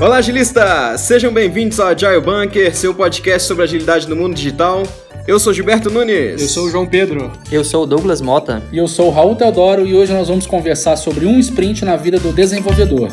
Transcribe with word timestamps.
Olá, 0.00 0.18
agilistas! 0.18 1.00
Sejam 1.00 1.32
bem-vindos 1.32 1.80
ao 1.80 1.88
Agile 1.88 2.20
Bunker, 2.20 2.72
seu 2.72 2.94
podcast 2.94 3.48
sobre 3.48 3.64
agilidade 3.64 4.08
no 4.08 4.14
mundo 4.14 4.32
digital. 4.32 4.84
Eu 5.26 5.40
sou 5.40 5.52
Gilberto 5.52 5.90
Nunes. 5.90 6.40
Eu 6.40 6.48
sou 6.48 6.66
o 6.66 6.70
João 6.70 6.86
Pedro. 6.86 7.32
Eu 7.50 7.64
sou 7.64 7.82
o 7.82 7.86
Douglas 7.86 8.20
Mota. 8.20 8.62
E 8.70 8.78
eu 8.78 8.86
sou 8.86 9.08
o 9.08 9.10
Raul 9.10 9.34
Teodoro 9.34 9.84
e 9.84 9.96
hoje 9.96 10.12
nós 10.12 10.28
vamos 10.28 10.46
conversar 10.46 10.94
sobre 10.94 11.26
um 11.26 11.36
sprint 11.40 11.84
na 11.84 11.96
vida 11.96 12.16
do 12.20 12.32
desenvolvedor. 12.32 13.08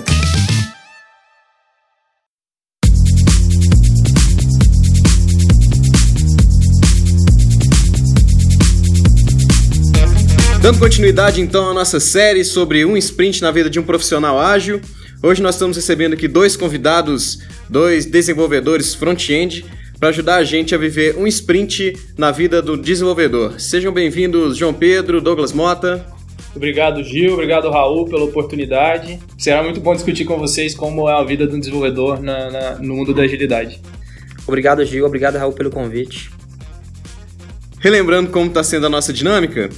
Dando 10.62 10.80
continuidade 10.80 11.42
então 11.42 11.68
à 11.68 11.74
nossa 11.74 12.00
série 12.00 12.44
sobre 12.44 12.86
um 12.86 12.96
sprint 12.96 13.42
na 13.42 13.50
vida 13.50 13.72
de 13.72 13.80
um 13.80 13.84
profissional 13.84 14.40
ágil, 14.40 14.82
Hoje 15.26 15.42
nós 15.42 15.56
estamos 15.56 15.76
recebendo 15.76 16.14
aqui 16.14 16.28
dois 16.28 16.56
convidados, 16.56 17.40
dois 17.68 18.06
desenvolvedores 18.06 18.94
front-end, 18.94 19.66
para 20.00 20.10
ajudar 20.10 20.36
a 20.36 20.44
gente 20.44 20.76
a 20.76 20.78
viver 20.78 21.18
um 21.18 21.26
sprint 21.26 21.98
na 22.16 22.30
vida 22.30 22.62
do 22.62 22.78
desenvolvedor. 22.78 23.60
Sejam 23.60 23.92
bem-vindos, 23.92 24.56
João 24.56 24.72
Pedro, 24.72 25.20
Douglas 25.20 25.52
Mota. 25.52 26.06
Obrigado, 26.56 27.04
Gil. 27.04 27.34
Obrigado, 27.34 27.72
Raul, 27.72 28.06
pela 28.06 28.24
oportunidade. 28.24 29.18
Será 29.36 29.64
muito 29.64 29.80
bom 29.80 29.96
discutir 29.96 30.26
com 30.26 30.38
vocês 30.38 30.76
como 30.76 31.10
é 31.10 31.20
a 31.20 31.24
vida 31.24 31.48
de 31.48 31.56
um 31.56 31.60
desenvolvedor 31.60 32.22
na, 32.22 32.52
na, 32.52 32.76
no 32.76 32.96
mundo 32.96 33.12
da 33.12 33.24
agilidade. 33.24 33.82
Obrigado, 34.46 34.86
Gil. 34.86 35.08
Obrigado, 35.08 35.40
Raul, 35.40 35.54
pelo 35.54 35.72
convite. 35.72 36.30
Relembrando 37.80 38.30
como 38.30 38.46
está 38.46 38.64
sendo 38.64 38.86
a 38.86 38.90
nossa 38.90 39.12
dinâmica, 39.12 39.72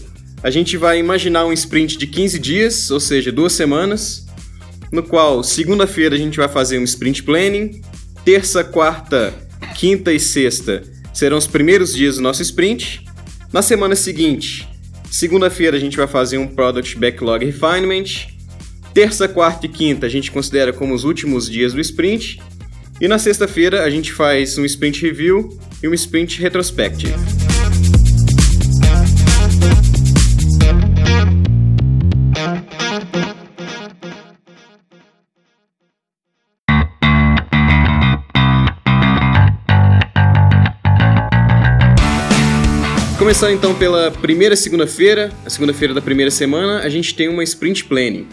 a 0.43 0.49
gente 0.49 0.75
vai 0.75 0.99
imaginar 0.99 1.45
um 1.45 1.53
sprint 1.53 1.97
de 1.97 2.05
15 2.05 2.37
dias, 2.37 2.91
ou 2.91 2.99
seja, 2.99 3.31
duas 3.31 3.53
semanas, 3.53 4.26
no 4.91 5.03
qual 5.03 5.43
segunda-feira 5.43 6.15
a 6.15 6.17
gente 6.17 6.37
vai 6.37 6.47
fazer 6.47 6.79
um 6.79 6.83
sprint 6.83 7.23
planning, 7.23 7.81
terça, 8.23 8.63
quarta, 8.63 9.33
quinta 9.75 10.13
e 10.13 10.19
sexta 10.19 10.83
serão 11.13 11.37
os 11.37 11.47
primeiros 11.47 11.93
dias 11.93 12.17
do 12.17 12.21
nosso 12.21 12.41
sprint. 12.41 13.03
Na 13.51 13.61
semana 13.61 13.95
seguinte, 13.95 14.67
segunda-feira 15.09 15.75
a 15.75 15.79
gente 15.79 15.97
vai 15.97 16.07
fazer 16.07 16.37
um 16.37 16.47
product 16.47 16.97
backlog 16.97 17.43
refinement. 17.43 18.27
Terça, 18.93 19.27
quarta 19.27 19.65
e 19.65 19.69
quinta 19.69 20.05
a 20.05 20.09
gente 20.09 20.31
considera 20.31 20.71
como 20.71 20.93
os 20.93 21.03
últimos 21.03 21.49
dias 21.49 21.73
do 21.73 21.81
sprint. 21.81 22.39
E 23.01 23.07
na 23.07 23.17
sexta-feira 23.17 23.83
a 23.83 23.89
gente 23.89 24.13
faz 24.13 24.57
um 24.57 24.65
sprint 24.65 25.01
review 25.01 25.57
e 25.81 25.87
um 25.87 25.93
sprint 25.93 26.41
retrospective. 26.41 27.13
Começando 43.27 43.51
então 43.51 43.75
pela 43.75 44.09
primeira 44.09 44.55
segunda-feira, 44.55 45.33
a 45.45 45.49
segunda-feira 45.49 45.93
da 45.93 46.01
primeira 46.01 46.31
semana, 46.31 46.79
a 46.79 46.87
gente 46.87 47.13
tem 47.13 47.27
uma 47.27 47.43
sprint 47.43 47.83
planning. 47.83 48.25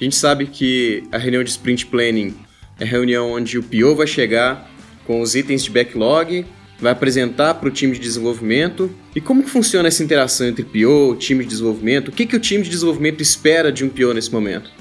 A 0.00 0.02
gente 0.02 0.16
sabe 0.16 0.46
que 0.46 1.04
a 1.12 1.16
reunião 1.16 1.44
de 1.44 1.50
sprint 1.50 1.86
planning 1.86 2.34
é 2.80 2.82
a 2.82 2.86
reunião 2.88 3.30
onde 3.30 3.56
o 3.56 3.62
PO 3.62 3.94
vai 3.94 4.06
chegar 4.08 4.68
com 5.06 5.20
os 5.20 5.36
itens 5.36 5.62
de 5.62 5.70
backlog, 5.70 6.44
vai 6.80 6.90
apresentar 6.90 7.54
para 7.54 7.68
o 7.68 7.70
time 7.70 7.92
de 7.92 8.00
desenvolvimento. 8.00 8.90
E 9.14 9.20
como 9.20 9.44
funciona 9.44 9.86
essa 9.86 10.02
interação 10.02 10.48
entre 10.48 10.64
PO, 10.64 11.14
time 11.20 11.44
de 11.44 11.50
desenvolvimento? 11.50 12.08
O 12.08 12.12
que, 12.12 12.26
que 12.26 12.34
o 12.34 12.40
time 12.40 12.64
de 12.64 12.70
desenvolvimento 12.70 13.20
espera 13.20 13.70
de 13.70 13.84
um 13.84 13.88
PO 13.88 14.12
nesse 14.12 14.32
momento? 14.32 14.72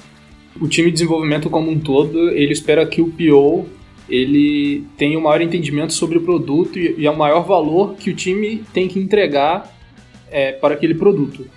O 0.60 0.68
time 0.68 0.88
de 0.88 0.94
desenvolvimento 0.94 1.52
como 1.52 1.70
um 1.70 1.80
todo, 1.80 2.32
ele 2.32 2.52
espera 2.52 2.84
que 2.84 3.00
o 3.00 3.12
PO 3.12 3.70
ele 4.12 4.84
tem 4.98 5.16
o 5.16 5.22
maior 5.22 5.42
entendimento 5.42 5.94
sobre 5.94 6.18
o 6.18 6.22
produto 6.22 6.78
e, 6.78 6.96
e 6.98 7.08
é 7.08 7.10
o 7.10 7.18
maior 7.18 7.42
valor 7.42 7.96
que 7.96 8.10
o 8.10 8.16
time 8.16 8.62
tem 8.74 8.88
que 8.88 9.00
entregar 9.00 9.74
é, 10.30 10.52
para 10.52 10.74
aquele 10.74 10.94
produto. 10.94 11.48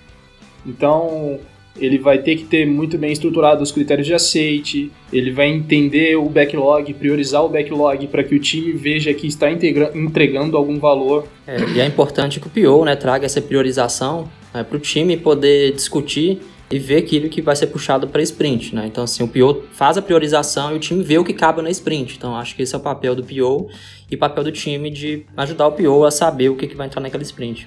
Então, 0.65 1.37
ele 1.77 1.97
vai 1.97 2.19
ter 2.19 2.37
que 2.37 2.45
ter 2.45 2.65
muito 2.65 2.97
bem 2.97 3.11
estruturado 3.11 3.61
os 3.61 3.71
critérios 3.71 4.07
de 4.07 4.13
aceite, 4.13 4.89
ele 5.11 5.31
vai 5.31 5.47
entender 5.47 6.15
o 6.15 6.29
backlog, 6.29 6.93
priorizar 6.93 7.43
o 7.43 7.49
backlog 7.49 8.07
para 8.07 8.23
que 8.23 8.33
o 8.33 8.39
time 8.39 8.71
veja 8.71 9.13
que 9.13 9.27
está 9.27 9.51
entregando 9.51 10.55
algum 10.55 10.79
valor. 10.79 11.27
É, 11.45 11.57
e 11.75 11.81
é 11.81 11.85
importante 11.85 12.39
que 12.39 12.47
o 12.47 12.49
PO 12.49 12.85
né, 12.85 12.95
traga 12.95 13.25
essa 13.25 13.41
priorização 13.41 14.29
né, 14.53 14.63
para 14.63 14.77
o 14.77 14.79
time 14.79 15.17
poder 15.17 15.73
discutir 15.73 16.39
e 16.75 16.79
ver 16.79 16.97
aquilo 16.97 17.29
que 17.29 17.41
vai 17.41 17.55
ser 17.55 17.67
puxado 17.67 18.05
para 18.05 18.21
sprint, 18.21 18.75
né? 18.75 18.85
Então, 18.85 19.05
assim, 19.05 19.23
o 19.23 19.27
PO 19.29 19.63
faz 19.71 19.97
a 19.97 20.01
priorização 20.01 20.73
e 20.73 20.75
o 20.75 20.79
time 20.79 21.01
vê 21.01 21.17
o 21.17 21.23
que 21.23 21.31
cabe 21.31 21.61
na 21.61 21.69
sprint. 21.69 22.17
Então, 22.17 22.35
acho 22.35 22.53
que 22.53 22.63
esse 22.63 22.75
é 22.75 22.77
o 22.77 22.81
papel 22.81 23.15
do 23.15 23.23
PO 23.23 23.69
e 24.11 24.17
papel 24.17 24.43
do 24.43 24.51
time 24.51 24.89
de 24.89 25.25
ajudar 25.37 25.67
o 25.67 25.71
PO 25.71 26.03
a 26.03 26.11
saber 26.11 26.49
o 26.49 26.55
que, 26.57 26.67
que 26.67 26.75
vai 26.75 26.87
entrar 26.87 26.99
naquela 26.99 27.23
sprint. 27.23 27.65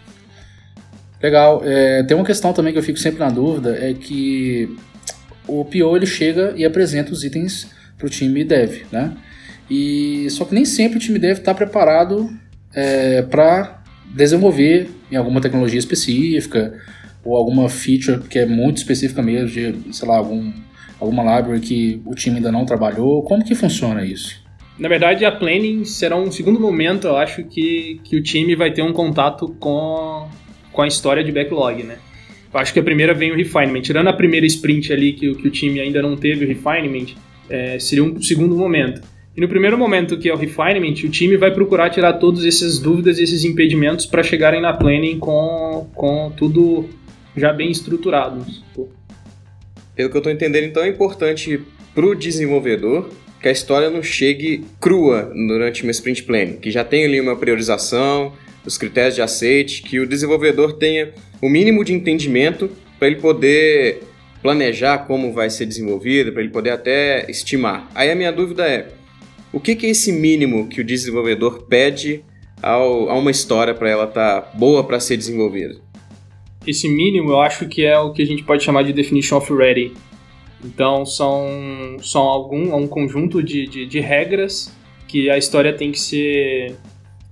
Legal. 1.22 1.62
É, 1.64 2.02
tem 2.02 2.14
uma 2.14 2.26
questão 2.26 2.52
também 2.52 2.70
que 2.70 2.78
eu 2.78 2.82
fico 2.82 2.98
sempre 2.98 3.18
na 3.18 3.30
dúvida, 3.30 3.78
é 3.80 3.94
que 3.94 4.76
o 5.46 5.64
PO 5.64 5.96
ele 5.96 6.04
chega 6.04 6.52
e 6.54 6.62
apresenta 6.66 7.10
os 7.10 7.24
itens 7.24 7.70
para 7.96 8.06
o 8.06 8.10
time 8.10 8.44
dev, 8.44 8.82
né? 8.92 9.16
E 9.70 10.28
só 10.28 10.44
que 10.44 10.54
nem 10.54 10.66
sempre 10.66 10.98
o 10.98 11.00
time 11.00 11.18
dev 11.18 11.38
está 11.38 11.54
preparado 11.54 12.28
é, 12.74 13.22
para 13.22 13.82
desenvolver 14.04 14.90
em 15.10 15.16
alguma 15.16 15.40
tecnologia 15.40 15.78
específica 15.78 16.74
ou 17.24 17.36
alguma 17.36 17.68
feature 17.68 18.20
que 18.28 18.38
é 18.38 18.46
muito 18.46 18.78
específica 18.78 19.22
mesmo, 19.22 19.48
de, 19.48 19.94
sei 19.94 20.08
lá, 20.08 20.16
algum, 20.16 20.52
alguma 21.00 21.36
library 21.36 21.60
que 21.60 22.02
o 22.04 22.14
time 22.14 22.36
ainda 22.36 22.52
não 22.52 22.64
trabalhou? 22.64 23.22
Como 23.22 23.44
que 23.44 23.54
funciona 23.54 24.04
isso? 24.04 24.42
Na 24.78 24.88
verdade, 24.88 25.24
a 25.24 25.32
planning 25.32 25.84
será 25.84 26.16
um 26.16 26.30
segundo 26.30 26.60
momento, 26.60 27.08
eu 27.08 27.16
acho, 27.16 27.42
que, 27.44 28.00
que 28.04 28.16
o 28.16 28.22
time 28.22 28.54
vai 28.54 28.72
ter 28.72 28.82
um 28.82 28.92
contato 28.92 29.48
com, 29.58 30.28
com 30.72 30.82
a 30.82 30.86
história 30.86 31.24
de 31.24 31.32
backlog, 31.32 31.82
né? 31.82 31.96
Eu 32.52 32.60
acho 32.60 32.72
que 32.72 32.78
a 32.78 32.82
primeira 32.82 33.12
vem 33.12 33.32
o 33.32 33.34
refinement. 33.34 33.82
Tirando 33.82 34.08
a 34.08 34.12
primeira 34.12 34.46
sprint 34.46 34.92
ali, 34.92 35.12
que, 35.12 35.34
que 35.34 35.48
o 35.48 35.50
time 35.50 35.80
ainda 35.80 36.00
não 36.00 36.16
teve 36.16 36.44
o 36.44 36.48
refinement, 36.48 37.14
é, 37.50 37.78
seria 37.78 38.04
um 38.04 38.22
segundo 38.22 38.56
momento. 38.56 39.02
E 39.36 39.40
no 39.40 39.48
primeiro 39.48 39.76
momento, 39.76 40.18
que 40.18 40.28
é 40.28 40.34
o 40.34 40.36
refinement, 40.36 40.94
o 41.04 41.08
time 41.08 41.36
vai 41.36 41.52
procurar 41.52 41.90
tirar 41.90 42.14
todas 42.14 42.44
essas 42.44 42.78
dúvidas 42.78 43.18
e 43.18 43.22
esses 43.22 43.44
impedimentos 43.44 44.06
para 44.06 44.22
chegarem 44.22 44.60
na 44.60 44.72
planning 44.72 45.18
com, 45.18 45.88
com 45.94 46.32
tudo 46.36 46.88
já 47.38 47.52
bem 47.52 47.70
estruturados. 47.70 48.64
Pelo 49.94 50.10
que 50.10 50.16
eu 50.16 50.18
estou 50.18 50.32
entendendo, 50.32 50.64
então 50.64 50.82
é 50.82 50.88
importante 50.88 51.60
para 51.94 52.06
o 52.06 52.14
desenvolvedor 52.14 53.10
que 53.40 53.48
a 53.48 53.52
história 53.52 53.90
não 53.90 54.02
chegue 54.02 54.64
crua 54.80 55.32
durante 55.34 55.82
uma 55.82 55.90
sprint 55.90 56.24
planning, 56.24 56.56
que 56.56 56.70
já 56.70 56.84
tenha 56.84 57.06
ali 57.06 57.20
uma 57.20 57.36
priorização, 57.36 58.32
os 58.64 58.76
critérios 58.76 59.14
de 59.14 59.22
aceite, 59.22 59.82
que 59.82 60.00
o 60.00 60.06
desenvolvedor 60.06 60.74
tenha 60.74 61.12
o 61.40 61.48
mínimo 61.48 61.84
de 61.84 61.92
entendimento 61.92 62.70
para 62.98 63.08
ele 63.08 63.16
poder 63.16 64.02
planejar 64.42 64.98
como 64.98 65.32
vai 65.32 65.50
ser 65.50 65.66
desenvolvido, 65.66 66.32
para 66.32 66.42
ele 66.42 66.50
poder 66.50 66.70
até 66.70 67.28
estimar. 67.30 67.88
Aí 67.94 68.10
a 68.10 68.14
minha 68.14 68.32
dúvida 68.32 68.66
é, 68.66 68.88
o 69.52 69.60
que, 69.60 69.74
que 69.74 69.86
é 69.86 69.90
esse 69.90 70.12
mínimo 70.12 70.68
que 70.68 70.80
o 70.80 70.84
desenvolvedor 70.84 71.64
pede 71.64 72.24
ao, 72.62 73.08
a 73.08 73.14
uma 73.14 73.30
história 73.30 73.74
para 73.74 73.88
ela 73.88 74.04
estar 74.04 74.42
tá 74.42 74.50
boa 74.56 74.84
para 74.84 75.00
ser 75.00 75.16
desenvolvida? 75.16 75.76
Esse 76.68 76.88
mínimo 76.88 77.30
eu 77.30 77.40
acho 77.40 77.66
que 77.66 77.84
é 77.84 77.98
o 77.98 78.12
que 78.12 78.22
a 78.22 78.26
gente 78.26 78.42
pode 78.42 78.62
chamar 78.62 78.84
de 78.84 78.92
definition 78.92 79.38
of 79.38 79.52
ready. 79.52 79.94
Então 80.62 81.06
são, 81.06 81.96
são 82.02 82.22
algum 82.22 82.74
um 82.76 82.86
conjunto 82.86 83.42
de, 83.42 83.66
de, 83.66 83.86
de 83.86 84.00
regras 84.00 84.72
que 85.06 85.30
a 85.30 85.38
história 85.38 85.72
tem 85.72 85.90
que 85.90 85.98
ser 85.98 86.76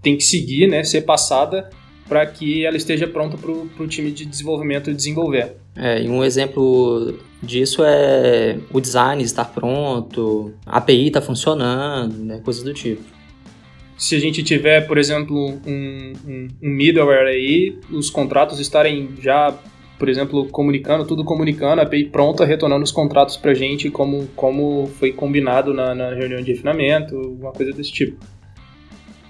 tem 0.03 0.17
que 0.17 0.23
seguir, 0.23 0.69
né, 0.69 0.85
ser 0.85 1.03
passada 1.03 1.69
para 2.09 2.25
que 2.25 2.65
ela 2.65 2.77
esteja 2.77 3.09
pronta 3.09 3.37
para 3.37 3.51
o 3.51 3.89
time 3.89 4.13
de 4.13 4.25
desenvolvimento 4.25 4.95
desenvolver. 4.95 5.57
É, 5.75 6.01
e 6.01 6.09
um 6.09 6.23
exemplo 6.23 7.19
disso 7.43 7.83
é 7.85 8.59
o 8.73 8.81
design 8.81 9.21
estar 9.23 9.47
pronto, 9.47 10.55
a 10.65 10.79
API 10.79 11.09
está 11.09 11.21
funcionando, 11.21 12.17
né, 12.19 12.41
coisas 12.45 12.63
do 12.63 12.73
tipo 12.73 13.16
se 13.97 14.15
a 14.15 14.21
gente 14.21 14.43
tiver, 14.43 14.87
por 14.87 14.99
exemplo, 14.99 15.59
um, 15.67 16.13
um, 16.27 16.49
um 16.63 16.69
middleware 16.69 17.29
aí, 17.29 17.79
os 17.91 18.11
contratos 18.11 18.61
estarem 18.61 19.09
já, 19.21 19.55
por 19.99 20.09
exemplo, 20.09 20.47
comunicando, 20.49 21.07
tudo 21.07 21.25
comunicando, 21.25 21.81
a 21.81 21.85
API 21.85 22.05
pronta, 22.05 22.45
retornando 22.45 22.85
os 22.85 22.93
contratos 22.93 23.37
para 23.39 23.53
a 23.53 23.55
gente 23.55 23.89
como, 23.89 24.29
como 24.37 24.87
foi 24.99 25.13
combinado 25.13 25.73
na, 25.73 25.95
na 25.95 26.15
reunião 26.15 26.43
de 26.43 26.53
refinamento, 26.53 27.17
uma 27.17 27.53
coisa 27.53 27.73
desse 27.73 27.91
tipo. 27.91 28.23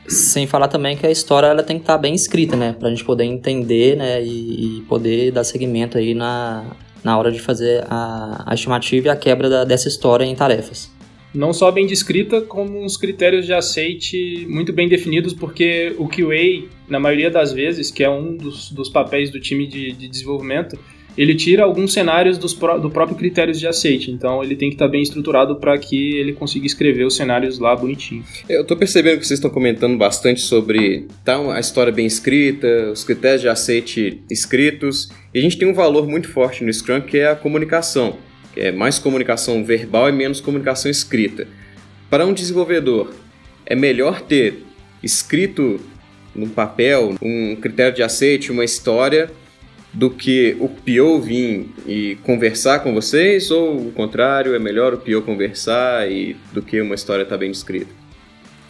Sem 0.09 0.47
falar 0.47 0.69
também 0.69 0.97
que 0.97 1.07
a 1.07 1.11
história 1.11 1.49
ela 1.49 1.63
tem 1.63 1.77
que 1.77 1.83
estar 1.83 1.95
tá 1.95 1.99
bem 1.99 2.15
escrita, 2.15 2.57
né? 2.57 2.75
Pra 2.79 2.89
gente 2.91 3.05
poder 3.05 3.25
entender, 3.25 3.97
né? 3.97 4.23
E, 4.23 4.79
e 4.79 4.81
poder 4.83 5.33
dar 5.33 5.43
seguimento 5.43 5.99
aí 5.99 6.15
na, 6.15 6.65
na 7.03 7.19
hora 7.19 7.33
de 7.33 7.41
fazer 7.41 7.85
a, 7.91 8.45
a 8.47 8.55
estimativa 8.55 9.09
e 9.09 9.11
a 9.11 9.17
quebra 9.17 9.51
da, 9.51 9.65
dessa 9.65 9.89
história 9.89 10.25
em 10.25 10.35
tarefas 10.35 10.96
não 11.37 11.53
só 11.53 11.71
bem 11.71 11.87
descrita, 11.87 12.41
como 12.41 12.83
uns 12.83 12.97
critérios 12.97 13.45
de 13.45 13.53
aceite 13.53 14.47
muito 14.49 14.73
bem 14.73 14.89
definidos, 14.89 15.35
porque 15.35 15.95
o 15.99 16.09
QA, 16.09 16.67
na 16.89 16.99
maioria 16.99 17.31
das 17.31 17.53
vezes, 17.53 17.91
que 17.91 18.03
é 18.03 18.11
um 18.11 18.37
dos, 18.37 18.71
dos 18.71 18.89
papéis 18.89 19.31
do 19.31 19.39
time 19.39 19.67
de, 19.67 19.93
de 19.93 20.09
desenvolvimento, 20.09 20.79
ele 21.17 21.35
tira 21.35 21.65
alguns 21.65 21.93
cenários 21.93 22.37
dos 22.37 22.53
do 22.53 22.91
próprio 22.91 23.17
critérios 23.17 23.59
de 23.59 23.67
aceite. 23.67 24.11
Então 24.11 24.43
ele 24.43 24.55
tem 24.55 24.69
que 24.69 24.75
estar 24.75 24.87
tá 24.87 24.91
bem 24.91 25.03
estruturado 25.03 25.57
para 25.57 25.77
que 25.79 26.17
ele 26.17 26.33
consiga 26.33 26.67
escrever 26.67 27.05
os 27.05 27.17
cenários 27.17 27.59
lá 27.59 27.75
bonitinho. 27.75 28.23
Eu 28.49 28.63
estou 28.63 28.77
percebendo 28.77 29.19
que 29.19 29.27
vocês 29.27 29.39
estão 29.39 29.51
comentando 29.51 29.97
bastante 29.97 30.41
sobre 30.41 31.07
tá, 31.25 31.39
a 31.55 31.61
história 31.61 31.93
bem 31.93 32.07
escrita, 32.07 32.91
os 32.93 33.03
critérios 33.03 33.41
de 33.41 33.49
aceite 33.49 34.21
escritos. 34.31 35.11
E 35.33 35.39
a 35.39 35.43
gente 35.43 35.57
tem 35.57 35.69
um 35.69 35.75
valor 35.75 36.07
muito 36.07 36.29
forte 36.29 36.63
no 36.63 36.73
Scrum 36.73 37.01
que 37.01 37.19
é 37.19 37.29
a 37.29 37.37
comunicação. 37.37 38.19
É 38.57 38.73
mais 38.73 38.99
comunicação 38.99 39.65
verbal 39.65 40.09
e 40.09 40.13
menos 40.13 40.41
comunicação 40.41 40.91
escrita. 40.91 41.47
Para 42.09 42.25
um 42.25 42.33
desenvolvedor, 42.33 43.13
é 43.67 43.75
melhor 43.75 44.21
ter 44.23 44.65
escrito 45.03 45.81
no 46.35 46.49
papel 46.49 47.15
um 47.21 47.57
critério 47.57 47.95
de 47.95 48.03
aceite, 48.03 48.51
uma 48.51 48.65
história, 48.65 49.31
do 49.93 50.11
que 50.11 50.55
o 50.61 50.69
PO 50.69 51.21
vir 51.21 51.71
e 51.87 52.19
conversar 52.23 52.81
com 52.81 52.93
vocês, 52.93 53.51
ou 53.51 53.89
o 53.89 53.93
contrário, 53.93 54.55
é 54.55 54.59
melhor 54.59 54.93
o 54.93 54.99
PO 54.99 55.23
conversar 55.23 56.11
e, 56.11 56.37
do 56.53 56.61
que 56.61 56.81
uma 56.83 56.95
história 56.95 57.23
estar 57.23 57.37
tá 57.37 57.39
bem 57.39 57.51
escrita? 57.51 57.91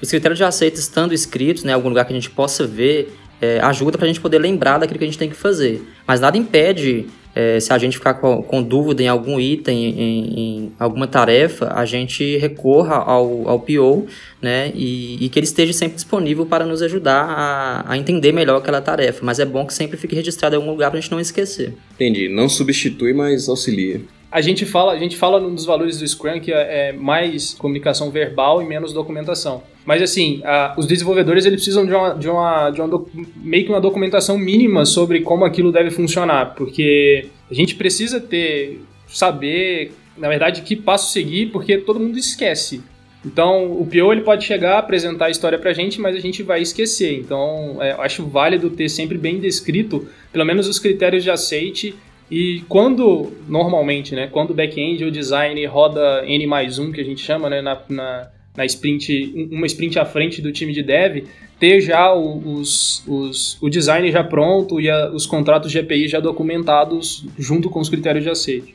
Os 0.00 0.08
critérios 0.08 0.38
de 0.38 0.44
aceite 0.44 0.76
estando 0.76 1.12
escritos, 1.12 1.64
né, 1.64 1.72
em 1.72 1.74
algum 1.74 1.88
lugar 1.88 2.04
que 2.04 2.12
a 2.12 2.14
gente 2.14 2.30
possa 2.30 2.64
ver, 2.64 3.12
é, 3.40 3.58
ajuda 3.60 3.98
para 3.98 4.04
a 4.04 4.08
gente 4.08 4.20
poder 4.20 4.38
lembrar 4.38 4.78
daquilo 4.78 4.98
que 4.98 5.04
a 5.04 5.08
gente 5.08 5.18
tem 5.18 5.28
que 5.28 5.36
fazer. 5.36 5.82
Mas 6.06 6.20
nada 6.20 6.38
impede 6.38 7.06
é, 7.36 7.60
se 7.60 7.70
a 7.70 7.76
gente 7.76 7.98
ficar 7.98 8.14
com, 8.14 8.42
com, 8.42 8.62
dúvida 8.62 9.02
em 9.02 9.08
algum 9.08 9.38
item, 9.38 9.84
em, 9.84 10.40
em, 10.40 10.72
alguma 10.78 11.06
tarefa, 11.06 11.70
a 11.74 11.84
gente 11.84 12.38
recorra 12.38 12.94
ao, 12.96 13.46
ao 13.46 13.60
PO, 13.60 14.06
né, 14.40 14.72
e, 14.74 15.22
e, 15.22 15.28
que 15.28 15.38
ele 15.38 15.44
esteja 15.44 15.74
sempre 15.74 15.96
disponível 15.96 16.46
para 16.46 16.64
nos 16.64 16.80
ajudar 16.80 17.24
a, 17.28 17.92
a, 17.92 17.98
entender 17.98 18.32
melhor 18.32 18.56
aquela 18.56 18.80
tarefa. 18.80 19.20
Mas 19.22 19.38
é 19.38 19.44
bom 19.44 19.66
que 19.66 19.74
sempre 19.74 19.98
fique 19.98 20.14
registrado 20.14 20.54
em 20.54 20.58
algum 20.58 20.70
lugar 20.70 20.90
para 20.90 20.98
a 20.98 21.00
gente 21.02 21.10
não 21.10 21.20
esquecer. 21.20 21.74
Entendi. 21.94 22.26
Não 22.26 22.48
substitui, 22.48 23.12
mas 23.12 23.50
auxilia. 23.50 24.00
A 24.30 24.40
gente 24.40 24.66
fala, 24.66 24.92
a 24.92 24.98
gente 24.98 25.16
fala 25.16 25.40
num 25.40 25.54
dos 25.54 25.64
valores 25.64 25.98
do 25.98 26.06
Scrum 26.06 26.40
que 26.40 26.52
é, 26.52 26.88
é 26.88 26.92
mais 26.92 27.54
comunicação 27.54 28.10
verbal 28.10 28.60
e 28.60 28.66
menos 28.66 28.92
documentação. 28.92 29.62
Mas 29.84 30.02
assim, 30.02 30.40
a, 30.44 30.74
os 30.76 30.86
desenvolvedores 30.86 31.46
eles 31.46 31.56
precisam 31.56 31.86
de 31.86 31.92
uma, 31.92 32.12
de 32.14 32.28
uma, 32.28 32.70
de 32.70 32.80
uma 32.80 33.06
meio 33.36 33.64
que 33.64 33.70
uma 33.70 33.80
documentação 33.80 34.36
mínima 34.36 34.84
sobre 34.84 35.20
como 35.20 35.44
aquilo 35.44 35.70
deve 35.70 35.90
funcionar, 35.90 36.54
porque 36.54 37.28
a 37.50 37.54
gente 37.54 37.76
precisa 37.76 38.20
ter 38.20 38.80
saber, 39.06 39.92
na 40.16 40.28
verdade, 40.28 40.62
que 40.62 40.74
passo 40.74 41.12
seguir, 41.12 41.46
porque 41.46 41.78
todo 41.78 42.00
mundo 42.00 42.18
esquece. 42.18 42.82
Então, 43.24 43.72
o 43.72 43.84
PO 43.86 44.12
ele 44.12 44.20
pode 44.20 44.44
chegar, 44.44 44.78
apresentar 44.78 45.26
a 45.26 45.30
história 45.30 45.58
pra 45.58 45.72
gente, 45.72 46.00
mas 46.00 46.14
a 46.14 46.20
gente 46.20 46.42
vai 46.42 46.62
esquecer. 46.62 47.18
Então, 47.18 47.78
é, 47.80 47.92
acho 47.92 48.24
válido 48.24 48.70
ter 48.70 48.88
sempre 48.88 49.18
bem 49.18 49.40
descrito, 49.40 50.06
pelo 50.32 50.44
menos 50.44 50.68
os 50.68 50.78
critérios 50.78 51.24
de 51.24 51.30
aceite 51.30 51.94
e 52.30 52.62
quando, 52.68 53.32
normalmente, 53.48 54.14
né, 54.14 54.26
quando 54.26 54.50
o 54.50 54.54
back-end 54.54 55.04
ou 55.04 55.10
design 55.10 55.64
roda 55.66 56.24
N 56.26 56.46
mais 56.46 56.78
1, 56.78 56.92
que 56.92 57.00
a 57.00 57.04
gente 57.04 57.20
chama, 57.20 57.48
né, 57.48 57.62
na, 57.62 57.80
na, 57.88 58.28
na 58.56 58.64
sprint, 58.64 59.48
uma 59.52 59.66
sprint 59.66 59.98
à 59.98 60.04
frente 60.04 60.42
do 60.42 60.50
time 60.50 60.72
de 60.72 60.82
dev, 60.82 61.24
ter 61.58 61.80
já 61.80 62.12
os, 62.12 63.02
os, 63.06 63.56
o 63.62 63.68
design 63.68 64.10
já 64.10 64.24
pronto 64.24 64.80
e 64.80 64.90
a, 64.90 65.10
os 65.10 65.24
contratos 65.24 65.70
de 65.70 65.78
API 65.78 66.08
já 66.08 66.20
documentados 66.20 67.24
junto 67.38 67.70
com 67.70 67.80
os 67.80 67.88
critérios 67.88 68.24
de 68.24 68.30
aceite. 68.30 68.74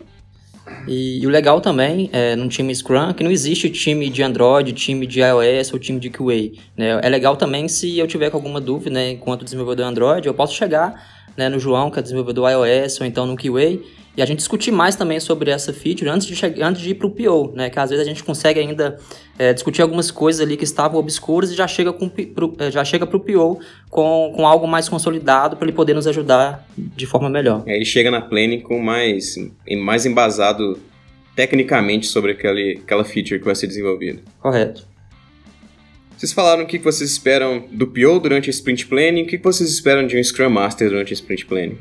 E, 0.88 1.22
e, 1.22 1.28
o 1.28 1.30
legal 1.30 1.60
também, 1.60 2.10
é, 2.14 2.36
num 2.36 2.48
time 2.48 2.74
Scrum, 2.74 3.10
é 3.10 3.14
que 3.14 3.24
não 3.24 3.32
existe 3.32 3.70
time 3.70 4.10
de 4.10 4.24
Android, 4.24 4.72
time 4.74 5.06
de 5.06 5.20
iOS 5.20 5.74
ou 5.74 5.80
time 5.80 6.00
de 6.00 6.10
QA. 6.10 6.52
Né? 6.78 7.00
É 7.04 7.10
legal 7.10 7.36
também 7.36 7.68
se 7.68 8.00
eu 8.00 8.08
tiver 8.08 8.30
com 8.30 8.38
alguma 8.38 8.62
dúvida, 8.62 8.92
né, 8.92 9.12
enquanto 9.12 9.44
desenvolvedor 9.44 9.86
Android, 9.86 10.26
eu 10.26 10.34
posso 10.34 10.56
chegar 10.56 11.21
né, 11.38 11.50
no 11.50 11.60
João, 11.60 11.90
que 11.90 12.00
é 12.00 12.02
desenvolvedor 12.02 12.50
iOS, 12.50 13.00
ou 13.00 13.08
então 13.08 13.26
no 13.26 13.36
QA, 13.36 13.80
e 14.16 14.22
a 14.22 14.26
gente 14.26 14.40
discutir 14.40 14.72
mais 14.72 14.96
também 14.96 15.20
sobre 15.20 15.52
essa 15.52 15.72
feature 15.72 16.10
antes 16.10 16.28
de, 16.28 16.62
antes 16.62 16.82
de 16.82 16.90
ir 16.90 16.96
para 16.96 17.08
o 17.08 17.12
PO, 17.12 17.54
né? 17.56 17.70
Que 17.70 17.80
às 17.80 17.90
vezes 17.90 18.06
a 18.06 18.08
gente 18.08 18.24
consegue 18.24 18.60
ainda 18.60 19.00
é, 19.40 19.54
discutir 19.54 19.82
algumas 19.82 20.12
coisas 20.12 20.42
ali 20.42 20.58
que 20.58 20.66
estavam 20.66 21.00
obscuras 21.00 21.50
e 21.50 21.56
já 21.56 21.66
chega, 21.66 21.94
com, 21.94 22.10
pro, 22.10 22.54
é, 22.60 22.70
já 22.70 22.84
chega 22.84 23.08
para 23.08 23.16
o 23.16 23.20
PO 23.22 23.60
com, 23.90 24.34
com 24.36 24.46
algo 24.46 24.68
mais 24.68 24.90
consolidado 24.90 25.56
para 25.56 25.66
ele 25.66 25.76
poder 25.76 25.94
nos 25.94 26.08
ajudar 26.08 26.68
de 26.78 27.06
forma 27.06 27.30
melhor. 27.30 27.64
É, 27.66 27.76
ele 27.76 27.86
chega 27.86 28.12
na 28.12 28.22
planning 28.22 28.60
com 28.60 28.80
mais, 28.80 29.36
mais 29.82 30.06
embasado 30.06 30.78
tecnicamente 31.34 32.08
sobre 32.08 32.34
aquele, 32.34 32.82
aquela 32.84 33.06
feature 33.06 33.40
que 33.40 33.46
vai 33.46 33.56
ser 33.56 33.68
desenvolvida. 33.68 34.22
Correto. 34.42 34.91
Vocês 36.22 36.34
falaram 36.34 36.66
o 36.66 36.68
que 36.68 36.78
vocês 36.78 37.10
esperam 37.10 37.64
do 37.72 37.88
PO 37.88 38.20
durante 38.20 38.48
a 38.48 38.52
Sprint 38.52 38.86
Planning, 38.86 39.24
o 39.24 39.26
que 39.26 39.40
vocês 39.40 39.68
esperam 39.68 40.06
de 40.06 40.16
um 40.16 40.24
Scrum 40.24 40.52
Master 40.52 40.88
durante 40.88 41.12
a 41.12 41.16
Sprint 41.16 41.48
Planning? 41.48 41.80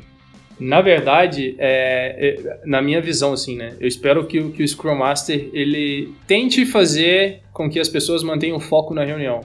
Na 0.59 0.81
verdade, 0.81 1.53
é, 1.59 2.39
é, 2.39 2.59
na 2.65 2.81
minha 2.81 2.99
visão, 2.99 3.33
assim, 3.33 3.55
né? 3.55 3.75
Eu 3.79 3.87
espero 3.87 4.25
que, 4.25 4.41
que 4.49 4.63
o 4.63 4.67
Scrum 4.67 4.95
Master 4.95 5.47
ele 5.53 6.11
tente 6.25 6.65
fazer 6.65 7.41
com 7.53 7.69
que 7.69 7.79
as 7.79 7.87
pessoas 7.87 8.23
mantenham 8.23 8.59
foco 8.59 8.95
na 8.95 9.05
reunião. 9.05 9.41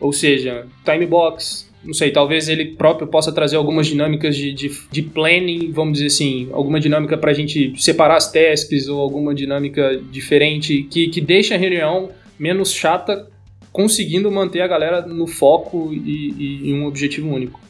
Ou 0.00 0.12
seja, 0.12 0.66
time 0.84 1.06
box, 1.06 1.72
não 1.84 1.94
sei, 1.94 2.10
talvez 2.10 2.48
ele 2.48 2.74
próprio 2.74 3.06
possa 3.06 3.30
trazer 3.30 3.54
algumas 3.54 3.86
dinâmicas 3.86 4.34
de, 4.34 4.52
de, 4.52 4.68
de 4.90 5.00
planning, 5.00 5.70
vamos 5.70 5.92
dizer 5.92 6.06
assim, 6.06 6.48
alguma 6.50 6.80
dinâmica 6.80 7.16
para 7.16 7.30
a 7.30 7.34
gente 7.34 7.72
separar 7.80 8.16
as 8.16 8.32
tasks 8.32 8.88
ou 8.88 9.00
alguma 9.00 9.32
dinâmica 9.32 9.96
diferente 10.10 10.82
que, 10.90 11.06
que 11.06 11.20
deixe 11.20 11.54
a 11.54 11.56
reunião 11.56 12.10
menos 12.36 12.72
chata, 12.72 13.28
conseguindo 13.78 14.28
manter 14.28 14.60
a 14.60 14.66
galera 14.66 15.02
no 15.02 15.28
foco 15.28 15.92
e, 15.92 16.34
e 16.36 16.70
em 16.72 16.80
um 16.80 16.86
objetivo 16.86 17.28
único. 17.28 17.60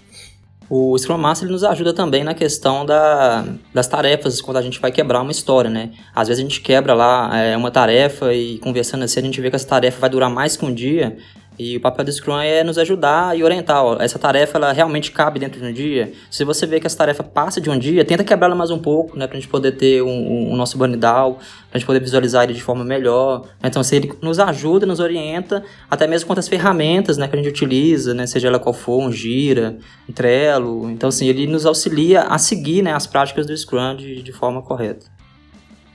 O 0.70 0.96
Scrum 0.96 1.18
Master 1.18 1.46
nos 1.46 1.62
ajuda 1.62 1.92
também 1.92 2.24
na 2.24 2.32
questão 2.32 2.86
da, 2.86 3.44
das 3.74 3.86
tarefas, 3.88 4.40
quando 4.40 4.56
a 4.56 4.62
gente 4.62 4.80
vai 4.80 4.90
quebrar 4.90 5.20
uma 5.20 5.30
história, 5.30 5.68
né? 5.68 5.90
Às 6.14 6.28
vezes 6.28 6.42
a 6.42 6.48
gente 6.48 6.62
quebra 6.62 6.94
lá 6.94 7.38
é, 7.38 7.54
uma 7.54 7.70
tarefa 7.70 8.32
e 8.32 8.56
conversando 8.56 9.04
assim 9.04 9.20
a 9.20 9.22
gente 9.22 9.38
vê 9.38 9.50
que 9.50 9.56
essa 9.56 9.68
tarefa 9.68 10.00
vai 10.00 10.08
durar 10.08 10.30
mais 10.30 10.56
que 10.56 10.64
um 10.64 10.72
dia 10.72 11.18
e 11.58 11.76
o 11.76 11.80
papel 11.80 12.04
do 12.04 12.12
Scrum 12.12 12.38
é 12.38 12.62
nos 12.62 12.78
ajudar 12.78 13.36
e 13.36 13.42
orientar. 13.42 13.84
Ó, 13.84 13.96
essa 14.00 14.18
tarefa 14.18 14.58
ela 14.58 14.72
realmente 14.72 15.10
cabe 15.10 15.40
dentro 15.40 15.60
de 15.60 15.66
um 15.66 15.72
dia. 15.72 16.12
Se 16.30 16.44
você 16.44 16.66
vê 16.66 16.78
que 16.78 16.86
essa 16.86 16.96
tarefa 16.96 17.24
passa 17.24 17.60
de 17.60 17.68
um 17.68 17.76
dia, 17.76 18.04
tenta 18.04 18.22
quebrá-la 18.22 18.54
mais 18.54 18.70
um 18.70 18.78
pouco, 18.78 19.18
né? 19.18 19.26
Pra 19.26 19.36
gente 19.36 19.48
poder 19.48 19.72
ter 19.72 20.00
o 20.00 20.06
um, 20.06 20.10
um, 20.10 20.52
um, 20.52 20.56
nosso 20.56 20.78
burn 20.78 20.96
down, 20.96 21.36
pra 21.68 21.78
gente 21.78 21.86
poder 21.86 22.00
visualizar 22.00 22.44
ele 22.44 22.54
de 22.54 22.62
forma 22.62 22.84
melhor. 22.84 23.48
Então, 23.62 23.82
se 23.82 23.96
ele 23.96 24.12
nos 24.22 24.38
ajuda, 24.38 24.86
nos 24.86 25.00
orienta, 25.00 25.64
até 25.90 26.06
mesmo 26.06 26.28
quanto 26.28 26.38
as 26.38 26.46
ferramentas 26.46 27.18
né, 27.18 27.26
que 27.26 27.34
a 27.34 27.38
gente 27.38 27.48
utiliza, 27.48 28.14
né? 28.14 28.26
Seja 28.26 28.46
ela 28.46 28.60
qual 28.60 28.72
for, 28.72 29.02
um 29.02 29.10
Gira, 29.10 29.78
um 30.08 30.12
Trello. 30.12 30.88
Então, 30.90 31.08
assim, 31.08 31.26
ele 31.26 31.48
nos 31.48 31.66
auxilia 31.66 32.22
a 32.22 32.38
seguir 32.38 32.82
né, 32.82 32.92
as 32.92 33.06
práticas 33.06 33.46
do 33.46 33.56
Scrum 33.56 33.96
de, 33.96 34.22
de 34.22 34.32
forma 34.32 34.62
correta. 34.62 35.06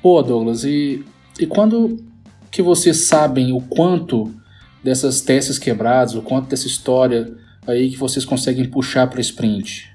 Pô, 0.02 0.22
Douglas, 0.22 0.66
e, 0.66 1.06
e 1.40 1.48
quando 1.48 2.04
que 2.52 2.62
vocês 2.62 3.08
sabem 3.08 3.54
o 3.54 3.62
quanto 3.62 4.30
dessas 4.84 5.22
testes 5.22 5.58
quebradas, 5.58 6.14
o 6.16 6.22
quanto 6.22 6.50
dessa 6.50 6.68
história 6.68 7.34
aí 7.66 7.90
que 7.90 7.98
vocês 7.98 8.26
conseguem 8.26 8.66
puxar 8.66 9.08
para 9.08 9.22
sprint? 9.22 9.90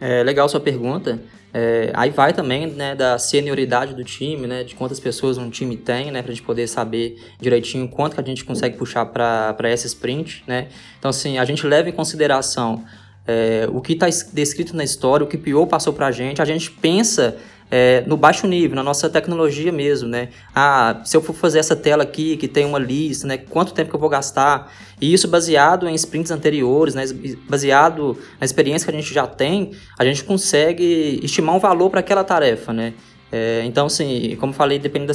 É 0.00 0.22
legal 0.22 0.48
sua 0.48 0.60
pergunta. 0.60 1.20
É, 1.54 1.90
aí 1.94 2.10
vai 2.10 2.34
também 2.34 2.66
né, 2.66 2.94
da 2.94 3.16
senioridade 3.18 3.94
do 3.94 4.04
time, 4.04 4.46
né, 4.46 4.62
de 4.62 4.74
quantas 4.74 5.00
pessoas 5.00 5.38
um 5.38 5.48
time 5.48 5.74
tem, 5.74 6.10
né, 6.10 6.20
para 6.20 6.30
a 6.30 6.34
gente 6.34 6.44
poder 6.44 6.66
saber 6.66 7.18
direitinho 7.40 7.88
quanto 7.88 8.14
que 8.14 8.20
a 8.20 8.24
gente 8.24 8.44
consegue 8.44 8.76
puxar 8.76 9.06
para 9.06 9.56
essa 9.62 9.86
sprint. 9.86 10.44
Né? 10.46 10.68
Então, 10.98 11.08
assim, 11.08 11.38
a 11.38 11.44
gente 11.46 11.66
leva 11.66 11.88
em 11.88 11.92
consideração 11.92 12.84
é, 13.26 13.66
o 13.72 13.80
que 13.80 13.94
está 13.94 14.06
descrito 14.32 14.76
na 14.76 14.84
história, 14.84 15.24
o 15.24 15.26
que 15.26 15.38
pior 15.38 15.64
passou 15.64 15.94
para 15.94 16.08
a 16.08 16.12
gente, 16.12 16.42
a 16.42 16.44
gente 16.44 16.70
pensa 16.70 17.38
é, 17.70 18.04
no 18.06 18.16
baixo 18.16 18.46
nível, 18.46 18.76
na 18.76 18.82
nossa 18.82 19.08
tecnologia 19.10 19.72
mesmo, 19.72 20.08
né? 20.08 20.28
Ah, 20.54 21.00
se 21.04 21.16
eu 21.16 21.22
for 21.22 21.34
fazer 21.34 21.58
essa 21.58 21.74
tela 21.74 22.04
aqui, 22.04 22.36
que 22.36 22.46
tem 22.46 22.64
uma 22.64 22.78
lista, 22.78 23.26
né? 23.26 23.36
Quanto 23.36 23.72
tempo 23.74 23.90
que 23.90 23.96
eu 23.96 24.00
vou 24.00 24.08
gastar? 24.08 24.72
E 25.00 25.12
isso 25.12 25.26
baseado 25.26 25.88
em 25.88 25.94
sprints 25.94 26.30
anteriores, 26.30 26.94
né? 26.94 27.04
Baseado 27.48 28.16
na 28.40 28.44
experiência 28.44 28.86
que 28.88 28.96
a 28.96 29.00
gente 29.00 29.12
já 29.12 29.26
tem, 29.26 29.72
a 29.98 30.04
gente 30.04 30.22
consegue 30.22 31.20
estimar 31.22 31.54
um 31.56 31.58
valor 31.58 31.90
para 31.90 32.00
aquela 32.00 32.22
tarefa, 32.22 32.72
né? 32.72 32.94
É, 33.32 33.62
então, 33.64 33.86
assim, 33.86 34.36
como 34.38 34.52
falei, 34.52 34.78
depende 34.78 35.06
da 35.06 35.14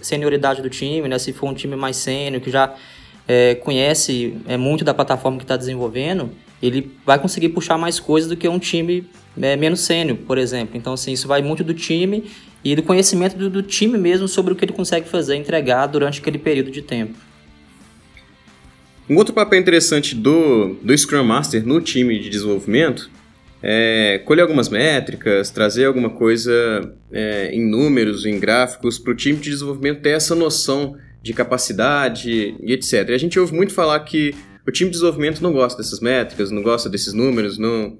senioridade 0.00 0.62
do 0.62 0.70
time, 0.70 1.08
né? 1.08 1.18
Se 1.18 1.32
for 1.32 1.50
um 1.50 1.54
time 1.54 1.74
mais 1.74 1.96
sênior, 1.96 2.40
que 2.40 2.50
já 2.50 2.74
é, 3.26 3.56
conhece 3.56 4.36
é, 4.46 4.56
muito 4.56 4.84
da 4.84 4.94
plataforma 4.94 5.36
que 5.36 5.44
está 5.44 5.56
desenvolvendo, 5.56 6.30
ele 6.62 6.92
vai 7.04 7.18
conseguir 7.18 7.50
puxar 7.50 7.76
mais 7.76 7.98
coisas 8.00 8.28
do 8.28 8.36
que 8.36 8.48
um 8.48 8.58
time 8.58 9.08
é, 9.40 9.56
menos 9.56 9.80
sênior, 9.80 10.16
por 10.18 10.38
exemplo. 10.38 10.76
Então, 10.76 10.92
assim, 10.92 11.12
isso 11.12 11.28
vai 11.28 11.42
muito 11.42 11.62
do 11.64 11.74
time 11.74 12.24
e 12.64 12.74
do 12.74 12.82
conhecimento 12.82 13.36
do, 13.36 13.48
do, 13.48 13.62
time 13.62 13.96
mesmo 13.96 14.26
sobre 14.26 14.52
o 14.52 14.56
que 14.56 14.64
ele 14.64 14.72
consegue 14.72 15.08
fazer, 15.08 15.36
entregar 15.36 15.86
durante 15.86 16.20
aquele 16.20 16.38
período 16.38 16.70
de 16.70 16.82
tempo. 16.82 17.14
Um 19.08 19.16
outro 19.16 19.32
papel 19.32 19.58
interessante 19.58 20.14
do, 20.14 20.74
do 20.82 20.96
Scrum 20.96 21.24
Master 21.24 21.66
no 21.66 21.80
time 21.80 22.18
de 22.18 22.28
desenvolvimento 22.28 23.10
é 23.62 24.20
colher 24.24 24.42
algumas 24.42 24.68
métricas, 24.68 25.50
trazer 25.50 25.86
alguma 25.86 26.10
coisa 26.10 26.94
é, 27.10 27.50
em 27.52 27.68
números, 27.68 28.24
em 28.24 28.38
gráficos, 28.38 28.98
para 28.98 29.12
o 29.12 29.16
time 29.16 29.38
de 29.38 29.50
desenvolvimento 29.50 30.02
ter 30.02 30.10
essa 30.10 30.34
noção 30.34 30.96
de 31.22 31.32
capacidade 31.32 32.54
e 32.60 32.72
etc. 32.72 33.08
E 33.08 33.12
a 33.12 33.18
gente 33.18 33.38
ouve 33.38 33.54
muito 33.54 33.72
falar 33.72 33.98
que 34.00 34.34
o 34.66 34.70
time 34.70 34.90
de 34.90 34.94
desenvolvimento 34.94 35.42
não 35.42 35.52
gosta 35.52 35.82
dessas 35.82 36.00
métricas, 36.00 36.50
não 36.50 36.62
gosta 36.62 36.88
desses 36.88 37.12
números, 37.12 37.58
não, 37.58 37.98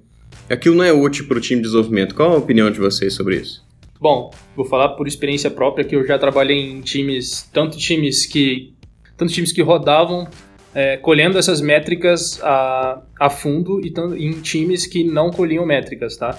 aquilo 0.48 0.76
não 0.76 0.84
é 0.84 0.92
útil 0.92 1.26
para 1.26 1.38
o 1.38 1.40
time 1.40 1.60
de 1.60 1.68
desenvolvimento. 1.68 2.14
Qual 2.14 2.32
a 2.32 2.36
opinião 2.36 2.70
de 2.70 2.78
vocês 2.78 3.14
sobre 3.14 3.36
isso? 3.36 3.66
Bom, 4.00 4.30
vou 4.54 4.64
falar 4.64 4.90
por 4.90 5.08
experiência 5.08 5.50
própria 5.50 5.84
que 5.84 5.96
eu 5.96 6.06
já 6.06 6.18
trabalhei 6.18 6.58
em 6.58 6.80
times, 6.80 7.48
tanto 7.52 7.76
times 7.76 8.26
que, 8.26 8.72
tanto 9.16 9.32
times 9.32 9.52
que 9.52 9.60
rodavam 9.60 10.28
é, 10.74 10.96
colhendo 10.96 11.38
essas 11.38 11.60
métricas 11.60 12.40
a, 12.42 13.02
a 13.18 13.28
fundo 13.28 13.80
e 13.84 13.92
em 14.24 14.32
times 14.40 14.86
que 14.86 15.02
não 15.02 15.30
colhiam 15.30 15.66
métricas, 15.66 16.16
tá? 16.16 16.38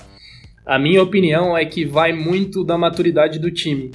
A 0.65 0.77
minha 0.77 1.01
opinião 1.01 1.57
é 1.57 1.65
que 1.65 1.83
vai 1.83 2.13
muito 2.13 2.63
da 2.63 2.77
maturidade 2.77 3.39
do 3.39 3.51
time. 3.51 3.91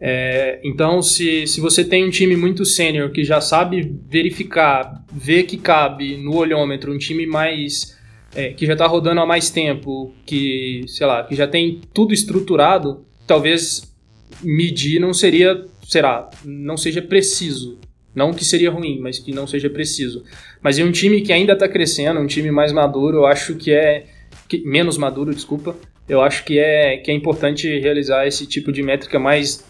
É, 0.00 0.60
então, 0.64 1.02
se, 1.02 1.46
se 1.46 1.60
você 1.60 1.84
tem 1.84 2.04
um 2.04 2.10
time 2.10 2.36
muito 2.36 2.64
sênior 2.64 3.10
que 3.10 3.24
já 3.24 3.40
sabe 3.40 3.94
verificar, 4.08 5.04
ver 5.12 5.42
que 5.44 5.56
cabe 5.56 6.16
no 6.16 6.36
olhômetro, 6.36 6.92
um 6.92 6.98
time 6.98 7.26
mais 7.26 7.97
é, 8.34 8.52
que 8.52 8.66
já 8.66 8.74
está 8.74 8.86
rodando 8.86 9.20
há 9.20 9.26
mais 9.26 9.50
tempo, 9.50 10.12
que, 10.24 10.82
sei 10.86 11.06
lá, 11.06 11.24
que 11.24 11.34
já 11.34 11.46
tem 11.46 11.80
tudo 11.92 12.12
estruturado, 12.12 13.04
talvez 13.26 13.94
medir 14.42 15.00
não 15.00 15.12
seria, 15.14 15.64
será, 15.86 16.28
não 16.44 16.76
seja 16.76 17.02
preciso. 17.02 17.78
Não 18.14 18.32
que 18.32 18.44
seria 18.44 18.70
ruim, 18.70 18.98
mas 19.00 19.18
que 19.18 19.32
não 19.32 19.46
seja 19.46 19.70
preciso. 19.70 20.24
Mas 20.60 20.78
em 20.78 20.84
um 20.84 20.90
time 20.90 21.20
que 21.20 21.32
ainda 21.32 21.52
está 21.52 21.68
crescendo, 21.68 22.18
um 22.18 22.26
time 22.26 22.50
mais 22.50 22.72
maduro, 22.72 23.18
eu 23.18 23.26
acho 23.26 23.54
que 23.54 23.70
é. 23.70 24.06
Que, 24.48 24.64
menos 24.64 24.98
maduro, 24.98 25.32
desculpa. 25.32 25.76
Eu 26.08 26.20
acho 26.20 26.44
que 26.44 26.58
é, 26.58 26.96
que 26.96 27.10
é 27.10 27.14
importante 27.14 27.68
realizar 27.78 28.26
esse 28.26 28.46
tipo 28.46 28.72
de 28.72 28.82
métrica 28.82 29.18
mais 29.18 29.64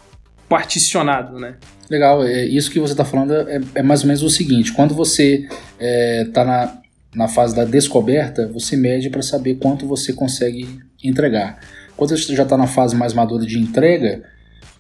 particionado, 0.49 1.39
né? 1.39 1.57
Legal, 1.91 2.23
é, 2.25 2.47
isso 2.47 2.71
que 2.71 2.79
você 2.79 2.93
está 2.93 3.05
falando 3.05 3.33
é, 3.33 3.61
é, 3.75 3.83
mais 3.83 4.03
ou 4.03 4.07
menos 4.07 4.23
o 4.23 4.31
seguinte: 4.31 4.73
quando 4.73 4.95
você 4.95 5.43
está 5.43 5.51
é, 5.81 6.25
tá 6.33 6.45
na, 6.45 6.79
na 7.15 7.29
fase 7.29 7.55
da 7.55 7.65
descoberta, 7.65 8.49
você 8.49 8.77
mede 8.77 9.11
para 9.11 9.23
saber 9.23 9.57
quanto 9.57 9.87
você 9.87 10.13
consegue 10.13 10.69
entregar. 11.03 11.61
Quando 11.97 12.17
você 12.17 12.35
já 12.35 12.43
está 12.43 12.57
na 12.57 12.67
fase 12.67 12.95
mais 12.95 13.13
madura 13.13 13.45
de 13.45 13.59
entrega, 13.59 14.23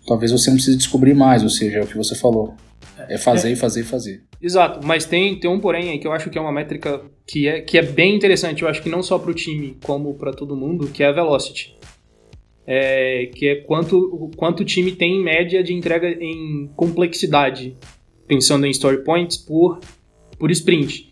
talvez 0.07 0.31
você 0.31 0.51
não 0.51 0.57
precise 0.57 0.77
descobrir 0.77 1.15
mais, 1.15 1.43
ou 1.43 1.51
seja, 1.51 1.79
é 1.79 1.83
o 1.83 1.87
que 1.87 1.97
você 1.97 2.15
falou. 2.15 2.55
É 3.09 3.17
fazer, 3.17 3.53
é. 3.53 3.57
fazer, 3.57 3.85
fazer. 3.85 4.23
Exato, 4.41 4.87
mas 4.87 5.05
tem, 5.05 5.39
tem 5.39 5.51
um 5.51 5.59
porém 5.59 5.91
aí 5.91 5.99
que 5.99 6.07
eu 6.07 6.13
acho 6.13 6.31
que 6.31 6.39
é 6.39 6.41
uma 6.41 6.53
métrica 6.53 7.01
que 7.27 7.49
é, 7.49 7.61
que 7.61 7.79
é 7.79 7.83
bem 7.83 8.15
interessante, 8.15 8.63
eu 8.63 8.69
acho 8.69 8.83
que 8.83 8.89
não 8.89 9.03
só 9.03 9.19
para 9.19 9.31
o 9.31 9.35
time, 9.35 9.77
como 9.85 10.15
para 10.15 10.33
todo 10.33 10.57
mundo, 10.57 10.89
que 10.89 11.03
é 11.03 11.07
a 11.07 11.13
velocity. 11.13 11.77
É, 12.67 13.31
que 13.35 13.49
é 13.49 13.57
quanto, 13.63 14.31
quanto 14.37 14.61
o 14.61 14.65
time 14.65 14.93
tem 14.93 15.21
em 15.21 15.25
média 15.25 15.63
de 15.63 15.73
entrega 15.73 16.09
em 16.09 16.71
complexidade, 16.77 17.75
pensando 18.27 18.67
em 18.67 18.71
story 18.71 19.03
points 19.03 19.39
por, 19.39 19.81
por 20.39 20.51
sprint. 20.51 21.08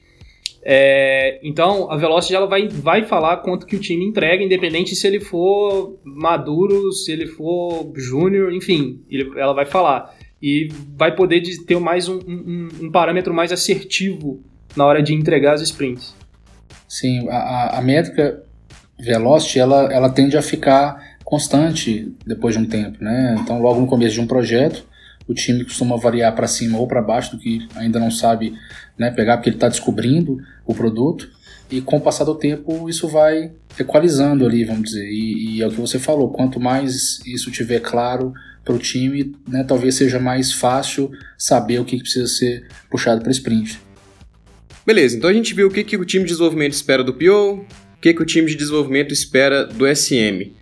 É, 0.69 1.39
então, 1.45 1.89
a 1.93 1.97
Velocity 1.97 2.35
ela 2.35 2.49
vai, 2.49 2.67
vai 2.67 3.05
falar 3.05 3.37
quanto 3.37 3.67
que 3.67 3.77
o 3.77 3.79
time 3.79 4.05
entrega, 4.05 4.43
independente 4.43 4.97
se 4.97 5.07
ele 5.07 5.21
for 5.21 5.97
maduro, 6.03 6.91
se 6.91 7.13
ele 7.13 7.29
for 7.29 7.93
júnior, 7.95 8.53
enfim, 8.53 9.01
ele, 9.09 9.31
ela 9.39 9.53
vai 9.53 9.65
falar. 9.65 10.13
E 10.43 10.69
vai 10.97 11.15
poder 11.15 11.41
ter 11.65 11.79
mais 11.79 12.09
um, 12.09 12.19
um, 12.19 12.69
um, 12.83 12.91
parâmetro 12.91 13.33
mais 13.33 13.53
assertivo 13.53 14.41
na 14.77 14.85
hora 14.85 15.01
de 15.01 15.15
entregar 15.15 15.55
as 15.55 15.61
sprints. 15.61 16.17
Sim, 16.89 17.29
a, 17.29 17.79
a 17.79 17.81
métrica 17.81 18.43
Velocity 18.99 19.61
ela, 19.61 19.93
ela 19.93 20.11
tende 20.11 20.37
a 20.37 20.43
ficar 20.43 21.17
constante 21.25 22.13
depois 22.27 22.57
de 22.57 22.63
um 22.63 22.67
tempo, 22.67 23.05
né? 23.05 23.37
Então, 23.41 23.63
logo 23.63 23.81
no 23.81 23.87
começo 23.87 24.15
de 24.15 24.21
um 24.21 24.27
projeto, 24.27 24.85
o 25.29 25.35
time 25.35 25.65
costuma 25.65 25.97
variar 25.97 26.35
para 26.35 26.47
cima 26.47 26.79
ou 26.79 26.87
para 26.87 27.03
baixo 27.03 27.33
do 27.33 27.39
que 27.39 27.67
ainda 27.75 27.99
não 27.99 28.11
sabe 28.11 28.55
né, 28.97 29.11
pegar, 29.11 29.37
porque 29.37 29.51
ele 29.51 29.57
está 29.57 29.69
descobrindo 29.69 30.41
o 30.65 30.75
produto. 30.75 31.29
E 31.71 31.81
com 31.81 31.97
o 31.97 32.01
passar 32.01 32.25
do 32.25 32.35
tempo, 32.35 32.89
isso 32.89 33.09
vai 33.09 33.51
equalizando 33.79 34.47
ali, 34.47 34.65
vamos 34.65 34.91
dizer. 34.91 35.09
E, 35.09 35.57
e 35.57 35.63
é 35.63 35.67
o 35.67 35.71
que 35.71 35.81
você 35.81 35.99
falou: 35.99 36.31
quanto 36.31 36.61
mais 36.61 37.21
isso 37.27 37.51
tiver 37.51 37.81
claro 37.81 38.33
para 38.65 38.75
o 38.75 38.79
time, 38.79 39.35
né, 39.49 39.65
talvez 39.65 39.95
seja 39.95 40.19
mais 40.19 40.53
fácil 40.53 41.11
saber 41.39 41.81
o 41.81 41.85
que 41.85 41.99
precisa 41.99 42.27
ser 42.27 42.67
puxado 42.91 43.23
para 43.23 43.31
sprint. 43.31 43.81
Beleza, 44.85 45.17
então 45.17 45.31
a 45.31 45.33
gente 45.33 45.55
viu 45.55 45.69
o 45.69 45.71
que, 45.71 45.83
que 45.83 45.97
o 45.97 46.05
time 46.05 46.25
de 46.25 46.31
desenvolvimento 46.31 46.73
espera 46.73 47.03
do 47.03 47.15
PO, 47.15 47.65
o 47.97 48.01
que, 48.01 48.15
que 48.15 48.23
o 48.23 48.27
time 48.27 48.49
de 48.49 48.57
desenvolvimento 48.57 49.13
espera 49.13 49.65
do 49.65 49.85
SM. 49.87 50.53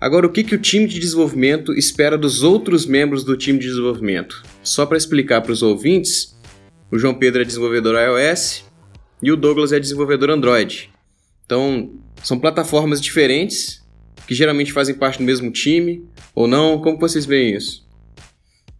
Agora, 0.00 0.26
o 0.26 0.32
que, 0.32 0.42
que 0.42 0.54
o 0.54 0.58
time 0.58 0.86
de 0.86 0.98
desenvolvimento 0.98 1.74
espera 1.74 2.16
dos 2.16 2.42
outros 2.42 2.86
membros 2.86 3.22
do 3.22 3.36
time 3.36 3.58
de 3.58 3.66
desenvolvimento? 3.66 4.42
Só 4.62 4.86
para 4.86 4.96
explicar 4.96 5.42
para 5.42 5.52
os 5.52 5.62
ouvintes, 5.62 6.34
o 6.90 6.98
João 6.98 7.12
Pedro 7.12 7.42
é 7.42 7.44
desenvolvedor 7.44 7.96
iOS 7.96 8.64
e 9.22 9.30
o 9.30 9.36
Douglas 9.36 9.72
é 9.72 9.78
desenvolvedor 9.78 10.30
Android. 10.30 10.90
Então, 11.44 11.92
são 12.22 12.38
plataformas 12.38 12.98
diferentes 12.98 13.84
que 14.26 14.34
geralmente 14.34 14.72
fazem 14.72 14.94
parte 14.94 15.18
do 15.18 15.24
mesmo 15.24 15.50
time 15.50 16.02
ou 16.34 16.46
não. 16.46 16.80
Como 16.80 16.98
vocês 16.98 17.26
veem 17.26 17.54
isso? 17.54 17.86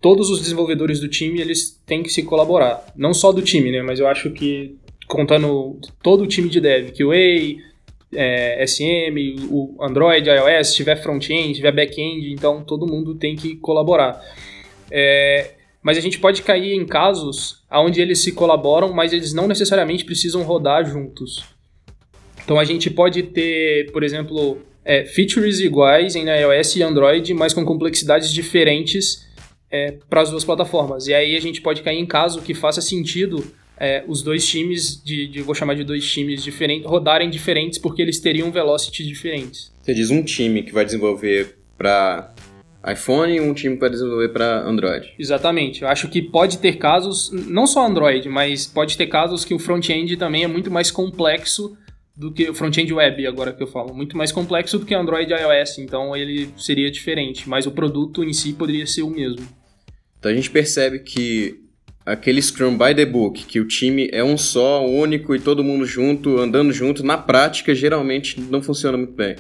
Todos 0.00 0.30
os 0.30 0.40
desenvolvedores 0.40 1.00
do 1.00 1.08
time 1.08 1.38
eles 1.38 1.78
têm 1.84 2.02
que 2.02 2.08
se 2.08 2.22
colaborar, 2.22 2.82
não 2.96 3.12
só 3.12 3.30
do 3.30 3.42
time, 3.42 3.70
né? 3.70 3.82
Mas 3.82 4.00
eu 4.00 4.06
acho 4.08 4.30
que 4.30 4.74
contando 5.06 5.78
todo 6.02 6.22
o 6.22 6.26
time 6.26 6.48
de 6.48 6.62
dev, 6.62 6.92
QA, 6.92 7.69
é, 8.14 8.64
SM, 8.66 9.48
o 9.50 9.76
Android, 9.80 10.28
iOS, 10.28 10.74
tiver 10.74 10.96
front-end, 10.96 11.54
tiver 11.54 11.72
back-end, 11.72 12.32
então 12.32 12.64
todo 12.64 12.86
mundo 12.86 13.14
tem 13.14 13.36
que 13.36 13.56
colaborar. 13.56 14.20
É, 14.90 15.52
mas 15.82 15.96
a 15.96 16.00
gente 16.00 16.18
pode 16.18 16.42
cair 16.42 16.74
em 16.74 16.84
casos 16.84 17.62
onde 17.70 18.00
eles 18.00 18.18
se 18.18 18.32
colaboram, 18.32 18.92
mas 18.92 19.12
eles 19.12 19.32
não 19.32 19.46
necessariamente 19.46 20.04
precisam 20.04 20.42
rodar 20.42 20.84
juntos. 20.84 21.44
Então 22.44 22.58
a 22.58 22.64
gente 22.64 22.90
pode 22.90 23.22
ter, 23.22 23.90
por 23.92 24.02
exemplo, 24.02 24.58
é, 24.84 25.04
features 25.04 25.60
iguais 25.60 26.16
em 26.16 26.26
iOS 26.28 26.76
e 26.76 26.82
Android, 26.82 27.32
mas 27.32 27.54
com 27.54 27.64
complexidades 27.64 28.32
diferentes 28.32 29.26
é, 29.70 29.92
para 30.08 30.22
as 30.22 30.30
duas 30.30 30.44
plataformas. 30.44 31.06
E 31.06 31.14
aí 31.14 31.36
a 31.36 31.40
gente 31.40 31.60
pode 31.60 31.82
cair 31.82 31.98
em 31.98 32.06
caso 32.06 32.42
que 32.42 32.54
faça 32.54 32.80
sentido 32.80 33.44
é, 33.80 34.04
os 34.06 34.22
dois 34.22 34.46
times, 34.46 35.02
de, 35.02 35.26
de, 35.26 35.40
vou 35.40 35.54
chamar 35.54 35.74
de 35.74 35.82
dois 35.82 36.04
times 36.06 36.44
diferentes, 36.44 36.86
rodarem 36.86 37.30
diferentes 37.30 37.78
porque 37.78 38.02
eles 38.02 38.20
teriam 38.20 38.52
velocities 38.52 39.06
diferentes. 39.06 39.72
Você 39.80 39.94
diz 39.94 40.10
um 40.10 40.22
time 40.22 40.62
que 40.62 40.70
vai 40.70 40.84
desenvolver 40.84 41.56
para 41.78 42.34
iPhone 42.86 43.34
e 43.34 43.40
um 43.40 43.54
time 43.54 43.76
para 43.76 43.88
desenvolver 43.88 44.28
para 44.28 44.68
Android. 44.68 45.14
Exatamente. 45.18 45.80
Eu 45.80 45.88
acho 45.88 46.08
que 46.08 46.20
pode 46.20 46.58
ter 46.58 46.76
casos, 46.76 47.30
não 47.32 47.66
só 47.66 47.86
Android, 47.86 48.28
mas 48.28 48.66
pode 48.66 48.98
ter 48.98 49.06
casos 49.06 49.46
que 49.46 49.54
o 49.54 49.58
front-end 49.58 50.14
também 50.18 50.44
é 50.44 50.46
muito 50.46 50.70
mais 50.70 50.90
complexo 50.90 51.74
do 52.14 52.30
que 52.30 52.50
o 52.50 52.54
front-end 52.54 52.92
web, 52.92 53.26
agora 53.26 53.50
que 53.50 53.62
eu 53.62 53.66
falo, 53.66 53.94
muito 53.94 54.14
mais 54.14 54.30
complexo 54.30 54.78
do 54.78 54.84
que 54.84 54.94
Android 54.94 55.32
e 55.32 55.34
iOS, 55.34 55.78
então 55.78 56.14
ele 56.14 56.50
seria 56.58 56.90
diferente, 56.90 57.48
mas 57.48 57.66
o 57.66 57.70
produto 57.70 58.22
em 58.22 58.32
si 58.34 58.52
poderia 58.52 58.86
ser 58.86 59.02
o 59.02 59.08
mesmo. 59.08 59.48
Então 60.18 60.30
a 60.30 60.34
gente 60.34 60.50
percebe 60.50 60.98
que 60.98 61.69
aquele 62.04 62.40
Scrum 62.40 62.76
by 62.76 62.94
the 62.94 63.04
Book, 63.04 63.44
que 63.44 63.60
o 63.60 63.66
time 63.66 64.08
é 64.12 64.24
um 64.24 64.36
só, 64.36 64.84
único 64.86 65.34
e 65.34 65.40
todo 65.40 65.64
mundo 65.64 65.84
junto, 65.84 66.38
andando 66.38 66.72
junto, 66.72 67.04
na 67.04 67.18
prática 67.18 67.74
geralmente 67.74 68.40
não 68.40 68.62
funciona 68.62 68.96
muito 68.96 69.12
bem. 69.12 69.36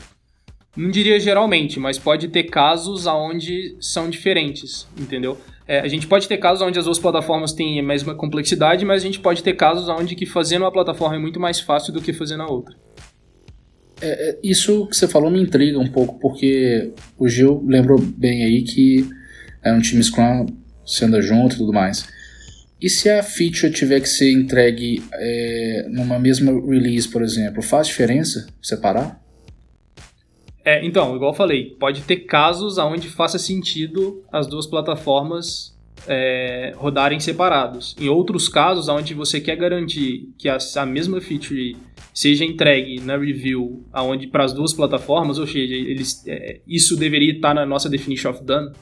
Não 0.76 0.90
diria 0.90 1.18
geralmente, 1.18 1.80
mas 1.80 1.98
pode 1.98 2.28
ter 2.28 2.44
casos 2.44 3.06
onde 3.06 3.76
são 3.80 4.08
diferentes, 4.08 4.86
entendeu? 4.98 5.36
É, 5.66 5.80
a 5.80 5.88
gente 5.88 6.06
pode 6.06 6.26
ter 6.26 6.36
casos 6.38 6.62
onde 6.62 6.78
as 6.78 6.84
duas 6.84 6.98
plataformas 6.98 7.52
têm 7.52 7.78
a 7.78 7.82
mesma 7.82 8.14
complexidade, 8.14 8.84
mas 8.84 9.02
a 9.02 9.06
gente 9.06 9.20
pode 9.20 9.42
ter 9.42 9.54
casos 9.54 9.88
onde 9.88 10.14
que 10.14 10.26
fazendo 10.26 10.62
uma 10.62 10.72
plataforma 10.72 11.16
é 11.16 11.18
muito 11.18 11.40
mais 11.40 11.60
fácil 11.60 11.92
do 11.92 12.00
que 12.00 12.12
fazendo 12.12 12.42
a 12.42 12.50
outra. 12.50 12.74
É, 14.00 14.30
é 14.30 14.38
isso 14.42 14.86
que 14.86 14.96
você 14.96 15.06
falou 15.06 15.30
me 15.30 15.40
intriga 15.40 15.78
um 15.78 15.86
pouco, 15.86 16.18
porque 16.18 16.92
o 17.18 17.28
Gil 17.28 17.64
lembrou 17.66 18.00
bem 18.00 18.44
aí 18.44 18.62
que 18.62 19.08
é 19.62 19.72
um 19.72 19.80
time 19.80 20.02
Scrum 20.02 20.46
sendo 20.84 21.20
junto 21.20 21.54
e 21.54 21.58
tudo 21.58 21.72
mais. 21.72 22.08
E 22.80 22.88
se 22.88 23.10
a 23.10 23.22
feature 23.22 23.70
tiver 23.72 24.00
que 24.00 24.08
ser 24.08 24.32
entregue 24.32 25.02
é, 25.12 25.86
numa 25.90 26.18
mesma 26.18 26.50
release, 26.52 27.06
por 27.08 27.22
exemplo, 27.22 27.62
faz 27.62 27.88
diferença 27.88 28.46
separar? 28.62 29.20
É, 30.64 30.84
então, 30.84 31.14
igual 31.14 31.32
eu 31.32 31.36
falei, 31.36 31.76
pode 31.78 32.02
ter 32.02 32.16
casos 32.20 32.78
onde 32.78 33.08
faça 33.08 33.38
sentido 33.38 34.24
as 34.32 34.46
duas 34.46 34.66
plataformas 34.66 35.78
é, 36.06 36.72
rodarem 36.76 37.20
separados. 37.20 37.94
Em 38.00 38.08
outros 38.08 38.48
casos, 38.48 38.88
onde 38.88 39.14
você 39.14 39.40
quer 39.40 39.56
garantir 39.56 40.30
que 40.38 40.48
a, 40.48 40.58
a 40.76 40.86
mesma 40.86 41.20
feature 41.20 41.76
seja 42.14 42.44
entregue 42.44 43.00
na 43.00 43.16
review 43.16 43.84
aonde 43.92 44.26
para 44.26 44.44
as 44.44 44.52
duas 44.52 44.72
plataformas, 44.72 45.38
ou 45.38 45.46
seja, 45.46 45.74
eles, 45.74 46.22
é, 46.26 46.60
isso 46.66 46.96
deveria 46.96 47.32
estar 47.32 47.54
na 47.54 47.64
nossa 47.64 47.88
definition 47.88 48.30
of 48.30 48.42
done, 48.44 48.72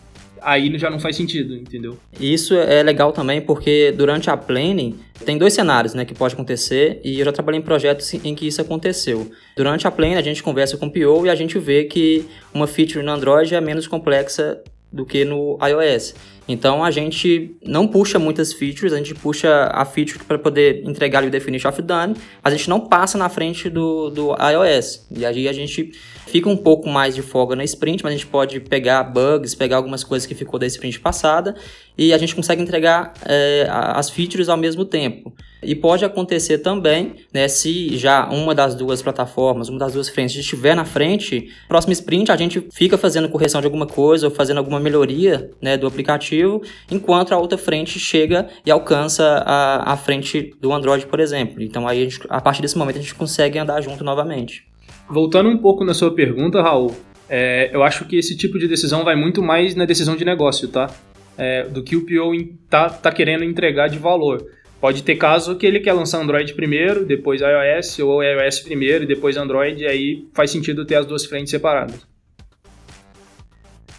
aí 0.42 0.76
já 0.78 0.90
não 0.90 0.98
faz 0.98 1.16
sentido, 1.16 1.54
entendeu? 1.54 1.98
Isso 2.20 2.54
é 2.54 2.82
legal 2.82 3.12
também 3.12 3.40
porque 3.40 3.92
durante 3.96 4.30
a 4.30 4.36
planning 4.36 4.98
tem 5.24 5.36
dois 5.36 5.52
cenários 5.52 5.94
né, 5.94 6.04
que 6.04 6.14
pode 6.14 6.34
acontecer 6.34 7.00
e 7.04 7.18
eu 7.18 7.24
já 7.24 7.32
trabalhei 7.32 7.60
em 7.60 7.64
projetos 7.64 8.12
em 8.14 8.34
que 8.34 8.46
isso 8.46 8.60
aconteceu. 8.60 9.30
Durante 9.56 9.86
a 9.86 9.90
planning 9.90 10.16
a 10.16 10.22
gente 10.22 10.42
conversa 10.42 10.76
com 10.76 10.86
o 10.86 10.92
PO 10.92 11.26
e 11.26 11.30
a 11.30 11.34
gente 11.34 11.58
vê 11.58 11.84
que 11.84 12.24
uma 12.52 12.66
feature 12.66 13.04
no 13.04 13.12
Android 13.12 13.54
é 13.54 13.60
menos 13.60 13.86
complexa 13.86 14.62
do 14.92 15.04
que 15.04 15.24
no 15.24 15.58
iOS. 15.62 16.14
Então 16.48 16.82
a 16.82 16.90
gente 16.90 17.54
não 17.62 17.86
puxa 17.86 18.18
muitas 18.18 18.54
features, 18.54 18.92
a 18.94 18.96
gente 18.96 19.14
puxa 19.14 19.68
a 19.70 19.84
feature 19.84 20.24
para 20.24 20.38
poder 20.38 20.82
entregar 20.86 21.22
o 21.22 21.30
definition 21.30 21.68
of 21.68 21.82
done, 21.82 22.14
a 22.42 22.50
gente 22.50 22.70
não 22.70 22.80
passa 22.80 23.18
na 23.18 23.28
frente 23.28 23.68
do, 23.68 24.08
do 24.08 24.28
iOS. 24.30 25.06
E 25.14 25.26
aí 25.26 25.46
a 25.46 25.52
gente 25.52 25.92
fica 26.28 26.48
um 26.48 26.56
pouco 26.56 26.88
mais 26.88 27.14
de 27.14 27.22
folga 27.22 27.56
na 27.56 27.64
sprint, 27.64 28.04
mas 28.04 28.12
a 28.12 28.16
gente 28.16 28.26
pode 28.26 28.60
pegar 28.60 29.02
bugs, 29.02 29.54
pegar 29.54 29.76
algumas 29.76 30.04
coisas 30.04 30.26
que 30.26 30.34
ficou 30.34 30.58
da 30.58 30.66
sprint 30.66 31.00
passada 31.00 31.54
e 31.96 32.12
a 32.12 32.18
gente 32.18 32.34
consegue 32.34 32.62
entregar 32.62 33.12
é, 33.26 33.66
as 33.70 34.08
features 34.08 34.48
ao 34.48 34.56
mesmo 34.56 34.84
tempo. 34.84 35.32
E 35.60 35.74
pode 35.74 36.04
acontecer 36.04 36.58
também, 36.58 37.16
né, 37.34 37.48
se 37.48 37.96
já 37.96 38.28
uma 38.28 38.54
das 38.54 38.76
duas 38.76 39.02
plataformas, 39.02 39.68
uma 39.68 39.78
das 39.78 39.92
duas 39.92 40.08
frentes 40.08 40.36
estiver 40.36 40.76
na 40.76 40.84
frente, 40.84 41.48
próximo 41.66 41.92
sprint 41.92 42.30
a 42.30 42.36
gente 42.36 42.68
fica 42.72 42.96
fazendo 42.96 43.28
correção 43.28 43.60
de 43.60 43.66
alguma 43.66 43.86
coisa 43.86 44.28
ou 44.28 44.32
fazendo 44.32 44.58
alguma 44.58 44.78
melhoria 44.78 45.50
né, 45.60 45.76
do 45.76 45.86
aplicativo, 45.86 46.62
enquanto 46.88 47.32
a 47.32 47.38
outra 47.38 47.58
frente 47.58 47.98
chega 47.98 48.48
e 48.64 48.70
alcança 48.70 49.42
a, 49.44 49.94
a 49.94 49.96
frente 49.96 50.54
do 50.60 50.72
Android, 50.72 51.06
por 51.06 51.18
exemplo. 51.18 51.60
Então 51.60 51.88
aí 51.88 52.02
a, 52.02 52.04
gente, 52.04 52.20
a 52.28 52.40
partir 52.40 52.62
desse 52.62 52.78
momento 52.78 52.98
a 52.98 53.00
gente 53.00 53.14
consegue 53.16 53.58
andar 53.58 53.80
junto 53.80 54.04
novamente. 54.04 54.64
Voltando 55.08 55.48
um 55.48 55.56
pouco 55.56 55.84
na 55.84 55.94
sua 55.94 56.14
pergunta, 56.14 56.60
Raul, 56.60 56.94
é, 57.28 57.70
eu 57.72 57.82
acho 57.82 58.04
que 58.04 58.16
esse 58.16 58.36
tipo 58.36 58.58
de 58.58 58.68
decisão 58.68 59.04
vai 59.04 59.16
muito 59.16 59.42
mais 59.42 59.74
na 59.74 59.84
decisão 59.84 60.16
de 60.16 60.24
negócio, 60.24 60.68
tá? 60.68 60.90
É, 61.36 61.64
do 61.64 61.82
que 61.82 61.96
o 61.96 62.04
PO 62.04 62.54
tá, 62.68 62.90
tá 62.90 63.10
querendo 63.12 63.44
entregar 63.44 63.88
de 63.88 63.98
valor. 63.98 64.44
Pode 64.80 65.02
ter 65.02 65.16
caso 65.16 65.56
que 65.56 65.66
ele 65.66 65.80
quer 65.80 65.92
lançar 65.92 66.20
Android 66.22 66.54
primeiro, 66.54 67.04
depois 67.04 67.40
iOS, 67.40 67.98
ou 68.00 68.22
iOS 68.22 68.60
primeiro 68.60 69.04
e 69.04 69.06
depois 69.06 69.36
Android, 69.36 69.82
e 69.82 69.86
aí 69.86 70.28
faz 70.32 70.50
sentido 70.50 70.84
ter 70.84 70.96
as 70.96 71.06
duas 71.06 71.24
frentes 71.24 71.50
separadas. 71.50 72.06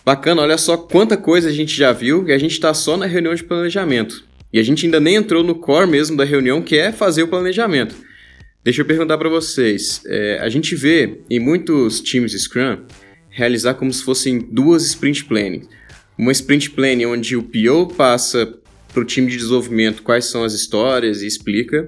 Bacana, 0.06 0.42
olha 0.42 0.58
só 0.58 0.78
quanta 0.78 1.18
coisa 1.18 1.50
a 1.50 1.52
gente 1.52 1.76
já 1.76 1.92
viu 1.92 2.28
e 2.28 2.32
a 2.32 2.38
gente 2.38 2.54
está 2.54 2.74
só 2.74 2.96
na 2.96 3.06
reunião 3.06 3.36
de 3.36 3.44
planejamento. 3.44 4.24
E 4.52 4.60
a 4.60 4.64
gente 4.64 4.86
ainda 4.86 5.00
nem 5.00 5.16
entrou 5.16 5.44
no 5.44 5.54
core 5.54 5.88
mesmo 5.88 6.18
da 6.18 6.24
reunião, 6.24 6.62
que 6.62 6.78
é 6.78 6.92
fazer 6.92 7.24
o 7.24 7.28
planejamento. 7.28 7.96
Deixa 8.62 8.82
eu 8.82 8.86
perguntar 8.86 9.18
para 9.18 9.30
vocês. 9.30 10.02
É, 10.06 10.40
a 10.42 10.50
gente 10.50 10.76
vê 10.76 11.22
em 11.30 11.40
muitos 11.40 12.02
times 12.02 12.34
Scrum 12.34 12.80
realizar 13.30 13.76
como 13.76 13.92
se 13.92 14.04
fossem 14.04 14.40
duas 14.40 14.86
sprint 14.86 15.26
planning. 15.26 15.62
Uma 16.18 16.34
sprint 16.34 16.72
planning 16.72 17.06
onde 17.06 17.38
o 17.38 17.44
PO 17.44 17.94
passa 17.96 18.54
para 18.94 19.02
o 19.02 19.06
time 19.06 19.32
de 19.32 19.38
desenvolvimento 19.38 20.04
quais 20.04 20.26
são 20.26 20.44
as 20.44 20.54
histórias 20.54 21.22
e 21.22 21.28
explica. 21.28 21.88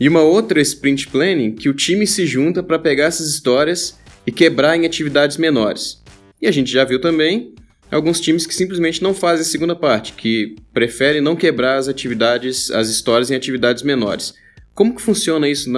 E 0.00 0.08
uma 0.08 0.22
outra 0.22 0.62
sprint 0.62 1.08
planning 1.08 1.54
que 1.54 1.68
o 1.68 1.74
time 1.74 2.06
se 2.06 2.24
junta 2.24 2.62
para 2.62 2.78
pegar 2.78 3.04
essas 3.04 3.28
histórias 3.28 3.98
e 4.26 4.32
quebrar 4.32 4.76
em 4.76 4.86
atividades 4.86 5.36
menores. 5.36 6.02
E 6.40 6.46
a 6.46 6.50
gente 6.50 6.70
já 6.70 6.84
viu 6.84 7.00
também 7.00 7.54
alguns 7.90 8.18
times 8.18 8.46
que 8.46 8.54
simplesmente 8.54 9.02
não 9.02 9.12
fazem 9.12 9.42
a 9.42 9.44
segunda 9.48 9.76
parte, 9.76 10.14
que 10.14 10.56
preferem 10.72 11.20
não 11.20 11.36
quebrar 11.36 11.76
as 11.76 11.86
atividades, 11.86 12.70
as 12.70 12.88
histórias 12.88 13.30
em 13.30 13.34
atividades 13.34 13.82
menores. 13.82 14.34
Como 14.76 14.94
que 14.94 15.00
funciona 15.00 15.48
isso 15.48 15.72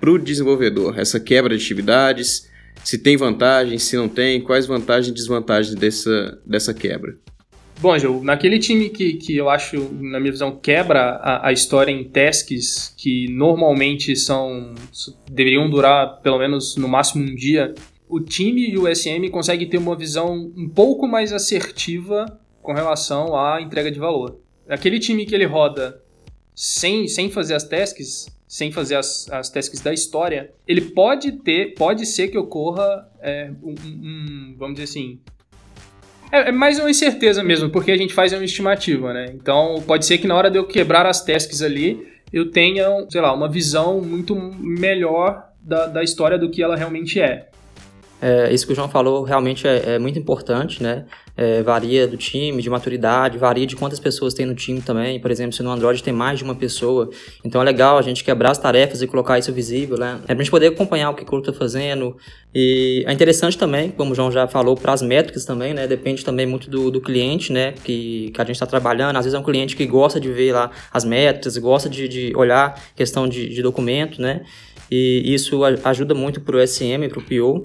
para 0.00 0.08
o 0.08 0.16
desenvolvedor? 0.16 0.96
Essa 0.96 1.18
quebra 1.18 1.56
de 1.56 1.64
atividades, 1.64 2.48
se 2.84 2.96
tem 2.96 3.16
vantagens, 3.16 3.82
se 3.82 3.96
não 3.96 4.08
tem, 4.08 4.40
quais 4.40 4.66
vantagens 4.66 5.08
e 5.08 5.12
desvantagens 5.12 5.74
dessa, 5.74 6.40
dessa 6.46 6.72
quebra? 6.72 7.18
Bom, 7.80 7.98
Joe, 7.98 8.24
naquele 8.24 8.60
time 8.60 8.88
que, 8.88 9.14
que 9.14 9.36
eu 9.36 9.50
acho, 9.50 9.76
na 10.00 10.20
minha 10.20 10.30
visão, 10.30 10.56
quebra 10.56 11.16
a, 11.16 11.48
a 11.48 11.52
história 11.52 11.90
em 11.90 12.04
tasks 12.04 12.94
que 12.96 13.26
normalmente 13.30 14.14
são 14.14 14.76
deveriam 15.28 15.68
durar 15.68 16.20
pelo 16.22 16.38
menos 16.38 16.76
no 16.76 16.86
máximo 16.86 17.24
um 17.24 17.34
dia, 17.34 17.74
o 18.08 18.20
time 18.20 18.70
e 18.70 18.78
o 18.78 18.86
SM 18.86 19.28
conseguem 19.28 19.68
ter 19.68 19.78
uma 19.78 19.96
visão 19.96 20.52
um 20.56 20.68
pouco 20.68 21.08
mais 21.08 21.32
assertiva 21.32 22.38
com 22.62 22.72
relação 22.72 23.36
à 23.36 23.60
entrega 23.60 23.90
de 23.90 23.98
valor. 23.98 24.40
Aquele 24.68 25.00
time 25.00 25.26
que 25.26 25.34
ele 25.34 25.46
roda 25.46 26.00
sem, 26.54 27.08
sem 27.08 27.28
fazer 27.28 27.54
as 27.54 27.64
tasks, 27.64 28.35
sem 28.46 28.70
fazer 28.70 28.96
as, 28.96 29.28
as 29.30 29.50
tasks 29.50 29.80
da 29.80 29.92
história, 29.92 30.52
ele 30.66 30.80
pode 30.80 31.32
ter, 31.32 31.74
pode 31.74 32.06
ser 32.06 32.28
que 32.28 32.38
ocorra 32.38 33.08
é, 33.20 33.50
um, 33.62 33.74
um, 33.86 34.56
vamos 34.58 34.76
dizer 34.76 34.84
assim, 34.84 35.20
é, 36.30 36.48
é, 36.48 36.52
mais 36.52 36.78
uma 36.78 36.90
incerteza 36.90 37.42
mesmo, 37.42 37.70
porque 37.70 37.90
a 37.90 37.96
gente 37.96 38.14
faz 38.14 38.32
uma 38.32 38.44
estimativa, 38.44 39.12
né? 39.12 39.32
Então 39.34 39.82
pode 39.86 40.04
ser 40.06 40.18
que 40.18 40.26
na 40.26 40.34
hora 40.34 40.50
de 40.50 40.58
eu 40.58 40.64
quebrar 40.64 41.06
as 41.06 41.24
tasks 41.24 41.62
ali, 41.62 42.06
eu 42.32 42.50
tenha, 42.50 42.86
sei 43.08 43.20
lá, 43.20 43.32
uma 43.32 43.48
visão 43.48 44.00
muito 44.00 44.34
melhor 44.34 45.50
da, 45.60 45.86
da 45.86 46.02
história 46.02 46.38
do 46.38 46.50
que 46.50 46.62
ela 46.62 46.76
realmente 46.76 47.20
é. 47.20 47.48
É, 48.26 48.52
isso 48.52 48.66
que 48.66 48.72
o 48.72 48.74
João 48.74 48.88
falou 48.88 49.22
realmente 49.22 49.68
é, 49.68 49.94
é 49.94 49.98
muito 50.00 50.18
importante, 50.18 50.82
né? 50.82 51.04
É, 51.36 51.62
varia 51.62 52.08
do 52.08 52.16
time, 52.16 52.60
de 52.60 52.68
maturidade, 52.68 53.38
varia 53.38 53.64
de 53.64 53.76
quantas 53.76 54.00
pessoas 54.00 54.34
tem 54.34 54.44
no 54.44 54.54
time 54.54 54.80
também. 54.80 55.20
Por 55.20 55.30
exemplo, 55.30 55.52
se 55.52 55.62
no 55.62 55.70
Android 55.70 56.02
tem 56.02 56.12
mais 56.12 56.38
de 56.38 56.42
uma 56.42 56.56
pessoa, 56.56 57.08
então 57.44 57.62
é 57.62 57.64
legal 57.64 57.96
a 57.96 58.02
gente 58.02 58.24
quebrar 58.24 58.50
as 58.50 58.58
tarefas 58.58 59.00
e 59.00 59.06
colocar 59.06 59.38
isso 59.38 59.52
visível, 59.52 59.96
né? 59.96 60.18
É 60.24 60.34
pra 60.34 60.42
gente 60.42 60.50
poder 60.50 60.66
acompanhar 60.66 61.10
o 61.10 61.14
que 61.14 61.22
o 61.22 61.36
outro 61.36 61.52
está 61.52 61.52
fazendo. 61.52 62.16
E 62.52 63.04
é 63.06 63.12
interessante 63.12 63.56
também, 63.56 63.92
como 63.92 64.10
o 64.10 64.14
João 64.16 64.32
já 64.32 64.48
falou, 64.48 64.74
para 64.74 64.92
as 64.92 65.02
métricas 65.02 65.44
também, 65.44 65.72
né? 65.72 65.86
Depende 65.86 66.24
também 66.24 66.46
muito 66.46 66.68
do, 66.68 66.90
do 66.90 67.00
cliente, 67.00 67.52
né? 67.52 67.74
Que, 67.84 68.32
que 68.34 68.40
a 68.40 68.44
gente 68.44 68.56
está 68.56 68.66
trabalhando. 68.66 69.14
Às 69.14 69.26
vezes 69.26 69.36
é 69.36 69.38
um 69.38 69.44
cliente 69.44 69.76
que 69.76 69.86
gosta 69.86 70.18
de 70.18 70.32
ver 70.32 70.52
lá 70.52 70.72
as 70.92 71.04
métricas, 71.04 71.56
gosta 71.58 71.88
de, 71.88 72.08
de 72.08 72.32
olhar 72.34 72.74
questão 72.96 73.28
de, 73.28 73.48
de 73.48 73.62
documento, 73.62 74.20
né? 74.20 74.40
E 74.90 75.22
isso 75.34 75.62
ajuda 75.84 76.14
muito 76.14 76.40
para 76.40 76.56
o 76.56 76.66
SM, 76.66 77.08
para 77.08 77.18
o 77.18 77.22
PO. 77.22 77.64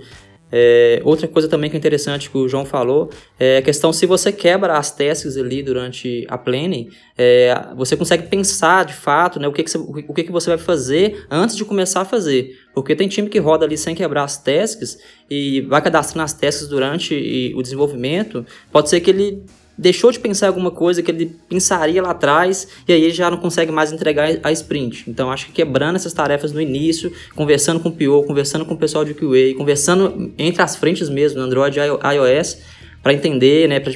É, 0.51 1.01
outra 1.05 1.27
coisa 1.27 1.47
também 1.47 1.69
que 1.69 1.75
é 1.75 1.79
interessante 1.79 2.29
que 2.29 2.37
o 2.37 2.47
João 2.47 2.65
falou 2.65 3.09
é 3.39 3.57
a 3.57 3.61
questão 3.61 3.93
se 3.93 4.05
você 4.05 4.31
quebra 4.31 4.77
as 4.77 4.91
tasks 4.91 5.37
ali 5.37 5.63
durante 5.63 6.25
a 6.27 6.37
planning, 6.37 6.89
é, 7.17 7.55
você 7.75 7.95
consegue 7.95 8.27
pensar 8.27 8.85
de 8.85 8.93
fato 8.93 9.39
né, 9.39 9.47
o, 9.47 9.53
que, 9.53 9.63
que, 9.63 9.69
você, 9.69 9.77
o 9.77 10.13
que, 10.13 10.23
que 10.23 10.31
você 10.31 10.49
vai 10.49 10.57
fazer 10.57 11.25
antes 11.29 11.55
de 11.55 11.63
começar 11.63 12.01
a 12.01 12.05
fazer. 12.05 12.57
Porque 12.73 12.95
tem 12.95 13.07
time 13.07 13.29
que 13.29 13.39
roda 13.39 13.65
ali 13.65 13.77
sem 13.77 13.95
quebrar 13.95 14.23
as 14.23 14.37
tasks 14.37 14.97
e 15.29 15.61
vai 15.61 15.81
cadastrando 15.81 16.23
as 16.23 16.33
tasks 16.33 16.67
durante 16.67 17.53
o 17.55 17.61
desenvolvimento. 17.61 18.45
Pode 18.71 18.89
ser 18.89 18.99
que 19.01 19.09
ele 19.09 19.43
deixou 19.81 20.11
de 20.11 20.19
pensar 20.19 20.47
alguma 20.47 20.69
coisa 20.69 21.01
que 21.01 21.09
ele 21.09 21.35
pensaria 21.49 22.03
lá 22.03 22.11
atrás 22.11 22.67
e 22.87 22.93
aí 22.93 23.01
ele 23.01 23.13
já 23.13 23.31
não 23.31 23.37
consegue 23.37 23.71
mais 23.71 23.91
entregar 23.91 24.29
a 24.43 24.51
sprint. 24.51 25.09
Então 25.09 25.31
acho 25.31 25.47
que 25.47 25.51
quebrando 25.51 25.95
essas 25.95 26.13
tarefas 26.13 26.51
no 26.51 26.61
início, 26.61 27.11
conversando 27.35 27.79
com 27.79 27.89
o 27.89 27.91
PO, 27.91 28.27
conversando 28.27 28.63
com 28.63 28.75
o 28.75 28.77
pessoal 28.77 29.03
de 29.03 29.15
QA, 29.15 29.55
conversando 29.57 30.31
entre 30.37 30.61
as 30.61 30.75
frentes 30.75 31.09
mesmo, 31.09 31.41
Android 31.41 31.79
e 31.79 31.81
iOS, 31.81 32.59
para 33.01 33.11
entender, 33.11 33.67
né, 33.67 33.79
pra, 33.79 33.91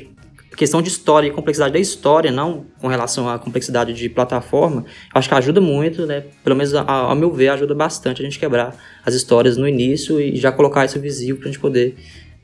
questão 0.56 0.82
de 0.82 0.88
história 0.88 1.28
e 1.28 1.32
complexidade 1.32 1.74
da 1.74 1.80
história, 1.80 2.32
não 2.32 2.66
com 2.80 2.88
relação 2.88 3.30
à 3.30 3.38
complexidade 3.38 3.94
de 3.94 4.10
plataforma, 4.10 4.86
acho 5.14 5.30
que 5.30 5.36
ajuda 5.36 5.62
muito, 5.62 6.08
né? 6.08 6.24
Pelo 6.44 6.56
menos 6.56 6.74
ao 6.74 7.16
meu 7.16 7.32
ver, 7.32 7.50
ajuda 7.50 7.76
bastante 7.76 8.22
a 8.22 8.26
gente 8.26 8.40
quebrar 8.40 8.76
as 9.06 9.14
histórias 9.14 9.56
no 9.56 9.68
início 9.68 10.20
e 10.20 10.36
já 10.38 10.52
colocar 10.52 10.86
isso 10.86 11.00
visível 11.00 11.38
para 11.38 11.50
a 11.50 11.52
gente 11.52 11.60
poder 11.60 11.96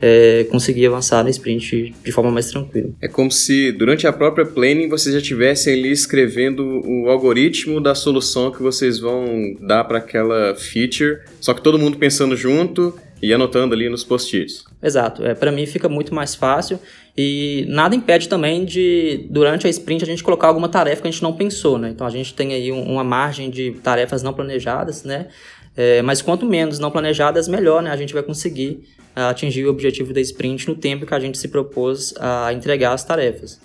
é, 0.01 0.45
conseguir 0.49 0.87
avançar 0.87 1.23
na 1.23 1.29
sprint 1.29 1.93
de 2.03 2.11
forma 2.11 2.31
mais 2.31 2.49
tranquila. 2.49 2.89
É 2.99 3.07
como 3.07 3.29
se 3.31 3.71
durante 3.71 4.07
a 4.07 4.11
própria 4.11 4.45
planning 4.45 4.89
vocês 4.89 5.13
já 5.13 5.21
estivessem 5.21 5.73
ali 5.73 5.91
escrevendo 5.91 6.81
o 6.85 7.09
algoritmo 7.09 7.79
da 7.79 7.93
solução 7.93 8.51
que 8.51 8.61
vocês 8.61 8.99
vão 8.99 9.55
dar 9.61 9.83
para 9.83 9.99
aquela 9.99 10.55
feature, 10.55 11.19
só 11.39 11.53
que 11.53 11.61
todo 11.61 11.77
mundo 11.77 11.97
pensando 11.97 12.35
junto 12.35 12.93
e 13.21 13.31
anotando 13.31 13.75
ali 13.75 13.87
nos 13.87 14.03
post-its. 14.03 14.65
Exato, 14.81 15.23
é, 15.23 15.35
para 15.35 15.51
mim 15.51 15.67
fica 15.67 15.87
muito 15.87 16.15
mais 16.15 16.33
fácil 16.33 16.79
e 17.15 17.65
nada 17.69 17.95
impede 17.95 18.27
também 18.27 18.65
de, 18.65 19.27
durante 19.29 19.67
a 19.67 19.69
sprint, 19.69 20.03
a 20.03 20.07
gente 20.07 20.23
colocar 20.23 20.47
alguma 20.47 20.67
tarefa 20.67 21.03
que 21.03 21.07
a 21.07 21.11
gente 21.11 21.21
não 21.21 21.33
pensou, 21.33 21.77
né? 21.77 21.89
Então 21.89 22.07
a 22.07 22.09
gente 22.09 22.33
tem 22.33 22.53
aí 22.53 22.71
um, 22.71 22.81
uma 22.81 23.03
margem 23.03 23.51
de 23.51 23.71
tarefas 23.83 24.23
não 24.23 24.33
planejadas, 24.33 25.03
né? 25.03 25.27
É, 25.75 26.01
mas 26.01 26.21
quanto 26.21 26.45
menos 26.45 26.79
não 26.79 26.91
planejadas, 26.91 27.47
melhor, 27.47 27.81
né? 27.81 27.91
A 27.91 27.97
gente 27.97 28.13
vai 28.13 28.23
conseguir 28.23 28.83
uh, 29.15 29.29
atingir 29.29 29.65
o 29.65 29.69
objetivo 29.69 30.13
da 30.13 30.21
sprint 30.21 30.67
no 30.67 30.75
tempo 30.75 31.05
que 31.05 31.13
a 31.13 31.19
gente 31.19 31.37
se 31.37 31.47
propôs 31.47 32.13
a 32.19 32.51
entregar 32.53 32.93
as 32.93 33.03
tarefas. 33.03 33.59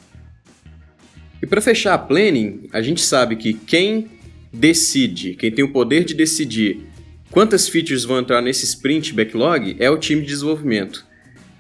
E 1.43 1.47
para 1.47 1.61
fechar 1.61 1.95
a 1.95 1.99
planning, 1.99 2.69
a 2.73 2.81
gente 2.81 3.01
sabe 3.01 3.37
que 3.37 3.53
quem 3.53 4.09
decide, 4.53 5.35
quem 5.35 5.51
tem 5.51 5.65
o 5.65 5.73
poder 5.73 6.05
de 6.05 6.15
decidir 6.15 6.87
quantas 7.31 7.69
features 7.69 8.05
vão 8.05 8.19
entrar 8.19 8.41
nesse 8.41 8.65
sprint 8.65 9.13
backlog 9.13 9.77
é 9.79 9.91
o 9.91 9.99
time 9.99 10.23
de 10.23 10.29
desenvolvimento. 10.29 11.05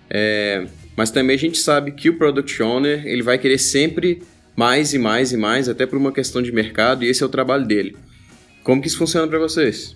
É, 0.09 0.67
mas 0.97 1.11
também 1.11 1.37
a 1.37 1.39
gente 1.39 1.59
sabe 1.59 1.93
que 1.93 2.09
o 2.09 2.17
product 2.17 2.63
owner 2.63 3.07
ele 3.07 3.23
vai 3.23 3.37
querer 3.37 3.59
sempre 3.59 4.23
mais 4.57 4.95
e 4.95 4.99
mais 4.99 5.33
e 5.33 5.37
mais, 5.37 5.69
até 5.69 5.85
por 5.85 5.99
uma 5.99 6.11
questão 6.11 6.41
de 6.41 6.51
mercado, 6.51 7.05
e 7.05 7.09
esse 7.09 7.23
é 7.23 7.27
o 7.27 7.29
trabalho 7.29 7.67
dele. 7.67 7.95
Como 8.63 8.81
que 8.81 8.89
isso 8.89 8.97
funciona 8.97 9.29
para 9.29 9.39
vocês? 9.39 9.95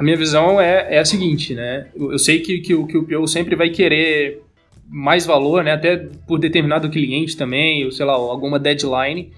A 0.00 0.02
minha 0.02 0.16
visão 0.16 0.58
é, 0.58 0.94
é 0.94 0.98
a 0.98 1.04
seguinte, 1.04 1.54
né? 1.54 1.88
Eu, 1.94 2.12
eu 2.12 2.18
sei 2.18 2.40
que, 2.40 2.60
que, 2.60 2.86
que 2.86 2.96
o 2.96 3.04
PO 3.04 3.28
sempre 3.28 3.54
vai 3.54 3.68
querer 3.68 4.40
mais 4.88 5.26
valor, 5.26 5.62
né? 5.62 5.72
Até 5.72 5.94
por 6.26 6.38
determinado 6.38 6.88
cliente 6.88 7.36
também, 7.36 7.84
ou 7.84 7.92
sei 7.92 8.06
lá, 8.06 8.14
alguma 8.14 8.58
deadline. 8.58 9.30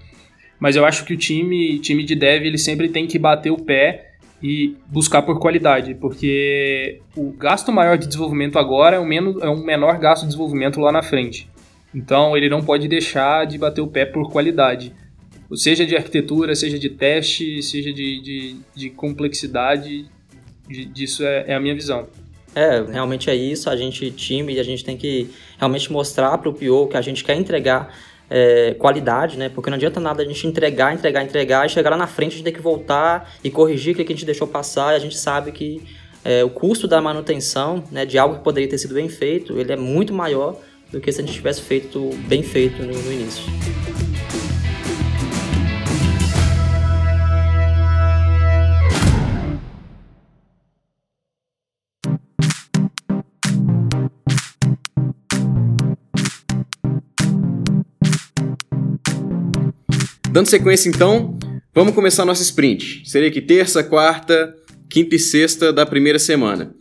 Mas 0.57 0.77
eu 0.77 0.85
acho 0.85 1.03
que 1.03 1.15
o 1.15 1.17
time, 1.17 1.79
time 1.79 2.01
de 2.05 2.15
dev, 2.15 2.45
ele 2.45 2.57
sempre 2.57 2.87
tem 2.87 3.05
que 3.05 3.19
bater 3.19 3.51
o 3.51 3.57
pé 3.57 4.13
e 4.41 4.77
buscar 4.87 5.23
por 5.23 5.37
qualidade, 5.37 5.95
porque 5.95 7.01
o 7.13 7.33
gasto 7.33 7.69
maior 7.69 7.97
de 7.97 8.07
desenvolvimento 8.07 8.57
agora 8.57 8.95
é 8.95 8.99
um, 9.01 9.05
menos, 9.05 9.43
é 9.43 9.49
um 9.49 9.61
menor 9.65 9.99
gasto 9.99 10.21
de 10.21 10.27
desenvolvimento 10.27 10.79
lá 10.79 10.93
na 10.93 11.03
frente. 11.03 11.49
Então 11.93 12.37
ele 12.37 12.47
não 12.47 12.63
pode 12.63 12.87
deixar 12.87 13.45
de 13.45 13.57
bater 13.57 13.81
o 13.81 13.87
pé 13.87 14.05
por 14.05 14.31
qualidade. 14.31 14.93
Seja 15.55 15.85
de 15.85 15.93
arquitetura, 15.93 16.55
seja 16.55 16.79
de 16.79 16.89
teste, 16.89 17.61
seja 17.61 17.91
de, 17.91 18.21
de, 18.21 18.55
de 18.73 18.89
complexidade, 18.89 20.03
de, 20.03 20.12
disso 20.67 21.23
é, 21.23 21.45
é 21.47 21.55
a 21.55 21.59
minha 21.59 21.73
visão. 21.73 22.07
É, 22.55 22.81
realmente 22.81 23.29
é 23.29 23.35
isso. 23.35 23.69
A 23.69 23.75
gente, 23.75 24.11
time, 24.11 24.59
a 24.59 24.63
gente 24.63 24.83
tem 24.83 24.95
que 24.95 25.29
realmente 25.57 25.91
mostrar 25.91 26.37
para 26.37 26.49
o 26.49 26.53
PO 26.53 26.87
que 26.87 26.97
a 26.97 27.01
gente 27.01 27.23
quer 27.23 27.35
entregar 27.35 27.93
é, 28.29 28.73
qualidade, 28.75 29.37
né? 29.37 29.49
Porque 29.49 29.69
não 29.69 29.75
adianta 29.75 29.99
nada 29.99 30.21
a 30.21 30.25
gente 30.25 30.45
entregar, 30.47 30.93
entregar, 30.93 31.23
entregar 31.23 31.65
e 31.65 31.69
chegar 31.69 31.89
lá 31.89 31.97
na 31.97 32.07
frente 32.07 32.33
a 32.33 32.35
gente 32.35 32.43
tem 32.43 32.53
que 32.53 32.61
voltar 32.61 33.35
e 33.43 33.49
corrigir 33.49 33.93
o 33.93 33.95
que 33.95 34.01
a 34.03 34.05
gente 34.05 34.25
deixou 34.25 34.47
passar 34.47 34.93
e 34.93 34.95
a 34.95 34.99
gente 34.99 35.17
sabe 35.17 35.51
que 35.51 35.81
é, 36.23 36.43
o 36.43 36.49
custo 36.49 36.87
da 36.87 37.01
manutenção 37.01 37.83
né, 37.91 38.05
de 38.05 38.17
algo 38.17 38.37
que 38.37 38.43
poderia 38.43 38.69
ter 38.69 38.77
sido 38.77 38.93
bem 38.93 39.09
feito, 39.09 39.59
ele 39.59 39.71
é 39.71 39.75
muito 39.75 40.13
maior 40.13 40.57
do 40.91 41.01
que 41.01 41.11
se 41.11 41.21
a 41.21 41.25
gente 41.25 41.33
tivesse 41.35 41.61
feito 41.61 42.09
bem 42.27 42.43
feito 42.43 42.81
no, 42.81 42.93
no 42.93 43.11
início. 43.11 43.43
Dando 60.33 60.47
sequência 60.47 60.89
então, 60.89 61.37
vamos 61.75 61.93
começar 61.93 62.25
nosso 62.25 62.41
sprint. 62.41 63.03
Seria 63.05 63.29
que 63.29 63.39
terça, 63.39 63.83
quarta, 63.83 64.51
quinta 64.89 65.15
e 65.15 65.19
sexta 65.19 65.71
da 65.71 65.85
primeira 65.85 66.17
semana. 66.17 66.73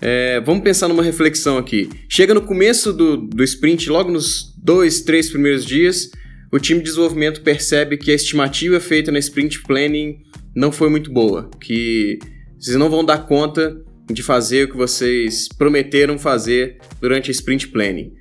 É, 0.00 0.40
vamos 0.42 0.62
pensar 0.62 0.86
numa 0.86 1.02
reflexão 1.02 1.58
aqui. 1.58 1.90
Chega 2.08 2.32
no 2.32 2.42
começo 2.42 2.92
do, 2.92 3.16
do 3.16 3.42
sprint, 3.42 3.90
logo 3.90 4.12
nos 4.12 4.54
dois, 4.62 5.00
três 5.00 5.28
primeiros 5.28 5.64
dias, 5.64 6.12
o 6.52 6.60
time 6.60 6.78
de 6.78 6.84
desenvolvimento 6.84 7.42
percebe 7.42 7.96
que 7.96 8.12
a 8.12 8.14
estimativa 8.14 8.78
feita 8.78 9.10
na 9.10 9.18
sprint 9.18 9.64
planning 9.64 10.18
não 10.54 10.70
foi 10.70 10.88
muito 10.88 11.12
boa, 11.12 11.50
que 11.60 12.20
vocês 12.56 12.76
não 12.76 12.88
vão 12.88 13.04
dar 13.04 13.26
conta 13.26 13.76
de 14.08 14.22
fazer 14.22 14.66
o 14.66 14.70
que 14.70 14.76
vocês 14.76 15.48
prometeram 15.58 16.16
fazer 16.20 16.78
durante 17.00 17.32
a 17.32 17.32
sprint 17.32 17.66
planning. 17.66 18.12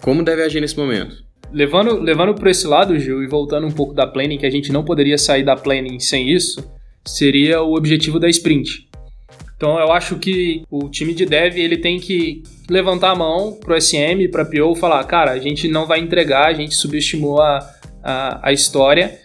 Como 0.00 0.24
deve 0.24 0.42
agir 0.42 0.60
nesse 0.60 0.76
momento? 0.76 1.29
Levando, 1.52 1.98
levando 1.98 2.34
para 2.34 2.50
esse 2.50 2.66
lado, 2.66 2.98
Gil, 2.98 3.22
e 3.22 3.26
voltando 3.26 3.66
um 3.66 3.72
pouco 3.72 3.92
da 3.92 4.06
planning, 4.06 4.38
que 4.38 4.46
a 4.46 4.50
gente 4.50 4.70
não 4.70 4.84
poderia 4.84 5.18
sair 5.18 5.42
da 5.42 5.56
planning 5.56 5.98
sem 5.98 6.30
isso, 6.30 6.64
seria 7.04 7.62
o 7.62 7.74
objetivo 7.74 8.20
da 8.20 8.28
sprint. 8.28 8.88
Então 9.56 9.78
eu 9.78 9.92
acho 9.92 10.16
que 10.16 10.62
o 10.70 10.88
time 10.88 11.12
de 11.12 11.26
dev 11.26 11.58
ele 11.58 11.76
tem 11.76 11.98
que 11.98 12.42
levantar 12.68 13.10
a 13.10 13.14
mão 13.14 13.52
pro 13.52 13.78
SM, 13.78 14.28
para 14.30 14.44
PO, 14.44 14.74
falar, 14.74 15.04
cara, 15.04 15.32
a 15.32 15.38
gente 15.38 15.68
não 15.68 15.86
vai 15.86 16.00
entregar, 16.00 16.46
a 16.46 16.54
gente 16.54 16.74
subestimou 16.74 17.42
a, 17.42 17.58
a, 18.02 18.48
a 18.48 18.52
história, 18.52 19.18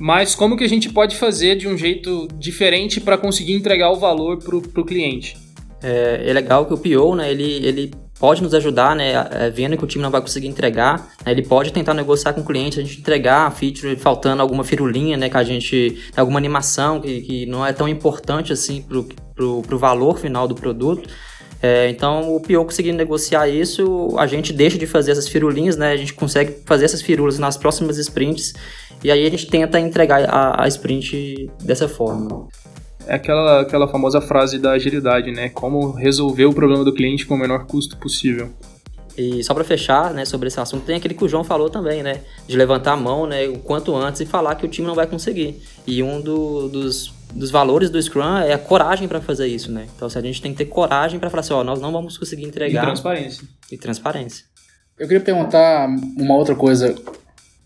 mas 0.00 0.34
como 0.34 0.56
que 0.56 0.64
a 0.64 0.68
gente 0.68 0.88
pode 0.88 1.16
fazer 1.16 1.56
de 1.56 1.68
um 1.68 1.76
jeito 1.76 2.26
diferente 2.38 3.00
para 3.00 3.18
conseguir 3.18 3.52
entregar 3.52 3.90
o 3.90 3.96
valor 3.96 4.38
pro, 4.38 4.62
pro 4.62 4.84
cliente? 4.86 5.36
É, 5.82 6.30
é 6.30 6.32
legal 6.32 6.64
que 6.64 6.72
o 6.72 6.78
PO, 6.78 7.14
né, 7.14 7.30
ele, 7.30 7.66
ele 7.66 7.90
pode 8.24 8.42
nos 8.42 8.54
ajudar, 8.54 8.96
né? 8.96 9.12
É, 9.32 9.50
vendo 9.50 9.76
que 9.76 9.84
o 9.84 9.86
time 9.86 10.02
não 10.02 10.10
vai 10.10 10.18
conseguir 10.18 10.46
entregar, 10.46 11.10
né, 11.26 11.30
ele 11.30 11.42
pode 11.42 11.70
tentar 11.70 11.92
negociar 11.92 12.32
com 12.32 12.40
o 12.40 12.44
cliente, 12.44 12.80
a 12.80 12.82
gente 12.82 12.98
entregar 12.98 13.46
a 13.46 13.50
feature 13.50 13.94
faltando 13.96 14.40
alguma 14.40 14.64
firulinha, 14.64 15.14
né? 15.14 15.28
Que 15.28 15.36
a 15.36 15.42
gente. 15.42 16.02
alguma 16.16 16.38
animação 16.38 17.02
que, 17.02 17.20
que 17.20 17.44
não 17.44 17.66
é 17.66 17.74
tão 17.74 17.86
importante 17.86 18.50
assim 18.50 18.80
pro, 18.80 19.06
pro, 19.34 19.60
pro 19.60 19.78
valor 19.78 20.18
final 20.18 20.48
do 20.48 20.54
produto. 20.54 21.06
É, 21.62 21.90
então, 21.90 22.34
o 22.34 22.40
PO 22.40 22.64
conseguindo 22.64 22.96
negociar 22.96 23.46
isso, 23.46 24.14
a 24.18 24.26
gente 24.26 24.54
deixa 24.54 24.78
de 24.78 24.86
fazer 24.86 25.12
essas 25.12 25.28
firulinhas, 25.28 25.76
né? 25.76 25.92
A 25.92 25.96
gente 25.98 26.14
consegue 26.14 26.62
fazer 26.64 26.86
essas 26.86 27.02
firulas 27.02 27.38
nas 27.38 27.58
próximas 27.58 27.98
sprints 27.98 28.54
e 29.02 29.10
aí 29.10 29.26
a 29.26 29.30
gente 29.30 29.48
tenta 29.48 29.78
entregar 29.78 30.24
a, 30.30 30.64
a 30.64 30.68
sprint 30.68 31.50
dessa 31.62 31.86
forma 31.86 32.48
é 33.06 33.14
aquela, 33.14 33.60
aquela 33.60 33.88
famosa 33.88 34.20
frase 34.20 34.58
da 34.58 34.72
agilidade, 34.72 35.30
né? 35.30 35.48
Como 35.48 35.90
resolver 35.90 36.46
o 36.46 36.52
problema 36.52 36.84
do 36.84 36.92
cliente 36.92 37.26
com 37.26 37.34
o 37.34 37.38
menor 37.38 37.66
custo 37.66 37.96
possível. 37.96 38.50
E 39.16 39.42
só 39.44 39.54
para 39.54 39.62
fechar, 39.62 40.12
né, 40.12 40.24
sobre 40.24 40.48
esse 40.48 40.58
assunto, 40.58 40.84
tem 40.84 40.96
aquele 40.96 41.14
que 41.14 41.24
o 41.24 41.28
João 41.28 41.44
falou 41.44 41.70
também, 41.70 42.02
né, 42.02 42.20
de 42.48 42.56
levantar 42.56 42.94
a 42.94 42.96
mão, 42.96 43.26
né, 43.26 43.46
o 43.46 43.58
quanto 43.58 43.94
antes 43.94 44.20
e 44.20 44.26
falar 44.26 44.56
que 44.56 44.66
o 44.66 44.68
time 44.68 44.86
não 44.86 44.94
vai 44.94 45.06
conseguir. 45.06 45.62
E 45.86 46.02
um 46.02 46.20
do, 46.20 46.68
dos, 46.68 47.14
dos 47.32 47.50
valores 47.50 47.90
do 47.90 48.02
Scrum 48.02 48.38
é 48.38 48.52
a 48.52 48.58
coragem 48.58 49.06
para 49.06 49.20
fazer 49.20 49.46
isso, 49.46 49.70
né? 49.70 49.86
Então, 49.94 50.08
se 50.08 50.18
a 50.18 50.20
gente 50.20 50.42
tem 50.42 50.50
que 50.50 50.58
ter 50.58 50.64
coragem 50.64 51.20
para 51.20 51.30
falar 51.30 51.40
assim, 51.40 51.52
ó, 51.52 51.62
nós 51.62 51.80
não 51.80 51.92
vamos 51.92 52.18
conseguir 52.18 52.44
entregar. 52.44 52.82
E 52.82 52.86
transparência. 52.86 53.48
E 53.70 53.78
transparência. 53.78 54.44
Eu 54.98 55.06
queria 55.06 55.22
perguntar 55.22 55.88
uma 56.16 56.34
outra 56.34 56.56
coisa 56.56 56.94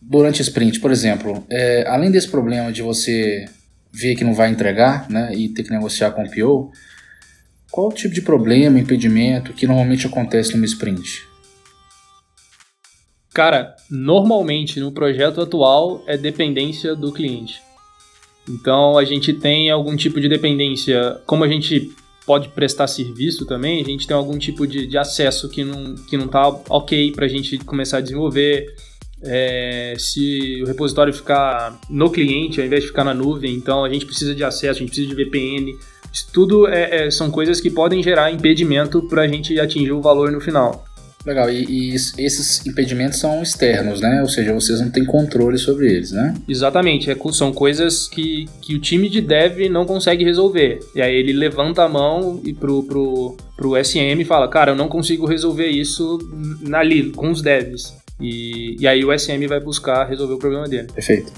durante 0.01 0.40
o 0.40 0.42
sprint, 0.42 0.81
por 0.81 0.90
exemplo, 0.90 1.44
é, 1.51 1.87
além 1.88 2.11
desse 2.11 2.29
problema 2.29 2.72
de 2.72 2.83
você 2.83 3.46
vê 3.92 4.14
que 4.14 4.24
não 4.24 4.35
vai 4.35 4.51
entregar 4.51 5.09
né, 5.09 5.35
e 5.35 5.48
ter 5.48 5.64
que 5.64 5.70
negociar 5.70 6.11
com 6.12 6.24
o 6.24 6.31
PO, 6.31 6.70
qual 7.70 7.88
o 7.88 7.92
tipo 7.92 8.14
de 8.14 8.22
problema, 8.22 8.79
impedimento 8.79 9.53
que 9.53 9.66
normalmente 9.66 10.07
acontece 10.07 10.57
no 10.57 10.64
sprint? 10.64 11.27
Cara, 13.35 13.77
normalmente 13.90 14.81
no 14.81 14.90
projeto 14.90 15.40
atual 15.40 16.03
é 16.07 16.16
dependência 16.16 16.96
do 16.96 17.12
cliente. 17.12 17.62
Então 18.48 18.96
a 18.96 19.05
gente 19.05 19.33
tem 19.33 19.70
algum 19.70 19.94
tipo 19.94 20.20
de 20.20 20.29
dependência, 20.29 21.20
como 21.27 21.44
a 21.44 21.48
gente 21.48 21.92
pode 22.24 22.48
prestar 22.48 22.87
serviço 22.87 23.46
também, 23.46 23.81
a 23.81 23.85
gente 23.85 24.07
tem 24.07 24.16
algum 24.16 24.38
tipo 24.38 24.66
de, 24.66 24.87
de 24.87 24.98
acesso 24.98 25.48
que 25.48 25.64
não, 25.64 25.94
que 25.94 26.16
não 26.16 26.29
tá 26.29 26.48
ok 26.68 27.12
para 27.12 27.27
a 27.27 27.29
gente 27.29 27.59
começar 27.59 27.98
a 27.98 28.01
desenvolver 28.01 28.74
é, 29.22 29.94
se 29.98 30.62
o 30.62 30.66
repositório 30.66 31.12
ficar 31.12 31.78
no 31.90 32.11
cliente 32.11 32.61
ao 32.61 32.66
invés 32.66 32.83
de 32.83 32.88
ficar 32.88 33.04
na 33.04 33.14
nuvem, 33.14 33.54
então 33.54 33.85
a 33.85 33.88
gente 33.88 34.07
precisa 34.07 34.35
de 34.35 34.44
acesso, 34.44 34.78
a 34.78 34.81
gente 34.81 34.90
precisa 34.90 35.09
de 35.09 35.14
VPN. 35.14 35.76
Isso 36.12 36.28
tudo 36.33 36.66
é, 36.66 37.07
é, 37.07 37.11
são 37.11 37.31
coisas 37.31 37.61
que 37.61 37.70
podem 37.70 38.02
gerar 38.02 38.31
impedimento 38.31 39.02
para 39.02 39.22
a 39.22 39.28
gente 39.28 39.59
atingir 39.59 39.92
o 39.92 40.00
valor 40.00 40.31
no 40.31 40.40
final. 40.40 40.85
Legal, 41.26 41.50
e, 41.50 41.64
e, 41.68 41.94
esses 41.94 42.64
impedimentos 42.64 43.18
são 43.18 43.42
externos, 43.42 44.00
né? 44.00 44.22
Ou 44.22 44.28
seja, 44.28 44.54
vocês 44.54 44.81
não 44.81 44.88
têm 44.90 45.04
controle 45.04 45.59
sobre 45.59 45.92
eles, 45.92 46.12
né? 46.12 46.33
Exatamente, 46.48 47.11
é, 47.11 47.16
são 47.33 47.52
coisas 47.52 48.09
que, 48.09 48.48
que 48.62 48.74
o 48.76 48.81
time 48.81 49.09
de 49.09 49.20
dev 49.20 49.68
não 49.68 49.85
consegue 49.85 50.24
resolver. 50.24 50.78
E 50.94 51.02
aí 51.02 51.14
ele 51.14 51.33
levanta 51.33 51.83
a 51.83 51.88
mão 51.88 52.40
e 52.44 52.54
pro, 52.54 52.85
pro, 52.85 53.37
pro 53.57 53.85
SM 53.85 54.20
e 54.20 54.24
fala, 54.24 54.48
cara, 54.48 54.70
eu 54.70 54.76
não 54.76 54.88
consigo 54.88 55.26
resolver 55.26 55.66
isso 55.66 56.18
ali, 56.72 57.11
com 57.11 57.31
os 57.31 57.42
devs. 57.42 57.97
E, 58.20 58.76
e 58.81 58.87
aí 58.87 59.04
o 59.04 59.16
SM 59.16 59.46
vai 59.46 59.61
buscar 59.61 60.04
resolver 60.04 60.35
o 60.35 60.38
problema 60.38 60.66
dele. 60.68 60.88
Perfeito. 60.92 61.33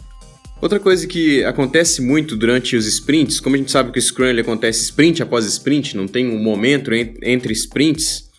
Outra 0.61 0.79
coisa 0.79 1.07
que 1.07 1.43
acontece 1.45 2.03
muito 2.03 2.37
durante 2.37 2.77
os 2.77 2.87
sprints, 2.87 3.40
como 3.40 3.57
a 3.57 3.59
gente 3.59 3.73
sabe 3.73 3.90
que 3.90 3.99
o 3.99 4.03
Scrum 4.03 4.27
ele 4.27 4.43
acontece 4.43 4.83
sprint 4.83 5.23
após 5.23 5.47
sprint, 5.47 5.97
não 5.97 6.07
tem 6.07 6.29
um 6.29 6.43
momento 6.43 6.93
entre 6.95 7.53
sprints, 7.55 8.31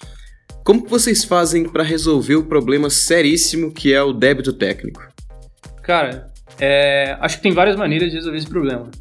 como 0.64 0.88
vocês 0.88 1.24
fazem 1.24 1.68
para 1.68 1.82
resolver 1.82 2.36
o 2.36 2.44
problema 2.44 2.92
seríssimo 2.92 3.74
que 3.74 3.92
é 3.92 4.04
o 4.04 4.14
débito 4.14 4.54
técnico? 4.54 5.02
Cara, 5.82 6.28
é, 6.60 7.18
acho 7.20 7.38
que 7.38 7.44
tem 7.44 7.52
várias 7.52 7.76
maneiras 7.76 8.12
de 8.12 8.18
resolver 8.18 8.38
esse 8.38 8.48
problema. 8.48 8.92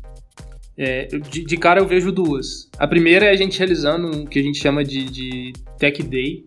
É, 0.78 1.04
de, 1.04 1.44
de, 1.44 1.56
cara 1.58 1.78
eu 1.78 1.86
vejo 1.86 2.10
duas. 2.10 2.70
A 2.78 2.88
primeira 2.88 3.26
é 3.26 3.30
a 3.30 3.36
gente 3.36 3.58
realizando 3.58 4.22
o 4.22 4.26
que 4.26 4.38
a 4.38 4.42
gente 4.42 4.58
chama 4.58 4.82
de, 4.82 5.04
de 5.04 5.52
Tech 5.78 6.02
Day, 6.02 6.46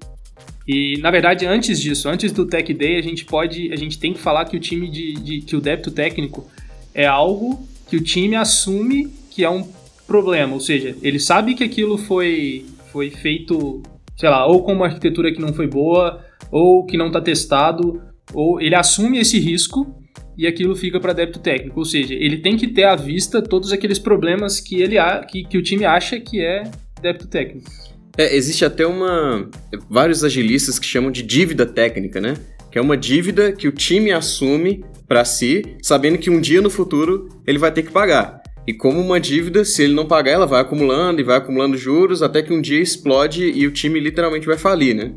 e 0.67 0.97
na 0.99 1.11
verdade, 1.11 1.45
antes 1.45 1.79
disso, 1.79 2.07
antes 2.07 2.31
do 2.31 2.45
Tech 2.45 2.73
Day, 2.73 2.97
a 2.97 3.01
gente 3.01 3.25
pode, 3.25 3.71
a 3.71 3.75
gente 3.75 3.99
tem 3.99 4.13
que 4.13 4.19
falar 4.19 4.45
que 4.45 4.55
o 4.55 4.59
time 4.59 4.89
de, 4.89 5.13
de, 5.13 5.41
que 5.41 5.55
o 5.55 5.61
débito 5.61 5.91
técnico 5.91 6.47
é 6.93 7.05
algo 7.05 7.67
que 7.89 7.97
o 7.97 8.01
time 8.01 8.35
assume 8.35 9.07
que 9.29 9.43
é 9.43 9.49
um 9.49 9.67
problema, 10.07 10.53
ou 10.53 10.59
seja, 10.59 10.95
ele 11.01 11.19
sabe 11.19 11.53
que 11.53 11.63
aquilo 11.63 11.97
foi 11.97 12.65
foi 12.91 13.09
feito, 13.09 13.81
sei 14.15 14.29
lá, 14.29 14.45
ou 14.45 14.61
com 14.61 14.73
uma 14.73 14.85
arquitetura 14.85 15.33
que 15.33 15.41
não 15.41 15.51
foi 15.51 15.65
boa, 15.65 16.23
ou 16.51 16.85
que 16.85 16.95
não 16.95 17.07
está 17.07 17.19
testado, 17.19 17.99
ou 18.31 18.61
ele 18.61 18.75
assume 18.75 19.17
esse 19.17 19.39
risco 19.39 19.99
e 20.37 20.45
aquilo 20.45 20.75
fica 20.75 20.99
para 20.99 21.13
débito 21.13 21.39
técnico, 21.39 21.79
ou 21.79 21.85
seja, 21.85 22.13
ele 22.13 22.37
tem 22.37 22.55
que 22.55 22.67
ter 22.67 22.83
à 22.83 22.95
vista 22.95 23.41
todos 23.41 23.71
aqueles 23.71 23.99
problemas 23.99 24.59
que 24.59 24.81
ele 24.81 24.95
que, 25.27 25.43
que 25.43 25.57
o 25.57 25.63
time 25.63 25.85
acha 25.85 26.19
que 26.19 26.39
é 26.39 26.63
débito 27.01 27.27
técnico. 27.27 27.69
É, 28.17 28.35
existe 28.35 28.63
até 28.63 28.85
uma. 28.85 29.49
vários 29.89 30.23
agilistas 30.23 30.77
que 30.77 30.85
chamam 30.85 31.11
de 31.11 31.23
dívida 31.23 31.65
técnica, 31.65 32.21
né? 32.21 32.35
Que 32.71 32.77
é 32.77 32.81
uma 32.81 32.97
dívida 32.97 33.51
que 33.51 33.67
o 33.67 33.71
time 33.71 34.11
assume 34.11 34.83
para 35.07 35.25
si, 35.25 35.63
sabendo 35.81 36.17
que 36.17 36.29
um 36.29 36.39
dia 36.39 36.61
no 36.61 36.69
futuro 36.69 37.29
ele 37.45 37.57
vai 37.57 37.71
ter 37.71 37.83
que 37.83 37.91
pagar. 37.91 38.41
E 38.65 38.73
como 38.73 38.99
uma 39.01 39.19
dívida, 39.19 39.65
se 39.65 39.83
ele 39.83 39.93
não 39.93 40.05
pagar, 40.05 40.31
ela 40.31 40.45
vai 40.45 40.61
acumulando 40.61 41.19
e 41.19 41.23
vai 41.23 41.37
acumulando 41.37 41.77
juros 41.77 42.21
até 42.21 42.41
que 42.41 42.53
um 42.53 42.61
dia 42.61 42.81
explode 42.81 43.43
e 43.43 43.67
o 43.67 43.71
time 43.71 43.99
literalmente 43.99 44.47
vai 44.47 44.57
falir, 44.57 44.95
né? 44.95 45.13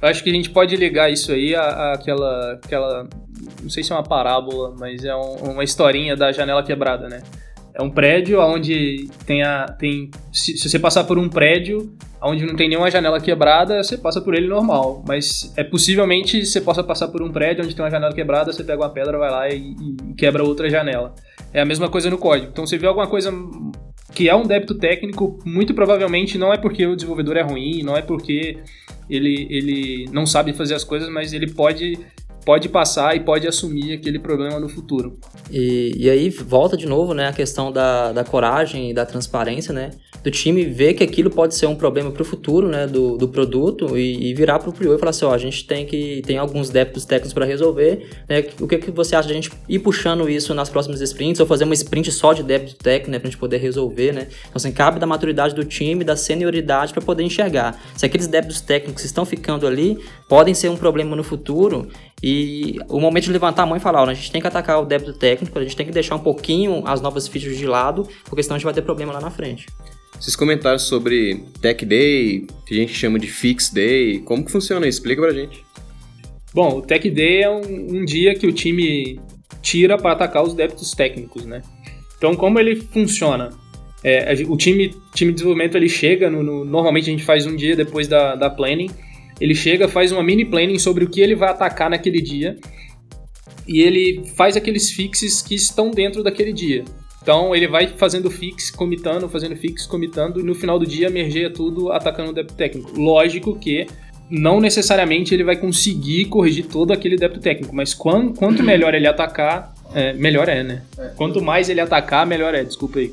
Eu 0.00 0.08
acho 0.08 0.22
que 0.22 0.30
a 0.30 0.32
gente 0.32 0.50
pode 0.50 0.74
ligar 0.76 1.10
isso 1.10 1.32
aí 1.32 1.54
àquela. 1.54 2.52
Aquela, 2.64 3.08
não 3.62 3.70
sei 3.70 3.82
se 3.82 3.92
é 3.92 3.94
uma 3.94 4.02
parábola, 4.02 4.74
mas 4.78 5.04
é 5.04 5.14
um, 5.14 5.52
uma 5.52 5.64
historinha 5.64 6.16
da 6.16 6.32
janela 6.32 6.62
quebrada, 6.62 7.08
né? 7.08 7.22
É 7.78 7.82
um 7.82 7.90
prédio 7.90 8.40
onde 8.40 9.08
tem 9.24 9.44
a. 9.44 9.66
Tem, 9.66 10.10
se, 10.32 10.58
se 10.58 10.68
você 10.68 10.80
passar 10.80 11.04
por 11.04 11.16
um 11.16 11.28
prédio 11.28 11.92
onde 12.20 12.44
não 12.44 12.56
tem 12.56 12.68
nenhuma 12.68 12.90
janela 12.90 13.20
quebrada, 13.20 13.80
você 13.84 13.96
passa 13.96 14.20
por 14.20 14.34
ele 14.34 14.48
normal. 14.48 15.04
Mas 15.06 15.54
é 15.56 15.62
possivelmente 15.62 16.44
você 16.44 16.60
possa 16.60 16.82
passar 16.82 17.06
por 17.06 17.22
um 17.22 17.30
prédio 17.30 17.64
onde 17.64 17.76
tem 17.76 17.84
uma 17.84 17.90
janela 17.90 18.12
quebrada, 18.12 18.52
você 18.52 18.64
pega 18.64 18.82
uma 18.82 18.90
pedra, 18.90 19.16
vai 19.16 19.30
lá 19.30 19.48
e, 19.48 19.76
e 19.80 20.14
quebra 20.16 20.42
outra 20.42 20.68
janela. 20.68 21.14
É 21.54 21.60
a 21.60 21.64
mesma 21.64 21.88
coisa 21.88 22.10
no 22.10 22.18
código. 22.18 22.50
Então 22.50 22.66
você 22.66 22.76
vê 22.76 22.88
alguma 22.88 23.06
coisa 23.06 23.32
que 24.12 24.28
é 24.28 24.34
um 24.34 24.42
débito 24.42 24.74
técnico, 24.74 25.38
muito 25.44 25.72
provavelmente 25.72 26.36
não 26.36 26.52
é 26.52 26.56
porque 26.56 26.84
o 26.84 26.96
desenvolvedor 26.96 27.36
é 27.36 27.42
ruim, 27.42 27.84
não 27.84 27.96
é 27.96 28.02
porque 28.02 28.58
ele, 29.08 29.46
ele 29.48 30.06
não 30.10 30.26
sabe 30.26 30.52
fazer 30.52 30.74
as 30.74 30.82
coisas, 30.82 31.08
mas 31.08 31.32
ele 31.32 31.48
pode 31.52 31.96
pode 32.48 32.66
passar 32.70 33.14
e 33.14 33.20
pode 33.20 33.46
assumir 33.46 33.92
aquele 33.92 34.18
problema 34.18 34.58
no 34.58 34.70
futuro. 34.70 35.18
E, 35.50 35.92
e 35.94 36.08
aí 36.08 36.30
volta 36.30 36.78
de 36.78 36.86
novo, 36.86 37.12
né, 37.12 37.28
a 37.28 37.32
questão 37.34 37.70
da, 37.70 38.10
da 38.10 38.24
coragem 38.24 38.88
e 38.88 38.94
da 38.94 39.04
transparência, 39.04 39.70
né, 39.70 39.90
do 40.24 40.30
time 40.30 40.64
ver 40.64 40.94
que 40.94 41.04
aquilo 41.04 41.28
pode 41.28 41.54
ser 41.54 41.66
um 41.66 41.76
problema 41.76 42.10
para 42.10 42.22
o 42.22 42.24
futuro, 42.24 42.66
né, 42.66 42.86
do, 42.86 43.18
do 43.18 43.28
produto 43.28 43.98
e, 43.98 44.30
e 44.30 44.32
virar 44.32 44.60
para 44.60 44.70
o 44.70 44.72
PRIO 44.72 44.94
e 44.94 44.98
falar 44.98 45.10
assim, 45.10 45.26
ó, 45.26 45.34
a 45.34 45.36
gente 45.36 45.66
tem 45.66 45.84
que 45.84 46.22
tem 46.24 46.38
alguns 46.38 46.70
débitos 46.70 47.04
técnicos 47.04 47.34
para 47.34 47.44
resolver, 47.44 48.08
né, 48.26 48.42
o 48.58 48.66
que, 48.66 48.78
que 48.78 48.90
você 48.90 49.14
acha 49.14 49.28
de 49.28 49.34
a 49.34 49.36
gente 49.36 49.52
ir 49.68 49.80
puxando 49.80 50.26
isso 50.26 50.54
nas 50.54 50.70
próximas 50.70 51.02
sprints 51.02 51.40
ou 51.40 51.46
fazer 51.46 51.64
uma 51.64 51.74
sprint 51.74 52.10
só 52.10 52.32
de 52.32 52.42
débito 52.42 52.76
técnico, 52.76 53.10
né, 53.10 53.18
para 53.18 53.28
a 53.28 53.30
gente 53.30 53.38
poder 53.38 53.58
resolver, 53.58 54.12
né, 54.12 54.26
então 54.40 54.52
assim, 54.54 54.72
cabe 54.72 54.98
da 54.98 55.06
maturidade 55.06 55.54
do 55.54 55.66
time, 55.66 56.02
da 56.02 56.16
senioridade 56.16 56.94
para 56.94 57.02
poder 57.02 57.24
enxergar 57.24 57.78
se 57.94 58.06
aqueles 58.06 58.26
débitos 58.26 58.62
técnicos 58.62 59.04
estão 59.04 59.26
ficando 59.26 59.66
ali 59.66 59.98
podem 60.26 60.54
ser 60.54 60.70
um 60.70 60.76
problema 60.76 61.14
no 61.14 61.22
futuro 61.22 61.88
e 62.22 62.78
o 62.88 63.00
momento 63.00 63.24
de 63.24 63.32
levantar 63.32 63.62
a 63.62 63.66
mão 63.66 63.76
e 63.76 63.80
falar, 63.80 64.02
ó, 64.02 64.08
a 64.08 64.14
gente 64.14 64.32
tem 64.32 64.40
que 64.40 64.46
atacar 64.46 64.80
o 64.82 64.84
débito 64.84 65.12
técnico, 65.12 65.58
a 65.58 65.62
gente 65.62 65.76
tem 65.76 65.86
que 65.86 65.92
deixar 65.92 66.16
um 66.16 66.20
pouquinho 66.20 66.82
as 66.86 67.00
novas 67.00 67.28
features 67.28 67.56
de 67.56 67.66
lado, 67.66 68.08
porque 68.24 68.42
senão 68.42 68.56
a 68.56 68.58
gente 68.58 68.64
vai 68.64 68.74
ter 68.74 68.82
problema 68.82 69.12
lá 69.12 69.20
na 69.20 69.30
frente. 69.30 69.66
Vocês 70.18 70.34
comentaram 70.34 70.78
sobre 70.78 71.44
Tech 71.60 71.84
Day, 71.86 72.46
que 72.66 72.74
a 72.74 72.76
gente 72.76 72.92
chama 72.92 73.18
de 73.20 73.28
Fix 73.28 73.70
Day, 73.70 74.18
como 74.20 74.44
que 74.44 74.50
funciona 74.50 74.86
isso? 74.86 74.98
Explica 74.98 75.22
pra 75.22 75.32
gente. 75.32 75.64
Bom, 76.52 76.78
o 76.78 76.82
Tech 76.82 77.08
Day 77.08 77.42
é 77.42 77.50
um, 77.50 77.98
um 77.98 78.04
dia 78.04 78.34
que 78.34 78.46
o 78.46 78.52
time 78.52 79.20
tira 79.62 79.96
para 79.96 80.12
atacar 80.12 80.42
os 80.42 80.54
débitos 80.54 80.90
técnicos, 80.92 81.44
né? 81.44 81.62
Então, 82.16 82.34
como 82.34 82.58
ele 82.58 82.76
funciona? 82.76 83.50
É, 84.02 84.32
o 84.48 84.56
time, 84.56 84.94
time 85.14 85.30
de 85.30 85.36
desenvolvimento 85.36 85.76
ele 85.76 85.88
chega, 85.88 86.30
no, 86.30 86.42
no, 86.42 86.64
normalmente 86.64 87.10
a 87.10 87.12
gente 87.12 87.24
faz 87.24 87.46
um 87.46 87.54
dia 87.54 87.76
depois 87.76 88.08
da, 88.08 88.34
da 88.34 88.50
planning, 88.50 88.90
ele 89.40 89.54
chega, 89.54 89.88
faz 89.88 90.12
uma 90.12 90.22
mini 90.22 90.44
planning 90.44 90.78
sobre 90.78 91.04
o 91.04 91.08
que 91.08 91.20
ele 91.20 91.34
vai 91.34 91.50
atacar 91.50 91.90
naquele 91.90 92.20
dia 92.20 92.56
e 93.66 93.80
ele 93.80 94.24
faz 94.34 94.56
aqueles 94.56 94.90
fixes 94.90 95.42
que 95.42 95.54
estão 95.54 95.90
dentro 95.90 96.22
daquele 96.22 96.52
dia. 96.52 96.84
Então 97.22 97.54
ele 97.54 97.68
vai 97.68 97.86
fazendo 97.88 98.30
fix, 98.30 98.70
comitando, 98.70 99.28
fazendo 99.28 99.54
fix, 99.54 99.86
comitando 99.86 100.40
e 100.40 100.42
no 100.42 100.54
final 100.54 100.78
do 100.78 100.86
dia 100.86 101.10
mergeia 101.10 101.50
tudo 101.50 101.92
atacando 101.92 102.30
o 102.30 102.32
débito 102.32 102.54
técnico. 102.54 102.98
Lógico 102.98 103.58
que 103.58 103.86
não 104.30 104.60
necessariamente 104.60 105.34
ele 105.34 105.44
vai 105.44 105.56
conseguir 105.56 106.26
corrigir 106.26 106.66
todo 106.66 106.92
aquele 106.92 107.16
débito 107.16 107.40
técnico, 107.40 107.74
mas 107.74 107.94
quanto, 107.94 108.38
quanto 108.38 108.62
melhor 108.62 108.94
ele 108.94 109.06
atacar, 109.06 109.74
é, 109.94 110.12
melhor 110.14 110.48
é, 110.48 110.62
né? 110.62 110.82
É. 110.98 111.08
Quanto 111.16 111.42
mais 111.42 111.68
ele 111.68 111.80
atacar, 111.80 112.26
melhor 112.26 112.54
é. 112.54 112.64
Desculpa 112.64 112.98
aí. 112.98 113.10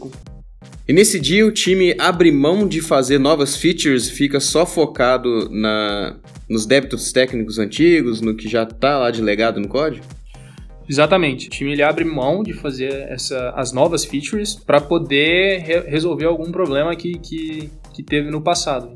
E 0.87 0.93
nesse 0.93 1.19
dia 1.19 1.45
o 1.45 1.51
time 1.51 1.95
abre 1.97 2.31
mão 2.31 2.67
de 2.67 2.79
fazer 2.79 3.17
novas 3.17 3.55
features, 3.57 4.07
fica 4.07 4.39
só 4.39 4.67
focado 4.67 5.49
na, 5.49 6.15
nos 6.47 6.67
débitos 6.67 7.11
técnicos 7.11 7.57
antigos, 7.57 8.21
no 8.21 8.35
que 8.35 8.47
já 8.47 8.63
está 8.63 8.99
lá 8.99 9.09
de 9.09 9.19
legado 9.19 9.59
no 9.59 9.67
código? 9.67 10.05
Exatamente. 10.87 11.47
O 11.47 11.49
time 11.49 11.71
ele 11.71 11.81
abre 11.81 12.05
mão 12.05 12.43
de 12.43 12.53
fazer 12.53 12.93
essa, 13.09 13.49
as 13.55 13.73
novas 13.73 14.05
features 14.05 14.53
para 14.53 14.79
poder 14.79 15.59
re 15.61 15.79
resolver 15.89 16.25
algum 16.25 16.51
problema 16.51 16.95
que, 16.95 17.17
que, 17.17 17.71
que 17.91 18.03
teve 18.03 18.29
no 18.29 18.41
passado. 18.41 18.95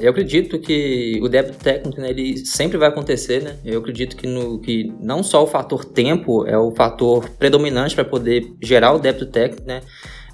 Eu 0.00 0.10
acredito 0.10 0.60
que 0.60 1.18
o 1.20 1.28
débito 1.28 1.58
técnico 1.58 2.00
né, 2.00 2.10
ele 2.10 2.36
sempre 2.46 2.78
vai 2.78 2.88
acontecer, 2.88 3.42
né? 3.42 3.56
Eu 3.64 3.80
acredito 3.80 4.16
que, 4.16 4.24
no, 4.24 4.60
que 4.60 4.92
não 5.00 5.20
só 5.20 5.42
o 5.42 5.48
fator 5.48 5.84
tempo 5.84 6.46
é 6.46 6.56
o 6.56 6.70
fator 6.70 7.28
predominante 7.30 7.96
para 7.96 8.04
poder 8.04 8.52
gerar 8.62 8.92
o 8.92 9.00
débito 9.00 9.26
técnico, 9.26 9.66
né? 9.66 9.80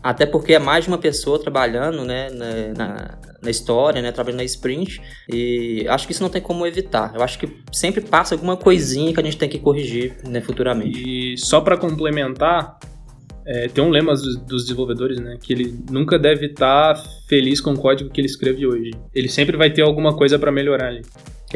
Até 0.07 0.25
porque 0.25 0.55
é 0.55 0.59
mais 0.61 0.85
de 0.85 0.91
uma 0.91 0.99
pessoa 0.99 1.37
trabalhando 1.37 2.05
né, 2.05 2.31
na, 2.31 3.19
na, 3.43 3.51
história, 3.51 4.01
né, 4.01 4.13
trabalhando 4.13 4.39
na 4.39 4.45
sprint, 4.45 5.03
e 5.29 5.85
acho 5.89 6.07
que 6.07 6.13
isso 6.13 6.23
não 6.23 6.31
tem 6.31 6.41
como 6.41 6.65
evitar. 6.65 7.13
Eu 7.13 7.23
acho 7.23 7.37
que 7.37 7.49
sempre 7.73 8.01
passa 8.01 8.37
alguma 8.37 8.57
coisinha 8.57 9.13
que 9.13 9.19
a 9.19 9.23
gente 9.25 9.37
tem 9.37 9.49
que 9.49 9.59
corrigir 9.59 10.15
né, 10.25 10.41
futuramente. 10.41 11.03
E 11.05 11.37
só 11.37 11.61
para 11.61 11.77
complementar, 11.77 12.79
é, 13.45 13.67
tem 13.67 13.83
um 13.83 13.91
lema 13.91 14.13
dos, 14.13 14.37
dos, 14.37 14.63
desenvolvedores, 14.63 15.19
né, 15.19 15.39
que 15.43 15.53
ele 15.53 15.77
nunca 15.91 16.21
deve 16.21 16.47
estar 16.47 16.95
tá 16.95 17.03
feliz 17.29 17.61
com 17.61 17.73
o 17.73 17.77
código 17.77 18.09
que 18.09 18.21
ele 18.21 18.29
escreve 18.29 18.65
hoje. 18.65 18.93
Ele 19.13 19.29
sempre 19.29 19.57
vai 19.57 19.71
ter 19.73 19.83
alguma 19.83 20.17
coisa 20.17 20.39
para 20.39 20.53
melhorar 20.53 20.87
ali. 20.87 21.03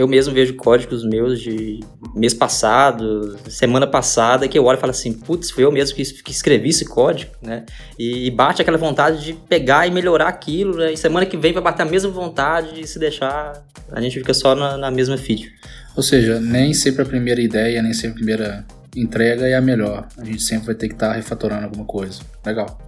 Eu 0.00 0.08
mesmo 0.08 0.32
vejo 0.32 0.54
códigos 0.54 1.04
meus 1.04 1.38
de 1.38 1.80
mês 2.14 2.32
passado, 2.32 3.38
semana 3.50 3.86
passada, 3.86 4.48
que 4.48 4.58
eu 4.58 4.64
olho 4.64 4.78
e 4.78 4.80
falo 4.80 4.92
assim, 4.92 5.12
putz, 5.12 5.50
foi 5.50 5.64
eu 5.64 5.70
mesmo 5.70 5.94
que, 5.94 6.02
que 6.22 6.30
escrevi 6.30 6.70
esse 6.70 6.86
código, 6.86 7.32
né? 7.42 7.66
E, 7.98 8.26
e, 8.26 8.30
bate 8.30 8.62
aquela 8.62 8.78
vontade 8.78 9.22
de 9.22 9.34
pegar 9.34 9.86
e 9.86 9.90
melhorar 9.90 10.28
aquilo, 10.28 10.74
né? 10.78 10.94
E 10.94 10.96
semana 10.96 11.26
que 11.26 11.36
vem 11.36 11.52
vai 11.52 11.62
bater 11.62 11.82
a 11.82 11.84
mesma 11.84 12.10
vontade 12.10 12.76
de 12.76 12.86
se 12.86 12.98
deixar, 12.98 13.62
a 13.92 14.00
gente 14.00 14.18
fica 14.18 14.32
só 14.32 14.54
na, 14.54 14.78
na 14.78 14.90
mesma 14.90 15.18
feature. 15.18 15.52
Ou 15.94 16.02
seja, 16.02 16.40
nem 16.40 16.72
sempre 16.72 17.02
a 17.02 17.04
primeira 17.04 17.42
ideia, 17.42 17.82
nem 17.82 17.92
sempre 17.92 18.12
a 18.12 18.14
primeira 18.14 18.66
entrega 18.96 19.46
é 19.46 19.54
a 19.54 19.60
melhor. 19.60 20.08
A 20.16 20.24
gente 20.24 20.42
sempre 20.42 20.64
vai 20.64 20.74
ter 20.76 20.88
que 20.88 20.94
estar 20.94 21.08
tá 21.08 21.14
refatorando 21.14 21.64
alguma 21.64 21.84
coisa. 21.84 22.22
Legal. 22.46 22.78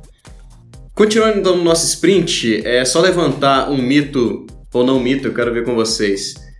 Continuando 0.95 1.41
então 1.41 1.59
no 1.59 1.63
nosso 1.63 1.85
sprint, 1.85 2.67
é 2.67 2.83
só 2.87 3.03
levantar 3.03 3.71
um 3.71 3.77
mito 3.77 4.47
ou 4.73 4.83
não 4.83 4.99
mito, 4.99 5.29
eu 5.29 5.35
quero 5.35 5.53
ver 5.53 5.63
com 5.63 5.75
vocês. 5.75 6.52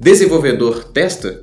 Desenvolvedor 0.00 0.84
testa? 0.84 1.42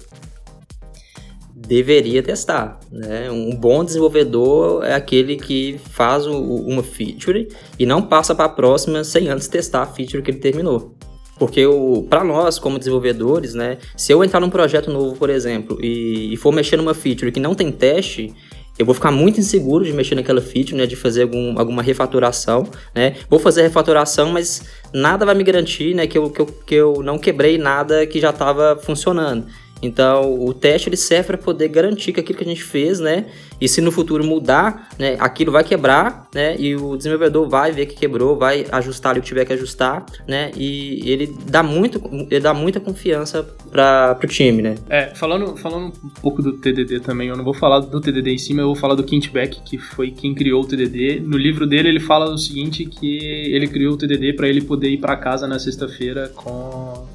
Deveria 1.53 2.23
testar. 2.23 2.79
Né? 2.89 3.29
Um 3.29 3.53
bom 3.53 3.83
desenvolvedor 3.83 4.85
é 4.85 4.93
aquele 4.93 5.35
que 5.35 5.77
faz 5.91 6.25
uma 6.25 6.81
feature 6.81 7.49
e 7.77 7.85
não 7.85 8.01
passa 8.01 8.33
para 8.33 8.45
a 8.45 8.49
próxima 8.49 9.03
sem 9.03 9.27
antes 9.27 9.49
testar 9.49 9.81
a 9.81 9.85
feature 9.85 10.21
que 10.21 10.31
ele 10.31 10.39
terminou. 10.39 10.95
Porque 11.37 11.63
para 12.09 12.23
nós, 12.23 12.57
como 12.57 12.79
desenvolvedores, 12.79 13.53
né, 13.53 13.77
se 13.97 14.13
eu 14.13 14.23
entrar 14.23 14.39
num 14.39 14.49
projeto 14.49 14.89
novo, 14.89 15.17
por 15.17 15.29
exemplo, 15.29 15.77
e, 15.83 16.33
e 16.33 16.37
for 16.37 16.53
mexer 16.53 16.77
numa 16.77 16.93
feature 16.93 17.33
que 17.33 17.41
não 17.41 17.53
tem 17.53 17.73
teste, 17.73 18.33
eu 18.77 18.85
vou 18.85 18.93
ficar 18.93 19.11
muito 19.11 19.39
inseguro 19.39 19.85
de 19.85 19.93
mexer 19.93 20.15
naquela 20.15 20.41
feature, 20.41 20.75
né, 20.75 20.85
de 20.85 20.95
fazer 20.95 21.23
algum, 21.23 21.57
alguma 21.57 21.81
refatoração, 21.81 22.69
né? 22.93 23.15
Vou 23.29 23.39
fazer 23.39 23.61
refatoração, 23.61 24.29
mas 24.29 24.63
nada 24.93 25.25
vai 25.25 25.33
me 25.33 25.43
garantir, 25.43 25.95
né, 25.95 26.07
que 26.07 26.17
eu, 26.17 26.29
que 26.29 26.41
eu, 26.41 26.45
que 26.45 26.75
eu 26.75 26.93
não 27.03 27.17
quebrei 27.17 27.57
nada 27.57 28.05
que 28.05 28.19
já 28.19 28.31
estava 28.31 28.77
funcionando. 28.81 29.45
Então, 29.81 30.39
o 30.39 30.53
teste 30.53 30.89
ele 30.89 30.97
serve 30.97 31.27
para 31.27 31.37
poder 31.37 31.67
garantir 31.67 32.13
que 32.13 32.19
aquilo 32.19 32.37
que 32.37 32.43
a 32.43 32.47
gente 32.47 32.63
fez, 32.63 32.99
né, 32.99 33.25
e 33.59 33.67
se 33.67 33.81
no 33.81 33.91
futuro 33.91 34.23
mudar, 34.23 34.89
né, 34.97 35.15
aquilo 35.19 35.51
vai 35.51 35.63
quebrar, 35.63 36.27
né, 36.33 36.55
e 36.57 36.75
o 36.75 36.95
desenvolvedor 36.95 37.47
vai 37.47 37.71
ver 37.71 37.85
que 37.85 37.95
quebrou, 37.95 38.37
vai 38.37 38.65
ajustar 38.71 39.11
ali 39.11 39.19
o 39.19 39.21
que 39.21 39.27
tiver 39.27 39.45
que 39.45 39.53
ajustar, 39.53 40.05
né, 40.27 40.51
e 40.55 41.09
ele 41.09 41.35
dá 41.45 41.61
muito, 41.61 42.01
ele 42.31 42.39
dá 42.39 42.53
muita 42.53 42.79
confiança 42.79 43.43
para 43.69 44.17
o 44.23 44.27
time, 44.27 44.61
né. 44.61 44.75
É, 44.89 45.13
falando, 45.13 45.57
falando 45.57 45.93
um 46.03 46.09
pouco 46.21 46.41
do 46.41 46.53
TDD 46.53 47.01
também, 47.01 47.27
eu 47.27 47.37
não 47.37 47.43
vou 47.43 47.53
falar 47.53 47.79
do 47.79 48.01
TDD 48.01 48.31
em 48.31 48.37
cima, 48.37 48.61
eu 48.61 48.67
vou 48.67 48.75
falar 48.75 48.95
do 48.95 49.03
Kent 49.03 49.29
Beck, 49.31 49.61
que 49.61 49.77
foi 49.77 50.11
quem 50.11 50.33
criou 50.33 50.63
o 50.63 50.65
TDD. 50.65 51.19
No 51.19 51.37
livro 51.37 51.67
dele 51.67 51.89
ele 51.89 51.99
fala 51.99 52.33
o 52.33 52.37
seguinte 52.37 52.85
que 52.85 53.17
ele 53.17 53.67
criou 53.67 53.93
o 53.93 53.97
TDD 53.97 54.33
para 54.33 54.47
ele 54.47 54.61
poder 54.61 54.89
ir 54.89 54.97
para 54.97 55.15
casa 55.15 55.47
na 55.47 55.59
sexta-feira 55.59 56.31
com 56.35 57.05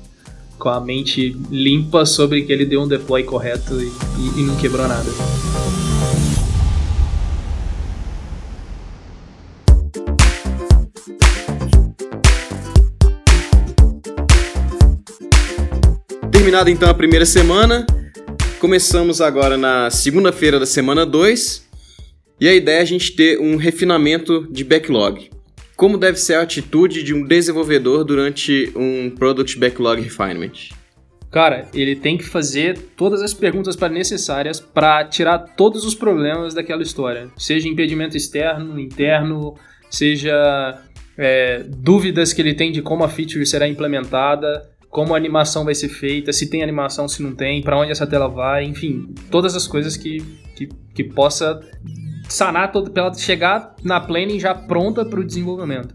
com 0.60 0.68
a 0.68 0.78
mente 0.78 1.34
limpa 1.50 2.04
sobre 2.04 2.42
que 2.42 2.52
ele 2.52 2.66
deu 2.66 2.82
um 2.82 2.86
deploy 2.86 3.24
correto 3.24 3.80
e, 3.80 3.86
e, 3.86 4.40
e 4.40 4.42
não 4.42 4.54
quebrou 4.56 4.86
nada. 4.86 5.10
Terminada 16.30 16.70
então 16.70 16.90
a 16.90 16.94
primeira 16.94 17.24
semana, 17.24 17.86
começamos 18.60 19.22
agora 19.22 19.56
na 19.56 19.88
segunda-feira 19.88 20.60
da 20.60 20.66
semana 20.66 21.06
2 21.06 21.68
e 22.38 22.46
a 22.46 22.54
ideia 22.54 22.80
é 22.80 22.82
a 22.82 22.84
gente 22.84 23.16
ter 23.16 23.40
um 23.40 23.56
refinamento 23.56 24.46
de 24.50 24.62
backlog 24.62 25.30
como 25.80 25.96
deve 25.96 26.18
ser 26.18 26.34
a 26.34 26.42
atitude 26.42 27.02
de 27.02 27.14
um 27.14 27.24
desenvolvedor 27.24 28.04
durante 28.04 28.70
um 28.76 29.08
Product 29.08 29.58
Backlog 29.58 30.02
Refinement? 30.02 30.72
Cara, 31.30 31.70
ele 31.72 31.96
tem 31.96 32.18
que 32.18 32.24
fazer 32.24 32.76
todas 32.94 33.22
as 33.22 33.32
perguntas 33.32 33.78
necessárias 33.90 34.60
para 34.60 35.06
tirar 35.06 35.38
todos 35.38 35.86
os 35.86 35.94
problemas 35.94 36.52
daquela 36.52 36.82
história. 36.82 37.30
Seja 37.34 37.66
impedimento 37.66 38.14
externo, 38.14 38.78
interno, 38.78 39.54
seja 39.88 40.82
é, 41.16 41.64
dúvidas 41.66 42.34
que 42.34 42.42
ele 42.42 42.52
tem 42.52 42.70
de 42.70 42.82
como 42.82 43.02
a 43.02 43.08
feature 43.08 43.46
será 43.46 43.66
implementada, 43.66 44.68
como 44.90 45.14
a 45.14 45.16
animação 45.16 45.64
vai 45.64 45.74
ser 45.74 45.88
feita, 45.88 46.30
se 46.30 46.50
tem 46.50 46.62
animação, 46.62 47.08
se 47.08 47.22
não 47.22 47.34
tem, 47.34 47.62
para 47.62 47.78
onde 47.78 47.90
essa 47.90 48.06
tela 48.06 48.28
vai, 48.28 48.64
enfim, 48.64 49.14
todas 49.30 49.56
as 49.56 49.66
coisas 49.66 49.96
que, 49.96 50.18
que, 50.54 50.68
que 50.94 51.04
possa 51.04 51.58
sanar 52.32 52.72
toda, 52.72 52.90
pra 52.90 53.04
ela 53.04 53.14
chegar 53.14 53.74
na 53.82 54.00
planning 54.00 54.38
já 54.38 54.54
pronta 54.54 55.04
para 55.04 55.20
o 55.20 55.24
desenvolvimento. 55.24 55.94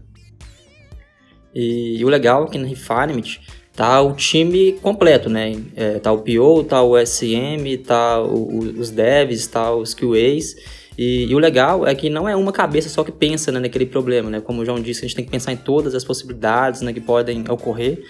E, 1.54 1.98
e, 1.98 2.04
o 2.04 2.08
legal 2.08 2.44
é 2.44 2.48
que 2.48 2.58
no 2.58 2.66
Refinement 2.66 3.38
tá 3.74 4.00
o 4.00 4.14
time 4.14 4.72
completo, 4.82 5.28
né? 5.28 5.56
É, 5.74 5.98
tá 5.98 6.12
o 6.12 6.18
PO, 6.18 6.64
tá 6.64 6.82
o 6.82 6.94
SM, 6.98 7.78
tá 7.86 8.20
o, 8.20 8.58
o, 8.58 8.58
os 8.78 8.90
devs, 8.90 9.46
tá 9.46 9.74
os 9.74 9.94
QAs. 9.94 10.54
E, 10.98 11.26
e, 11.30 11.34
o 11.34 11.38
legal 11.38 11.86
é 11.86 11.94
que 11.94 12.10
não 12.10 12.28
é 12.28 12.36
uma 12.36 12.52
cabeça 12.52 12.88
só 12.88 13.02
que 13.02 13.12
pensa 13.12 13.50
né, 13.52 13.60
naquele 13.60 13.86
problema, 13.86 14.30
né? 14.30 14.40
Como 14.40 14.62
o 14.62 14.64
João 14.64 14.80
disse, 14.80 15.00
a 15.00 15.08
gente 15.08 15.16
tem 15.16 15.24
que 15.24 15.30
pensar 15.30 15.52
em 15.52 15.56
todas 15.56 15.94
as 15.94 16.04
possibilidades 16.04 16.82
né, 16.82 16.92
que 16.92 17.00
podem 17.00 17.44
ocorrer 17.48 18.02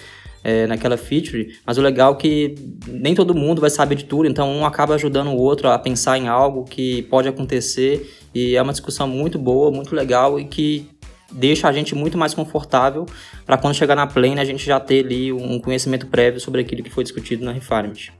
é, 0.47 0.65
naquela 0.69 0.97
feature. 0.97 1.59
Mas 1.67 1.77
o 1.77 1.83
legal 1.83 2.13
é 2.13 2.17
que 2.17 2.55
nem 2.87 3.17
todo 3.17 3.35
mundo 3.35 3.61
vai 3.61 3.69
saber 3.69 3.97
de 3.97 4.05
tudo, 4.05 4.29
então 4.29 4.49
um 4.49 4.65
acaba 4.65 4.95
ajudando 4.95 5.31
o 5.31 5.37
outro 5.37 5.69
a 5.69 5.77
pensar 5.77 6.17
em 6.17 6.29
algo 6.29 6.63
que 6.63 7.03
pode 7.03 7.27
acontecer. 7.27 8.09
E 8.33 8.55
é 8.55 8.63
uma 8.63 8.73
discussão 8.73 9.09
muito 9.09 9.41
boa, 9.41 9.73
muito 9.73 9.93
legal 9.93 10.39
e 10.39 10.45
que 10.45 10.89
deixa 11.33 11.67
a 11.67 11.73
gente 11.73 11.97
muito 11.97 12.17
mais 12.17 12.33
confortável 12.33 13.07
para 13.45 13.59
quando 13.59 13.75
chegar 13.75 13.97
na 13.97 14.07
plane 14.07 14.39
a 14.39 14.45
gente 14.45 14.65
já 14.65 14.79
ter 14.79 15.05
ali 15.05 15.33
um 15.33 15.59
conhecimento 15.59 16.07
prévio 16.07 16.39
sobre 16.39 16.61
aquilo 16.61 16.85
que 16.85 16.91
foi 16.91 17.03
discutido 17.03 17.45
na 17.45 17.51
refinement 17.51 18.13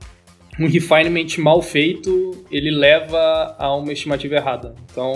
um 0.59 0.67
refinement 0.67 1.37
mal 1.37 1.61
feito, 1.61 2.43
ele 2.49 2.71
leva 2.71 3.55
a 3.59 3.75
uma 3.75 3.93
estimativa 3.93 4.37
errada. 4.37 4.73
Então, 4.91 5.13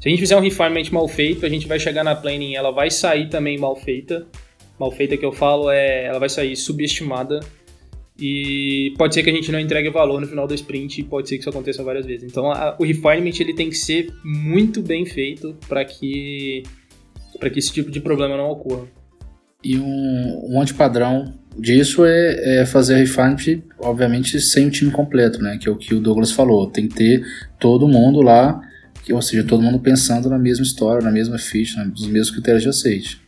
se 0.00 0.08
a 0.08 0.10
gente 0.10 0.20
fizer 0.20 0.36
um 0.38 0.40
refinement 0.40 0.90
mal 0.90 1.06
feito, 1.06 1.44
a 1.44 1.50
gente 1.50 1.68
vai 1.68 1.78
chegar 1.78 2.02
na 2.02 2.14
planning, 2.14 2.54
ela 2.54 2.70
vai 2.70 2.90
sair 2.90 3.28
também 3.28 3.58
mal 3.58 3.76
feita. 3.76 4.26
Mal 4.78 4.90
feita 4.90 5.16
que 5.16 5.24
eu 5.24 5.32
falo 5.32 5.70
é, 5.70 6.04
ela 6.06 6.18
vai 6.18 6.28
sair 6.28 6.56
subestimada 6.56 7.40
e 8.18 8.94
pode 8.96 9.14
ser 9.14 9.22
que 9.22 9.30
a 9.30 9.32
gente 9.32 9.50
não 9.50 9.58
entregue 9.58 9.90
valor 9.90 10.20
no 10.20 10.26
final 10.26 10.46
do 10.46 10.54
sprint 10.54 11.00
e 11.00 11.04
pode 11.04 11.28
ser 11.28 11.36
que 11.36 11.40
isso 11.40 11.50
aconteça 11.50 11.82
várias 11.82 12.06
vezes. 12.06 12.30
Então, 12.30 12.50
a, 12.50 12.76
o 12.78 12.84
refinement 12.84 13.40
ele 13.40 13.54
tem 13.54 13.68
que 13.68 13.76
ser 13.76 14.12
muito 14.24 14.82
bem 14.82 15.04
feito 15.04 15.56
para 15.68 15.84
que 15.84 16.62
para 17.38 17.50
que 17.50 17.58
esse 17.58 17.72
tipo 17.72 17.90
de 17.90 18.00
problema 18.00 18.36
não 18.36 18.50
ocorra. 18.50 18.86
E 19.62 19.78
um, 19.78 20.52
um 20.52 20.60
antipadrão 20.60 21.34
disso 21.58 22.04
é, 22.04 22.60
é 22.60 22.66
fazer 22.66 22.96
refinement, 22.96 23.62
obviamente, 23.78 24.40
sem 24.40 24.66
o 24.68 24.70
time 24.70 24.90
completo, 24.90 25.42
né? 25.42 25.58
Que 25.58 25.68
é 25.68 25.72
o 25.72 25.76
que 25.76 25.94
o 25.94 26.00
Douglas 26.00 26.30
falou. 26.30 26.70
Tem 26.70 26.86
que 26.86 26.94
ter 26.94 27.24
todo 27.58 27.88
mundo 27.88 28.20
lá, 28.20 28.60
ou 29.10 29.22
seja, 29.22 29.42
todo 29.42 29.62
mundo 29.62 29.80
pensando 29.80 30.28
na 30.28 30.38
mesma 30.38 30.64
história, 30.64 31.02
na 31.02 31.10
mesma 31.10 31.38
ficha, 31.38 31.82
nos 31.84 32.06
mesmos 32.06 32.30
critérios 32.30 32.62
de 32.62 32.68
aceite. 32.68 33.23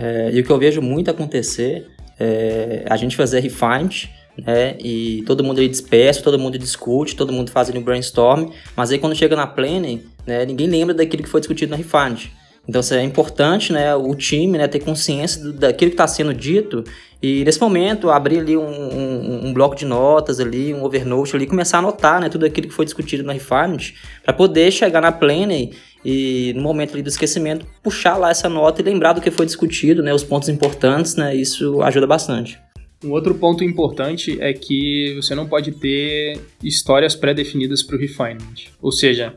É, 0.00 0.30
e 0.32 0.40
o 0.40 0.44
que 0.44 0.50
eu 0.50 0.58
vejo 0.58 0.80
muito 0.80 1.10
acontecer 1.10 1.88
é 2.20 2.84
a 2.88 2.96
gente 2.96 3.16
fazer 3.16 3.40
refinement, 3.40 4.08
né? 4.46 4.76
E 4.78 5.24
todo 5.26 5.42
mundo 5.42 5.60
aí 5.60 5.68
disperso, 5.68 6.22
todo 6.22 6.38
mundo 6.38 6.56
discute, 6.56 7.16
todo 7.16 7.32
mundo 7.32 7.50
fazendo 7.50 7.80
brainstorm, 7.80 8.50
mas 8.76 8.92
aí 8.92 8.98
quando 8.98 9.16
chega 9.16 9.34
na 9.34 9.46
planning, 9.46 10.04
né, 10.24 10.46
ninguém 10.46 10.68
lembra 10.68 10.94
daquilo 10.94 11.24
que 11.24 11.28
foi 11.28 11.40
discutido 11.40 11.70
na 11.70 11.76
refinement. 11.76 12.30
Então 12.68 12.82
é 12.92 13.02
importante 13.02 13.72
né, 13.72 13.94
o 13.96 14.14
time 14.14 14.58
né, 14.58 14.68
ter 14.68 14.80
consciência 14.80 15.42
do, 15.42 15.52
daquilo 15.54 15.90
que 15.90 15.94
está 15.94 16.06
sendo 16.06 16.34
dito 16.34 16.84
e 17.20 17.42
nesse 17.42 17.58
momento 17.60 18.10
abrir 18.10 18.40
ali 18.40 18.56
um, 18.58 18.68
um, 18.68 19.46
um, 19.46 19.52
bloco 19.54 19.74
de 19.74 19.86
notas 19.86 20.38
ali, 20.38 20.74
um 20.74 20.84
overnote 20.84 21.34
ali, 21.34 21.46
começar 21.46 21.78
a 21.78 21.80
anotar 21.80 22.20
né, 22.20 22.28
tudo 22.28 22.44
aquilo 22.44 22.68
que 22.68 22.74
foi 22.74 22.84
discutido 22.84 23.24
na 23.24 23.32
refinement 23.32 23.94
para 24.22 24.34
poder 24.34 24.70
chegar 24.70 25.00
na 25.00 25.10
planning 25.10 25.70
e 26.04 26.52
no 26.54 26.62
momento 26.62 26.92
ali 26.94 27.02
do 27.02 27.08
esquecimento 27.08 27.66
puxar 27.82 28.16
lá 28.16 28.30
essa 28.30 28.48
nota 28.48 28.80
e 28.80 28.84
lembrar 28.84 29.12
do 29.12 29.20
que 29.20 29.30
foi 29.30 29.46
discutido, 29.46 30.02
né, 30.02 30.12
os 30.14 30.24
pontos 30.24 30.48
importantes, 30.48 31.16
né, 31.16 31.34
isso 31.34 31.82
ajuda 31.82 32.06
bastante. 32.06 32.58
Um 33.04 33.12
outro 33.12 33.34
ponto 33.34 33.62
importante 33.62 34.36
é 34.40 34.52
que 34.52 35.14
você 35.16 35.34
não 35.34 35.46
pode 35.46 35.72
ter 35.72 36.40
histórias 36.62 37.14
pré-definidas 37.14 37.80
para 37.82 37.96
o 37.96 37.98
refinement. 37.98 38.70
Ou 38.82 38.90
seja, 38.90 39.36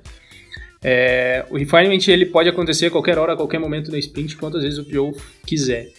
é, 0.83 1.45
o 1.49 1.57
refinement 1.57 1.99
ele 2.07 2.25
pode 2.25 2.49
acontecer 2.49 2.87
a 2.87 2.91
qualquer 2.91 3.19
hora, 3.19 3.33
a 3.33 3.37
qualquer 3.37 3.59
momento 3.59 3.91
no 3.91 3.97
sprint, 3.97 4.35
quantas 4.35 4.63
vezes 4.63 4.79
o 4.79 4.85
PO 4.85 5.15
quiser. 5.45 5.89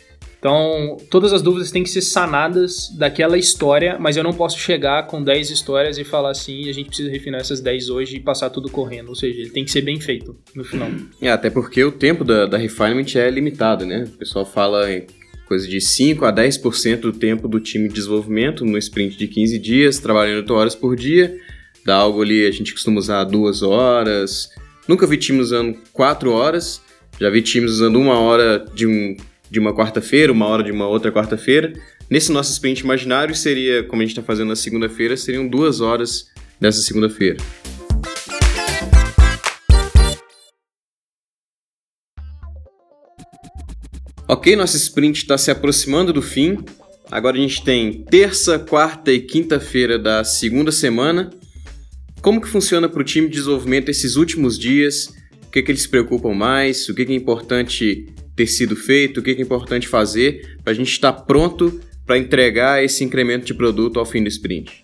Então, 0.42 0.96
todas 1.09 1.33
as 1.33 1.40
dúvidas 1.40 1.70
têm 1.70 1.85
que 1.85 1.88
ser 1.88 2.02
sanadas 2.02 2.88
daquela 2.98 3.38
história, 3.38 3.96
mas 3.96 4.16
eu 4.16 4.24
não 4.24 4.33
posso 4.33 4.59
chegar 4.59 5.07
com 5.07 5.22
10 5.22 5.50
histórias 5.50 5.98
e 5.98 6.05
falar 6.05 6.33
assim, 6.33 6.68
a 6.68 6.72
gente 6.72 6.88
precisa 6.88 7.09
refinar 7.09 7.40
essas 7.40 7.61
10 7.61 7.90
hoje 7.90 8.16
e 8.16 8.20
passar 8.20 8.50
tudo 8.50 8.68
correndo. 8.68 9.11
Ou 9.11 9.14
seja, 9.14 9.40
ele 9.40 9.50
tem 9.50 9.64
que 9.64 9.70
ser 9.70 9.83
bem 9.83 10.00
feito 10.00 10.37
no 10.52 10.64
final. 10.64 10.90
É, 11.20 11.31
até 11.31 11.48
porque 11.48 11.85
o 11.85 11.92
tempo 11.92 12.24
da, 12.24 12.46
da 12.46 12.59
refinement 12.59 13.07
é 13.14 13.31
limitado, 13.31 13.87
né? 13.87 14.02
O 14.12 14.18
pessoal 14.18 14.44
fala 14.44 14.92
em 14.92 15.07
coisa 15.46 15.68
de 15.68 15.81
5 15.81 16.24
a 16.24 16.33
10% 16.33 16.96
do 16.96 17.12
tempo 17.12 17.46
do 17.46 17.61
time 17.61 17.87
de 17.87 17.94
desenvolvimento 17.94 18.64
no 18.64 18.76
sprint 18.78 19.16
de 19.16 19.28
15 19.28 19.59
dias, 19.61 20.00
trabalhando 20.00 20.38
8 20.38 20.55
horas 20.55 20.74
por 20.74 20.96
dia. 20.96 21.38
Dá 21.87 21.94
algo 21.94 22.20
ali, 22.20 22.44
a 22.44 22.50
gente 22.50 22.72
costuma 22.72 22.98
usar 22.98 23.22
2 23.22 23.62
horas, 23.62 24.50
Nunca 24.88 25.07
vi 25.07 25.16
time 25.16 25.40
usando 25.40 25.76
4 25.92 26.31
horas. 26.33 26.81
Já 27.20 27.31
vi 27.31 27.42
times 27.42 27.72
usando 27.72 28.00
uma 28.00 28.18
hora 28.18 28.64
de, 28.74 28.87
um, 28.87 29.16
de 29.53 29.61
uma 29.61 29.75
quarta-feira, 29.75 30.33
uma 30.33 30.47
hora 30.47 30.62
de 30.62 30.73
uma 30.73 30.88
outra 30.88 31.12
quarta-feira. 31.12 31.75
Nesse 32.09 32.33
nosso 32.33 32.51
sprint 32.53 32.81
imaginário 32.81 33.35
seria, 33.35 33.85
como 33.85 34.01
a 34.01 34.05
gente 34.05 34.12
está 34.12 34.23
fazendo 34.23 34.49
na 34.49 34.57
segunda-feira, 34.57 35.15
seriam 35.15 35.47
duas 35.47 35.83
horas 35.83 36.25
dessa 36.59 36.81
segunda-feira. 36.81 37.37
Ok, 44.27 44.57
nosso 44.57 44.79
sprint 44.79 45.19
está 45.19 45.37
se 45.37 45.51
aproximando 45.51 46.15
do 46.15 46.23
fim. 46.23 46.57
Agora 47.11 47.37
a 47.37 47.41
gente 47.41 47.62
tem 47.62 48.05
terça, 48.05 48.59
quarta 48.59 49.12
e 49.12 49.21
quinta-feira 49.21 49.99
da 49.99 50.25
segunda 50.25 50.73
semana. 50.73 51.29
Como 52.23 52.41
que 52.41 52.49
funciona 52.49 52.88
para 52.88 53.03
o 53.03 53.05
time 53.05 53.29
de 53.29 53.35
desenvolvimento 53.35 53.91
esses 53.91 54.17
últimos 54.17 54.59
dias? 54.59 55.12
O 55.47 55.51
que, 55.51 55.62
que 55.62 55.71
eles 55.71 55.83
se 55.83 55.88
preocupam 55.91 56.33
mais? 56.33 56.88
O 56.88 56.95
que, 56.95 57.05
que 57.05 57.12
é 57.12 57.15
importante 57.15 58.12
ter 58.37 58.47
sido 58.47 58.77
feito? 58.77 59.21
O 59.21 59.23
que, 59.23 59.31
é 59.31 59.40
importante 59.40 59.88
fazer 59.88 60.59
para 60.62 60.73
a 60.73 60.75
gente 60.75 60.90
estar 60.90 61.12
pronto 61.12 61.81
para 62.07 62.18
entregar 62.18 62.83
esse 62.83 63.05
incremento 63.05 63.47
de 63.47 63.55
produto 63.55 63.99
ao 63.99 64.07
fim 64.07 64.23
do 64.23 64.29
sprint? 64.29 64.83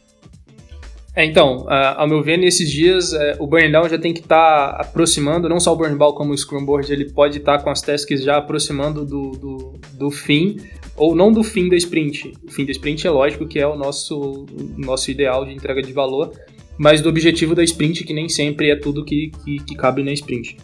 É, 1.19 1.25
então, 1.25 1.63
uh, 1.63 1.97
ao 1.97 2.07
meu 2.07 2.23
ver, 2.23 2.37
nesses 2.37 2.71
dias 2.71 3.13
uh, 3.13 3.35
o 3.41 3.47
burn 3.47 3.73
down 3.73 3.89
já 3.89 3.99
tem 3.99 4.15
que 4.15 4.21
estar 4.21 4.73
tá 4.73 4.77
aproximando, 4.83 5.49
não 5.49 5.59
só 5.59 5.73
o 5.73 5.77
burn 5.77 5.97
ball 5.97 6.15
como 6.15 6.33
o 6.33 6.39
scrum 6.39 6.65
board, 6.65 6.93
ele 6.93 7.11
pode 7.11 7.39
estar 7.39 7.59
tá 7.59 7.65
com 7.65 7.71
as 7.71 7.83
tasks 7.83 8.23
já 8.23 8.37
aproximando 8.37 9.05
do, 9.05 9.33
do, 9.33 9.81
do, 9.95 10.11
fim, 10.13 10.59
ou 10.97 11.17
não 11.17 11.33
do 11.33 11.43
fim 11.43 11.69
da 11.69 11.75
sprint. 11.75 12.33
O 12.47 12.53
fim 12.53 12.65
da 12.65 12.71
sprint 12.71 13.05
é 13.05 13.11
lógico 13.11 13.49
que 13.49 13.59
é 13.59 13.67
o 13.67 13.75
nosso, 13.75 14.47
o 14.47 14.81
nosso 14.81 15.11
ideal 15.11 15.45
de 15.45 15.53
entrega 15.53 15.83
de 15.83 15.93
valor, 15.93 16.31
mas 16.79 17.01
do 17.01 17.09
objetivo 17.09 17.53
da 17.53 17.65
sprint, 17.65 18.05
que 18.05 18.15
nem 18.15 18.29
sempre 18.29 18.71
é 18.71 18.77
tudo 18.77 19.05
que, 19.05 19.33
que, 19.45 19.57
que 19.65 19.75
cabe 19.75 20.05
na 20.05 20.13
sprint. 20.13 20.57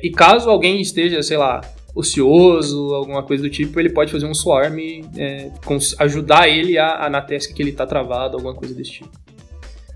E 0.00 0.10
caso 0.10 0.48
alguém 0.48 0.80
esteja, 0.80 1.20
sei 1.24 1.38
lá, 1.38 1.60
ocioso, 1.98 2.94
alguma 2.94 3.24
coisa 3.24 3.42
do 3.42 3.50
tipo, 3.50 3.80
ele 3.80 3.90
pode 3.90 4.12
fazer 4.12 4.24
um 4.24 4.32
swarm, 4.32 4.78
é, 5.16 5.50
ajudar 5.98 6.48
ele 6.48 6.78
a, 6.78 7.06
a, 7.06 7.10
na 7.10 7.20
task 7.20 7.52
que 7.52 7.60
ele 7.60 7.70
está 7.70 7.84
travado, 7.84 8.36
alguma 8.36 8.54
coisa 8.54 8.72
desse 8.72 8.92
tipo. 8.92 9.10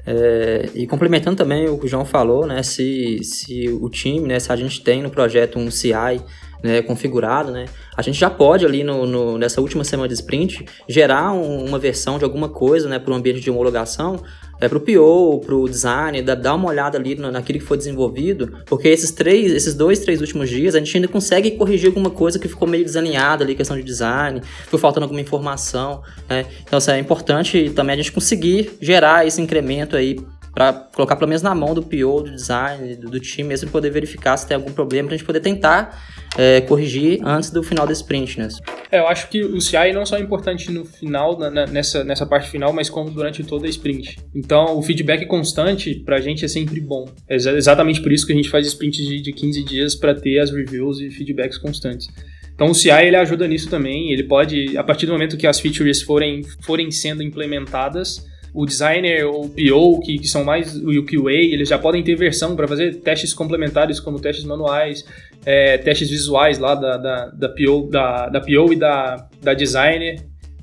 É, 0.04 0.68
e 0.74 0.84
complementando 0.84 1.36
também 1.36 1.68
o 1.68 1.78
que 1.78 1.86
o 1.86 1.88
João 1.88 2.04
falou, 2.04 2.44
né, 2.44 2.60
se, 2.64 3.22
se 3.22 3.68
o 3.68 3.88
time, 3.88 4.26
né, 4.26 4.40
se 4.40 4.50
a 4.50 4.56
gente 4.56 4.82
tem 4.82 5.00
no 5.00 5.10
projeto 5.10 5.60
um 5.60 5.70
CI 5.70 6.20
né, 6.60 6.82
configurado, 6.82 7.52
né, 7.52 7.66
a 7.96 8.02
gente 8.02 8.18
já 8.18 8.28
pode 8.28 8.66
ali 8.66 8.82
no, 8.82 9.06
no, 9.06 9.38
nessa 9.38 9.60
última 9.60 9.84
semana 9.84 10.08
de 10.08 10.14
sprint 10.14 10.64
gerar 10.88 11.32
um, 11.32 11.64
uma 11.64 11.78
versão 11.78 12.18
de 12.18 12.24
alguma 12.24 12.48
coisa 12.48 12.88
né, 12.88 12.98
para 12.98 13.12
o 13.12 13.14
ambiente 13.14 13.40
de 13.40 13.48
homologação 13.48 14.20
é, 14.62 14.68
para 14.68 14.78
o 14.78 14.80
PO, 14.80 15.40
para 15.44 15.56
o 15.56 15.68
design, 15.68 16.22
dar 16.22 16.54
uma 16.54 16.68
olhada 16.68 16.96
ali 16.96 17.16
naquilo 17.16 17.58
que 17.58 17.64
foi 17.64 17.76
desenvolvido, 17.76 18.60
porque 18.64 18.86
esses 18.86 19.10
três, 19.10 19.50
esses 19.50 19.74
dois, 19.74 19.98
três 19.98 20.20
últimos 20.20 20.48
dias 20.48 20.76
a 20.76 20.78
gente 20.78 20.96
ainda 20.96 21.08
consegue 21.08 21.50
corrigir 21.50 21.88
alguma 21.88 22.10
coisa 22.10 22.38
que 22.38 22.46
ficou 22.46 22.68
meio 22.68 22.84
desalinhada 22.84 23.42
ali, 23.42 23.56
questão 23.56 23.76
de 23.76 23.82
design, 23.82 24.40
ficou 24.64 24.78
faltando 24.78 25.04
alguma 25.04 25.20
informação, 25.20 26.02
né? 26.28 26.46
Então, 26.62 26.76
assim, 26.76 26.92
é 26.92 26.98
importante 27.00 27.70
também 27.70 27.94
a 27.94 27.96
gente 27.96 28.12
conseguir 28.12 28.70
gerar 28.80 29.26
esse 29.26 29.42
incremento 29.42 29.96
aí 29.96 30.16
para 30.54 30.72
colocar 30.72 31.16
pelo 31.16 31.28
menos 31.28 31.42
na 31.42 31.54
mão 31.54 31.74
do 31.74 31.82
PO, 31.82 32.22
do 32.22 32.30
design, 32.30 32.94
do, 32.96 33.10
do 33.10 33.20
time, 33.20 33.48
mesmo 33.48 33.70
poder 33.70 33.90
verificar 33.90 34.36
se 34.36 34.46
tem 34.46 34.54
algum 34.54 34.72
problema, 34.72 35.08
para 35.08 35.14
a 35.14 35.18
gente 35.18 35.26
poder 35.26 35.40
tentar 35.40 35.98
é, 36.36 36.60
corrigir 36.60 37.20
antes 37.24 37.50
do 37.50 37.62
final 37.62 37.86
do 37.86 37.92
sprint, 37.92 38.38
né? 38.38 38.48
É, 38.90 38.98
eu 38.98 39.08
acho 39.08 39.28
que 39.28 39.42
o 39.42 39.60
CI 39.60 39.92
não 39.94 40.04
só 40.04 40.16
é 40.16 40.20
importante 40.20 40.70
no 40.70 40.84
final, 40.84 41.38
na, 41.38 41.66
nessa, 41.66 42.04
nessa 42.04 42.26
parte 42.26 42.50
final, 42.50 42.72
mas 42.72 42.90
como 42.90 43.10
durante 43.10 43.42
toda 43.42 43.66
a 43.66 43.70
sprint. 43.70 44.18
Então, 44.34 44.78
o 44.78 44.82
feedback 44.82 45.24
constante 45.26 45.94
pra 46.04 46.20
gente 46.20 46.44
é 46.44 46.48
sempre 46.48 46.80
bom. 46.80 47.06
É 47.28 47.36
exatamente 47.36 48.02
por 48.02 48.12
isso 48.12 48.26
que 48.26 48.32
a 48.32 48.36
gente 48.36 48.50
faz 48.50 48.66
sprints 48.66 49.06
de, 49.06 49.20
de 49.20 49.32
15 49.32 49.64
dias 49.64 49.94
para 49.94 50.14
ter 50.14 50.38
as 50.38 50.50
reviews 50.50 51.00
e 51.00 51.10
feedbacks 51.10 51.58
constantes. 51.58 52.08
Então 52.54 52.70
o 52.70 52.74
CI 52.74 52.90
ele 52.90 53.16
ajuda 53.16 53.48
nisso 53.48 53.68
também. 53.68 54.12
Ele 54.12 54.24
pode, 54.24 54.76
a 54.76 54.84
partir 54.84 55.06
do 55.06 55.12
momento 55.12 55.36
que 55.36 55.46
as 55.46 55.58
features 55.58 56.02
forem, 56.02 56.42
forem 56.60 56.90
sendo 56.90 57.22
implementadas, 57.22 58.24
o 58.54 58.66
designer 58.66 59.26
ou 59.26 59.46
o 59.46 59.48
PO, 59.48 60.00
que, 60.00 60.18
que 60.18 60.28
são 60.28 60.44
mais 60.44 60.76
o 60.76 61.04
QA, 61.04 61.32
eles 61.32 61.68
já 61.68 61.78
podem 61.78 62.02
ter 62.02 62.14
versão 62.14 62.54
para 62.54 62.68
fazer 62.68 62.96
testes 62.96 63.32
complementares, 63.32 63.98
como 63.98 64.20
testes 64.20 64.44
manuais, 64.44 65.04
é, 65.44 65.78
testes 65.78 66.10
visuais 66.10 66.58
lá 66.58 66.74
da, 66.74 66.96
da, 66.96 67.26
da, 67.26 67.48
PO, 67.48 67.88
da, 67.90 68.28
da 68.28 68.40
PO 68.40 68.72
e 68.72 68.76
da, 68.76 69.28
da 69.42 69.54
designer. 69.54 70.20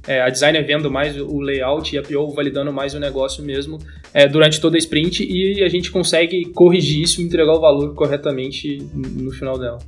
é, 0.07 0.21
a 0.21 0.29
designer 0.29 0.65
vendo 0.65 0.89
mais 0.89 1.19
o 1.19 1.39
layout 1.39 1.95
e 1.95 1.99
a 1.99 2.01
PO 2.01 2.31
validando 2.33 2.71
mais 2.71 2.93
o 2.93 2.99
negócio 2.99 3.43
mesmo 3.43 3.77
é, 4.13 4.27
durante 4.27 4.59
toda 4.59 4.77
a 4.77 4.79
sprint 4.79 5.23
e 5.23 5.63
a 5.63 5.69
gente 5.69 5.91
consegue 5.91 6.45
corrigir 6.53 7.03
isso 7.03 7.21
e 7.21 7.25
entregar 7.25 7.53
o 7.53 7.59
valor 7.59 7.93
corretamente 7.95 8.77
no 8.93 9.31
final 9.31 9.57
dela. 9.57 9.79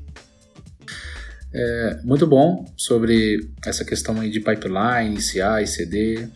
É, 1.53 1.99
muito 2.03 2.25
bom 2.25 2.65
sobre 2.77 3.49
essa 3.65 3.83
questão 3.83 4.19
aí 4.19 4.29
de 4.29 4.39
pipeline, 4.39 5.19
CI, 5.19 5.67
CD. 5.67 6.27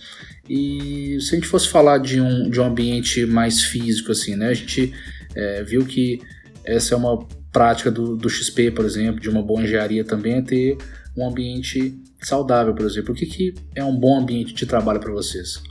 E 0.49 1.17
se 1.19 1.33
a 1.33 1.35
gente 1.35 1.47
fosse 1.47 1.67
falar 1.67 1.97
de 1.97 2.21
um, 2.21 2.49
de 2.49 2.59
um 2.59 2.65
ambiente 2.65 3.25
mais 3.25 3.63
físico, 3.63 4.11
assim, 4.11 4.35
né? 4.35 4.49
A 4.49 4.53
gente 4.53 4.93
é, 5.35 5.63
viu 5.63 5.85
que 5.85 6.21
essa 6.63 6.93
é 6.93 6.97
uma 6.97 7.19
prática 7.51 7.89
do, 7.89 8.15
do 8.15 8.29
XP, 8.29 8.71
por 8.71 8.85
exemplo, 8.85 9.19
de 9.19 9.29
uma 9.29 9.41
boa 9.41 9.61
engenharia 9.61 10.03
também, 10.03 10.35
é 10.35 10.41
ter 10.41 10.77
um 11.15 11.27
ambiente 11.27 11.97
saudável, 12.21 12.73
por 12.73 12.85
exemplo. 12.85 13.13
O 13.13 13.15
que, 13.15 13.25
que 13.25 13.53
é 13.75 13.83
um 13.83 13.95
bom 13.95 14.19
ambiente 14.19 14.53
de 14.53 14.65
trabalho 14.65 14.99
para 14.99 15.11
vocês? 15.11 15.61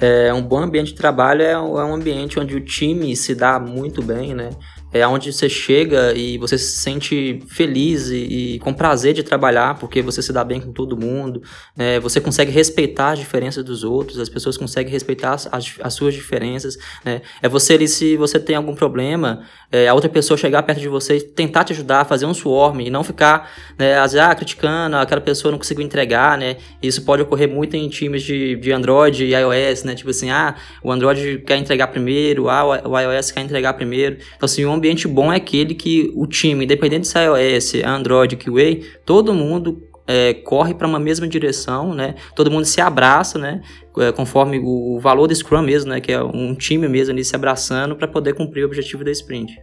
É, 0.00 0.32
um 0.34 0.42
bom 0.42 0.58
ambiente 0.58 0.88
de 0.88 0.94
trabalho 0.94 1.42
é 1.42 1.52
é 1.52 1.58
um 1.58 1.94
ambiente 1.94 2.38
onde 2.38 2.54
o 2.54 2.60
time 2.60 3.16
se 3.16 3.34
dá 3.34 3.58
muito 3.58 4.02
bem, 4.02 4.34
né? 4.34 4.50
É 4.92 5.06
onde 5.06 5.32
você 5.32 5.48
chega 5.48 6.14
e 6.14 6.38
você 6.38 6.56
se 6.56 6.78
sente 6.78 7.40
feliz 7.48 8.08
e, 8.08 8.16
e, 8.16 8.58
com 8.60 8.72
prazer 8.72 9.12
de 9.12 9.22
trabalhar, 9.22 9.78
porque 9.78 10.00
você 10.00 10.22
se 10.22 10.32
dá 10.32 10.44
bem 10.44 10.60
com 10.60 10.72
todo 10.72 10.96
mundo, 10.96 11.42
é, 11.76 11.98
você 12.00 12.20
consegue 12.20 12.50
respeitar 12.50 13.10
as 13.10 13.18
diferenças 13.18 13.64
dos 13.64 13.84
outros, 13.84 14.18
as 14.18 14.28
pessoas 14.28 14.56
conseguem 14.56 14.92
respeitar 14.92 15.34
as, 15.34 15.48
as 15.80 15.94
suas 15.94 16.14
diferenças. 16.14 16.76
Né? 17.04 17.20
É 17.42 17.48
você 17.48 17.74
ali, 17.74 17.88
se 17.88 18.16
você 18.16 18.38
tem 18.38 18.56
algum 18.56 18.74
problema, 18.74 19.42
é, 19.70 19.88
a 19.88 19.94
outra 19.94 20.08
pessoa 20.08 20.38
chegar 20.38 20.62
perto 20.62 20.80
de 20.80 20.88
você 20.88 21.16
e 21.16 21.20
tentar 21.20 21.64
te 21.64 21.72
ajudar, 21.72 22.04
fazer 22.04 22.26
um 22.26 22.34
swarm 22.34 22.80
e 22.80 22.90
não 22.90 23.02
ficar, 23.02 23.50
né, 23.78 23.98
às 23.98 24.12
vezes, 24.12 24.26
ah, 24.26 24.34
criticando, 24.34 24.96
aquela 24.96 25.20
pessoa 25.20 25.50
não 25.50 25.58
conseguiu 25.58 25.84
entregar, 25.84 26.38
né? 26.38 26.56
Isso 26.82 27.04
pode 27.04 27.22
ocorrer 27.22 27.48
muito 27.48 27.76
em 27.76 27.88
times 27.88 28.22
de, 28.22 28.56
de 28.56 28.72
Android 28.72 29.24
e 29.24 29.34
iOS, 29.34 29.84
né? 29.84 29.94
Tipo 29.94 30.10
assim, 30.10 30.30
ah, 30.30 30.54
o 30.82 30.92
Android 30.92 31.42
quer 31.46 31.56
entregar 31.56 31.88
primeiro, 31.88 32.48
ah, 32.48 32.64
o 32.88 32.98
iOS 32.98 33.30
quer 33.30 33.40
entregar 33.40 33.74
primeiro. 33.74 34.16
Então, 34.36 34.46
assim, 34.46 34.64
um 34.64 34.75
ambiente 34.76 35.08
bom 35.08 35.32
é 35.32 35.36
aquele 35.36 35.74
que 35.74 36.12
o 36.14 36.26
time, 36.26 36.64
independente 36.64 37.08
se 37.08 37.18
é 37.18 37.24
iOS, 37.24 37.74
Android, 37.84 38.36
QA, 38.36 38.80
todo 39.04 39.34
mundo 39.34 39.82
é, 40.06 40.34
corre 40.34 40.72
para 40.72 40.86
uma 40.86 41.00
mesma 41.00 41.26
direção, 41.26 41.92
né? 41.92 42.14
Todo 42.34 42.50
mundo 42.50 42.64
se 42.64 42.80
abraça, 42.80 43.38
né? 43.38 43.60
É, 43.98 44.12
conforme 44.12 44.60
o, 44.62 44.98
valor 45.00 45.26
do 45.26 45.34
Scrum 45.34 45.62
mesmo, 45.62 45.90
né? 45.90 46.00
Que 46.00 46.12
é 46.12 46.22
um 46.22 46.54
time 46.54 46.88
mesmo 46.88 47.12
ali 47.12 47.24
se 47.24 47.34
abraçando 47.34 47.96
para 47.96 48.06
poder 48.06 48.34
cumprir 48.34 48.62
o 48.62 48.66
objetivo 48.66 49.04
da 49.04 49.10
sprint. 49.10 49.58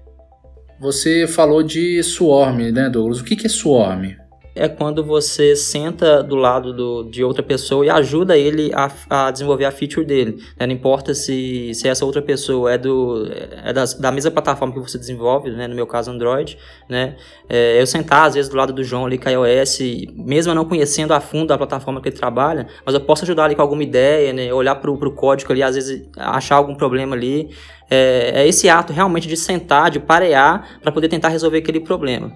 Você 0.82 1.28
falou 1.28 1.64
de 1.64 2.04
Swarm, 2.04 2.72
né, 2.72 2.90
Douglas? 2.90 3.22
O 3.22 3.24
que, 3.24 3.36
que 3.36 3.48
é 3.48 3.50
Swarm? 3.50 4.16
É 4.56 4.68
quando 4.68 5.04
você 5.04 5.56
senta 5.56 6.22
do 6.22 6.36
lado 6.36 6.74
do, 6.74 7.04
de 7.04 7.24
outra 7.24 7.42
pessoa 7.42 7.86
e 7.86 7.90
ajuda 7.90 8.38
ele 8.38 8.72
a, 8.74 8.92
a 9.10 9.32
desenvolver 9.32 9.66
a 9.66 9.72
feature 9.72 10.06
dele. 10.06 10.44
Né? 10.60 10.68
Não 10.68 10.74
importa 10.74 11.14
se, 11.14 11.74
se 11.74 11.88
essa 11.88 12.06
outra 12.06 12.22
pessoa 12.22 12.72
é, 12.72 12.78
do, 12.78 13.28
é 13.64 13.74
da, 13.74 13.84
da 14.00 14.12
mesma 14.12 14.32
plataforma 14.32 14.74
que 14.74 14.80
você 14.80 14.98
desenvolve, 14.98 15.50
né? 15.50 15.68
no 15.68 15.76
meu 15.76 15.88
caso 15.88 16.12
Android. 16.12 16.58
Né? 16.88 17.16
É, 17.50 17.82
eu 17.82 17.88
sentar 17.88 18.28
às 18.28 18.36
vezes 18.36 18.50
do 18.50 18.56
lado 18.56 18.72
do 18.72 18.84
João 18.84 19.06
ali 19.06 19.18
com 19.18 19.28
a 19.28 19.32
iOS, 19.32 19.80
mesmo 20.14 20.54
não 20.54 20.66
conhecendo 20.66 21.14
a 21.14 21.20
fundo 21.20 21.52
a 21.52 21.58
plataforma 21.58 22.00
que 22.02 22.10
ele 22.10 22.16
trabalha, 22.16 22.68
mas 22.86 22.94
eu 22.94 23.02
posso 23.02 23.24
ajudar 23.24 23.46
ali 23.46 23.56
com 23.56 23.62
alguma 23.62 23.84
ideia, 23.84 24.32
né? 24.34 24.54
olhar 24.54 24.76
para 24.76 24.92
o 24.92 25.12
código 25.12 25.52
ali, 25.52 25.64
às 25.64 25.76
vezes 25.76 26.08
achar 26.16 26.56
algum 26.58 26.76
problema 26.76 27.16
ali. 27.16 27.50
É, 27.90 28.44
é 28.44 28.48
esse 28.48 28.70
ato 28.70 28.94
realmente 28.94 29.28
de 29.28 29.36
sentar, 29.36 29.92
de 29.92 30.00
parear, 30.00 30.80
para 30.82 30.92
poder 30.92 31.10
tentar 31.10 31.30
resolver 31.30 31.58
aquele 31.58 31.80
problema. 31.80 32.32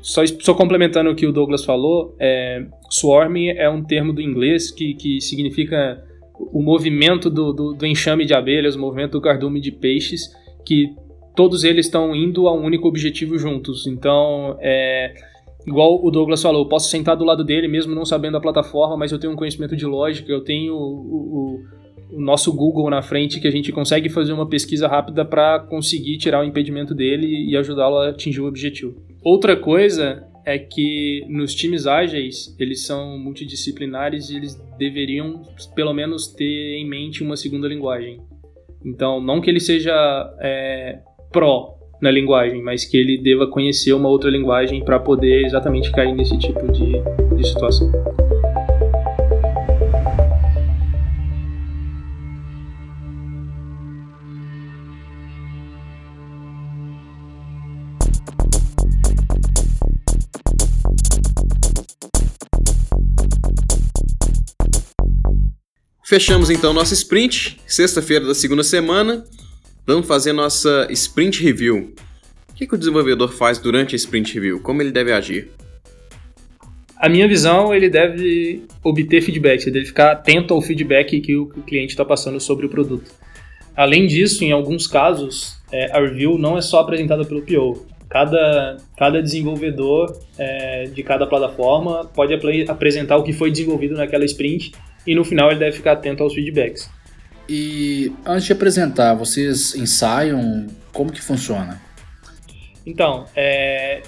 Só, 0.00 0.24
só 0.26 0.54
complementando 0.54 1.10
o 1.10 1.14
que 1.14 1.26
o 1.26 1.32
Douglas 1.32 1.64
falou, 1.64 2.14
é, 2.20 2.64
swarming 2.90 3.48
é 3.48 3.68
um 3.68 3.82
termo 3.82 4.12
do 4.12 4.20
inglês 4.20 4.70
que, 4.70 4.94
que 4.94 5.20
significa 5.20 6.02
o 6.38 6.62
movimento 6.62 7.30
do, 7.30 7.52
do, 7.52 7.72
do 7.72 7.86
enxame 7.86 8.24
de 8.24 8.34
abelhas, 8.34 8.76
o 8.76 8.80
movimento 8.80 9.12
do 9.12 9.20
cardume 9.20 9.60
de 9.60 9.72
peixes, 9.72 10.30
que 10.64 10.94
todos 11.34 11.64
eles 11.64 11.86
estão 11.86 12.14
indo 12.14 12.48
a 12.48 12.54
um 12.54 12.64
único 12.64 12.88
objetivo 12.88 13.38
juntos. 13.38 13.86
Então, 13.86 14.56
é, 14.60 15.14
igual 15.66 16.04
o 16.04 16.10
Douglas 16.10 16.42
falou, 16.42 16.62
eu 16.62 16.68
posso 16.68 16.88
sentar 16.88 17.16
do 17.16 17.24
lado 17.24 17.44
dele 17.44 17.68
mesmo 17.68 17.94
não 17.94 18.04
sabendo 18.04 18.36
a 18.36 18.40
plataforma, 18.40 18.96
mas 18.96 19.12
eu 19.12 19.18
tenho 19.18 19.32
um 19.32 19.36
conhecimento 19.36 19.76
de 19.76 19.86
lógica, 19.86 20.30
eu 20.30 20.42
tenho 20.42 20.74
o, 20.74 21.58
o, 22.10 22.16
o 22.16 22.20
nosso 22.20 22.52
Google 22.52 22.88
na 22.88 23.02
frente 23.02 23.40
que 23.40 23.48
a 23.48 23.50
gente 23.50 23.72
consegue 23.72 24.08
fazer 24.08 24.32
uma 24.32 24.48
pesquisa 24.48 24.88
rápida 24.88 25.24
para 25.24 25.60
conseguir 25.60 26.18
tirar 26.18 26.40
o 26.40 26.44
impedimento 26.44 26.94
dele 26.94 27.50
e 27.50 27.56
ajudá-lo 27.56 27.98
a 27.98 28.08
atingir 28.08 28.40
o 28.40 28.46
objetivo. 28.46 28.94
Outra 29.26 29.56
coisa 29.56 30.24
é 30.44 30.56
que 30.56 31.26
nos 31.28 31.52
times 31.52 31.84
ágeis 31.84 32.54
eles 32.60 32.86
são 32.86 33.18
multidisciplinares 33.18 34.30
e 34.30 34.36
eles 34.36 34.54
deveriam 34.78 35.42
pelo 35.74 35.92
menos 35.92 36.28
ter 36.28 36.76
em 36.76 36.88
mente 36.88 37.24
uma 37.24 37.36
segunda 37.36 37.66
linguagem. 37.66 38.20
Então, 38.84 39.20
não 39.20 39.40
que 39.40 39.50
ele 39.50 39.58
seja 39.58 39.92
é, 40.40 41.00
pró 41.32 41.74
na 42.00 42.08
linguagem, 42.08 42.62
mas 42.62 42.84
que 42.84 42.96
ele 42.96 43.18
deva 43.18 43.48
conhecer 43.48 43.92
uma 43.94 44.08
outra 44.08 44.30
linguagem 44.30 44.84
para 44.84 45.00
poder 45.00 45.44
exatamente 45.44 45.90
cair 45.90 46.14
nesse 46.14 46.38
tipo 46.38 46.70
de, 46.70 46.92
de 47.36 47.48
situação. 47.48 47.90
Fechamos 66.06 66.50
então 66.50 66.72
nossa 66.72 66.94
sprint, 66.94 67.58
sexta-feira 67.66 68.24
da 68.24 68.32
segunda 68.32 68.62
semana. 68.62 69.24
Vamos 69.84 70.06
fazer 70.06 70.32
nossa 70.32 70.86
sprint 70.90 71.42
review. 71.42 71.94
O 72.48 72.54
que, 72.54 72.64
que 72.64 72.76
o 72.76 72.78
desenvolvedor 72.78 73.32
faz 73.32 73.58
durante 73.58 73.92
a 73.92 73.96
sprint 73.96 74.32
review? 74.34 74.60
Como 74.60 74.80
ele 74.80 74.92
deve 74.92 75.12
agir? 75.12 75.50
A 76.96 77.08
minha 77.08 77.26
visão, 77.26 77.74
ele 77.74 77.90
deve 77.90 78.62
obter 78.84 79.20
feedback, 79.20 79.62
ele 79.62 79.72
deve 79.72 79.86
ficar 79.86 80.12
atento 80.12 80.54
ao 80.54 80.62
feedback 80.62 81.20
que 81.20 81.34
o 81.34 81.48
cliente 81.48 81.90
está 81.90 82.04
passando 82.04 82.38
sobre 82.38 82.66
o 82.66 82.68
produto. 82.68 83.10
Além 83.74 84.06
disso, 84.06 84.44
em 84.44 84.52
alguns 84.52 84.86
casos, 84.86 85.60
é, 85.72 85.90
a 85.90 86.00
review 86.00 86.38
não 86.38 86.56
é 86.56 86.60
só 86.60 86.78
apresentada 86.78 87.24
pelo 87.24 87.42
PO. 87.42 87.84
Cada, 88.08 88.76
cada 88.96 89.20
desenvolvedor 89.20 90.16
é, 90.38 90.84
de 90.84 91.02
cada 91.02 91.26
plataforma 91.26 92.04
pode 92.14 92.32
apresentar 92.68 93.16
o 93.16 93.24
que 93.24 93.32
foi 93.32 93.50
desenvolvido 93.50 93.96
naquela 93.96 94.24
sprint 94.24 94.70
e 95.06 95.14
no 95.14 95.24
final 95.24 95.50
ele 95.50 95.60
deve 95.60 95.76
ficar 95.76 95.92
atento 95.92 96.22
aos 96.22 96.34
feedbacks. 96.34 96.90
E 97.48 98.12
antes 98.24 98.44
de 98.46 98.52
apresentar, 98.52 99.14
vocês 99.14 99.74
ensaiam? 99.74 100.66
Como 100.92 101.12
que 101.12 101.22
funciona? 101.22 101.80
Então, 102.84 103.26
é, 103.34 104.02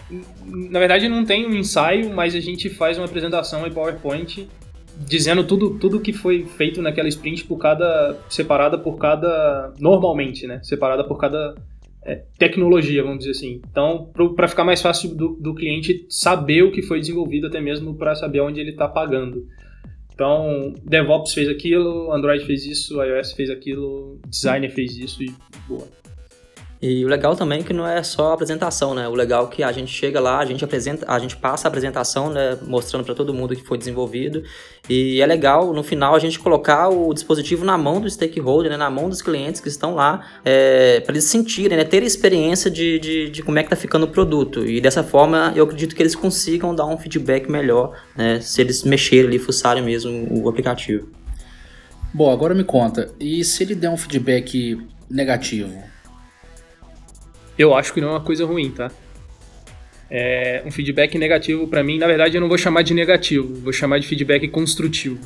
na 0.45 0.79
verdade 0.79 1.09
não 1.09 1.25
tem 1.25 1.47
um 1.47 1.55
ensaio, 1.55 2.11
mas 2.15 2.35
a 2.35 2.41
gente 2.41 2.71
faz 2.71 2.97
uma 2.97 3.07
apresentação 3.07 3.67
em 3.67 3.73
PowerPoint 3.73 4.49
dizendo 4.97 5.45
tudo 5.45 5.79
tudo 5.79 6.01
que 6.01 6.13
foi 6.13 6.45
feito 6.45 6.83
naquela 6.83 7.09
sprint 7.09 7.45
por 7.45 7.57
cada 7.59 8.19
separada 8.29 8.77
por 8.77 8.97
cada 8.97 9.73
normalmente, 9.79 10.47
né? 10.47 10.61
Separada 10.63 11.05
por 11.05 11.19
cada 11.19 11.55
é, 12.03 12.23
tecnologia, 12.39 13.03
vamos 13.03 13.19
dizer 13.19 13.33
assim. 13.33 13.61
Então, 13.71 14.11
para 14.35 14.49
ficar 14.49 14.65
mais 14.65 14.81
fácil 14.81 15.15
do, 15.15 15.37
do 15.41 15.55
cliente 15.55 16.07
saber 16.09 16.63
o 16.63 16.73
que 16.73 16.83
foi 16.83 17.01
desenvolvido, 17.01 17.47
até 17.47 17.61
mesmo 17.61 17.95
para 17.95 18.15
saber 18.15 18.41
onde 18.41 18.61
ele 18.61 18.71
está 18.71 18.89
pagando. 18.89 19.47
Então, 20.19 20.75
DevOps 20.83 21.33
fez 21.33 21.49
aquilo, 21.49 22.13
Android 22.13 22.45
fez 22.45 22.67
isso, 22.67 23.01
iOS 23.01 23.35
fez 23.35 23.49
aquilo, 23.51 24.19
designer 24.27 24.69
fez 24.69 24.97
isso 24.97 25.23
e 25.23 25.33
boa. 25.69 25.87
E 26.81 27.05
o 27.05 27.09
legal 27.09 27.35
também 27.35 27.61
é 27.61 27.63
que 27.65 27.73
não 27.73 27.87
é 27.87 28.01
só 28.05 28.31
a 28.31 28.35
apresentação, 28.35 28.95
né? 28.95 29.09
O 29.09 29.15
legal 29.15 29.47
é 29.47 29.49
que 29.49 29.63
a 29.65 29.73
gente 29.73 29.93
chega 29.93 30.21
lá, 30.21 30.39
a 30.39 30.45
gente 30.45 30.65
apresenta, 30.65 31.05
a 31.11 31.19
gente 31.19 31.37
passa 31.37 31.67
a 31.67 31.69
apresentação, 31.69 32.31
né, 32.31 32.57
mostrando 32.63 33.05
para 33.05 33.17
todo 33.17 33.35
mundo 33.35 33.57
que 33.57 33.65
foi 33.65 33.77
desenvolvido. 33.77 34.45
E 34.89 35.21
é 35.21 35.27
legal 35.27 35.73
no 35.73 35.83
final 35.83 36.15
a 36.15 36.21
gente 36.21 36.39
colocar 36.39 36.89
o 36.89 37.13
dispositivo 37.13 37.65
na 37.65 37.77
mão 37.77 38.01
do 38.01 38.09
stakeholder, 38.09 38.71
né, 38.71 38.77
na 38.77 38.89
mão 38.89 39.09
dos 39.09 39.21
clientes 39.21 39.61
que 39.61 39.69
estão 39.69 39.97
lá, 39.97 40.25
é, 40.45 41.01
para 41.01 41.15
eles 41.15 41.25
sentirem, 41.25 41.77
né, 41.77 41.83
ter 41.83 42.05
experiência 42.05 42.71
de, 42.71 43.01
de, 43.01 43.31
de, 43.31 43.43
como 43.43 43.59
é 43.59 43.65
que 43.65 43.71
tá 43.71 43.77
ficando 43.77 44.05
o 44.05 44.09
produto. 44.09 44.65
E 44.65 44.81
dessa 44.81 45.03
forma 45.03 45.53
eu 45.57 45.65
acredito 45.65 45.97
que 45.97 46.03
eles 46.03 46.15
consigam 46.15 46.73
dar 46.73 46.87
um 46.87 46.97
feedback 46.97 47.51
melhor, 47.51 48.01
né, 48.17 48.41
se 48.41 48.61
eles 48.61 48.85
mexerem 48.85 49.27
ali, 49.27 49.39
fuçarem 49.41 49.83
mesmo 49.83 50.29
o 50.31 50.49
aplicativo. 50.49 51.09
Bom, 52.15 52.31
agora 52.31 52.55
me 52.55 52.65
conta, 52.65 53.11
e 53.19 53.45
se 53.45 53.65
ele 53.65 53.75
der 53.75 53.91
um 53.91 53.97
feedback 53.97 54.81
negativo? 55.11 55.98
Eu 57.59 57.75
acho 57.75 57.93
que 57.93 58.01
não 58.01 58.09
é 58.09 58.13
uma 58.13 58.21
coisa 58.21 58.47
ruim, 58.47 58.71
tá? 58.71 58.91
É 60.11 60.63
um 60.65 60.71
feedback 60.71 61.19
negativo 61.19 61.67
para 61.67 61.83
mim, 61.83 61.99
na 61.99 62.07
verdade 62.07 62.37
eu 62.37 62.41
não 62.41 62.49
vou 62.49 62.57
chamar 62.57 62.83
de 62.83 62.95
negativo, 62.95 63.55
vou 63.57 63.73
chamar 63.73 63.99
de 63.99 64.07
feedback 64.07 64.49
construtivo. 64.49 65.21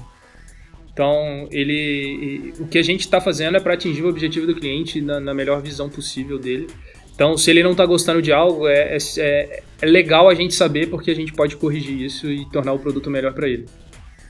Então, 0.93 1.49
ele, 1.51 2.53
o 2.59 2.66
que 2.66 2.76
a 2.76 2.83
gente 2.83 3.01
está 3.01 3.20
fazendo 3.20 3.57
é 3.57 3.61
para 3.61 3.74
atingir 3.74 4.03
o 4.03 4.09
objetivo 4.09 4.47
do 4.47 4.55
cliente 4.55 5.01
na, 5.01 5.18
na, 5.18 5.33
melhor 5.33 5.62
visão 5.62 5.89
possível 5.89 6.39
dele. 6.39 6.66
Então, 7.14 7.37
se 7.39 7.51
ele 7.51 7.62
não 7.62 7.70
está 7.70 7.87
gostando 7.87 8.20
de 8.20 8.30
algo, 8.30 8.66
é, 8.66 8.99
é, 9.18 9.62
é, 9.80 9.87
legal 9.87 10.28
a 10.28 10.35
gente 10.35 10.53
saber 10.53 10.91
porque 10.91 11.11
a 11.11 11.14
gente 11.14 11.33
pode 11.33 11.57
corrigir 11.57 11.99
isso 11.99 12.30
e 12.30 12.45
tornar 12.51 12.74
o 12.74 12.78
produto 12.78 13.09
melhor 13.09 13.33
para 13.33 13.49
ele. 13.49 13.66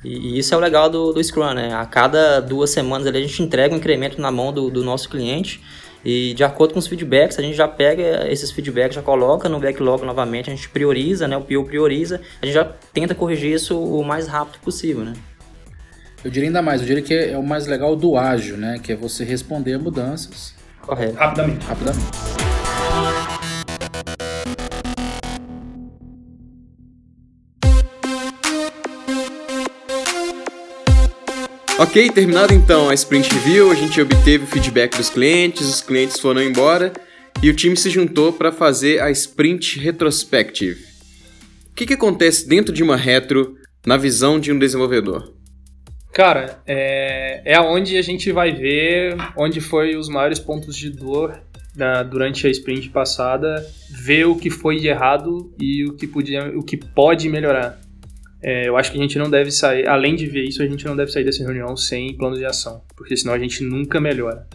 E, 0.05 0.35
e 0.35 0.39
isso 0.39 0.55
é 0.55 0.57
o 0.57 0.61
legal 0.61 0.89
do, 0.89 1.13
do 1.13 1.23
Scrum, 1.23 1.53
né? 1.53 1.75
A 1.75 1.85
cada 1.85 2.39
duas 2.39 2.71
semanas 2.71 3.09
ali, 3.09 3.19
a 3.19 3.23
gente 3.23 3.43
entrega 3.43 3.75
um 3.75 3.79
incremento 3.79 4.21
na 4.21 4.31
mão 4.31 4.53
do, 4.53 4.71
do 4.71 4.85
nosso 4.85 5.09
cliente 5.09 5.61
e 6.05 6.35
de 6.35 6.43
acordo 6.43 6.75
com 6.75 6.79
os 6.79 6.87
feedbacks, 6.87 7.39
a 7.39 7.43
gente 7.43 7.55
já 7.55 7.69
pega 7.69 8.31
esses 8.31 8.51
feedbacks, 8.51 8.95
já 8.95 9.03
coloca 9.03 9.49
no 9.49 9.61
backlog 9.61 10.05
novamente, 10.05 10.51
a 10.51 10.55
gente 10.55 10.69
prioriza, 10.69 11.29
né? 11.29 11.37
O 11.37 11.43
PO 11.43 11.65
prioriza, 11.65 12.21
a 12.41 12.47
gente 12.47 12.55
já 12.55 12.65
tenta 12.93 13.15
corrigir 13.15 13.53
isso 13.53 13.79
o 13.79 14.05
mais 14.05 14.27
rápido 14.27 14.61
possível, 14.61 15.05
né? 15.05 15.15
Eu 16.25 16.31
diria 16.31 16.49
ainda 16.49 16.63
mais, 16.63 16.81
eu 16.81 16.87
diria 16.87 17.03
que 17.03 17.15
é 17.15 17.37
o 17.37 17.43
mais 17.43 17.67
legal 17.67 17.97
do 17.97 18.17
ágil, 18.17 18.57
né? 18.57 18.79
Que 18.83 18.93
é 18.93 18.97
você 18.97 19.25
responder 19.25 19.75
a 19.75 19.79
mudanças. 19.79 20.55
Correto. 20.81 21.17
Rapidamente. 21.17 21.67
Rapidamente. 21.67 22.42
Ok, 31.83 32.11
terminado 32.11 32.55
então 32.55 32.89
a 32.89 32.95
Sprint 32.95 33.29
Review, 33.35 33.73
a 33.73 33.75
gente 33.75 34.01
obteve 34.01 34.45
o 34.45 34.47
feedback 34.47 34.97
dos 34.97 35.11
clientes, 35.11 35.69
os 35.69 35.81
clientes 35.81 36.21
foram 36.21 36.41
embora 36.41 36.93
e 37.43 37.51
o 37.51 37.57
time 37.57 37.77
se 37.77 37.91
juntou 37.91 38.33
para 38.33 38.53
fazer 38.53 39.03
a 39.03 39.11
Sprint 39.11 39.81
Retrospective. 39.81 40.79
O 41.73 41.75
que, 41.75 41.85
que 41.85 41.95
acontece 41.95 42.49
dentro 42.49 42.73
de 42.73 42.85
uma 42.85 42.97
retro 42.97 43.57
na 43.85 43.97
visão 43.97 44.39
de 44.39 44.53
um 44.53 44.59
desenvolvedor? 44.61 45.35
Cara, 46.13 46.63
é, 46.69 47.43
é 47.45 47.61
onde 47.61 47.97
a 47.97 48.03
gente 48.03 48.31
vai 48.31 48.53
ver 48.53 49.17
onde 49.37 49.61
foi 49.61 49.97
os 49.97 50.09
maiores 50.09 50.39
pontos 50.39 50.77
de 50.77 50.89
dor 50.89 51.37
durante 52.09 52.47
a 52.47 52.51
sprint 52.51 52.91
passada, 52.91 53.57
ver 53.91 54.27
o 54.27 54.37
que 54.37 54.51
foi 54.51 54.77
de 54.77 54.87
errado 54.87 55.53
e 55.61 55.85
o 55.85 55.97
que, 55.97 56.07
podia, 56.07 56.57
o 56.57 56.63
que 56.63 56.77
pode 56.77 57.29
melhorar. 57.29 57.82
É, 58.43 58.69
eu 58.69 58.77
acho 58.77 58.91
que 58.91 58.99
a 58.99 59.01
gente 59.01 59.19
não 59.19 59.31
deve 59.31 59.51
sair, 59.53 59.87
além 59.87 60.17
de 60.17 60.27
ver 60.27 60.43
isso, 60.43 60.63
a 60.63 60.67
gente 60.67 60.85
não 60.85 60.97
deve 60.97 61.13
sair 61.13 61.25
dessa 61.25 61.45
reunião 61.45 61.77
sem 61.77 62.17
plano 62.17 62.37
de 62.37 62.45
ação, 62.45 62.83
porque 62.97 63.17
senão 63.17 63.35
a 63.35 63.39
gente 63.39 63.63
nunca 63.63 64.01
melhora. 64.01 64.47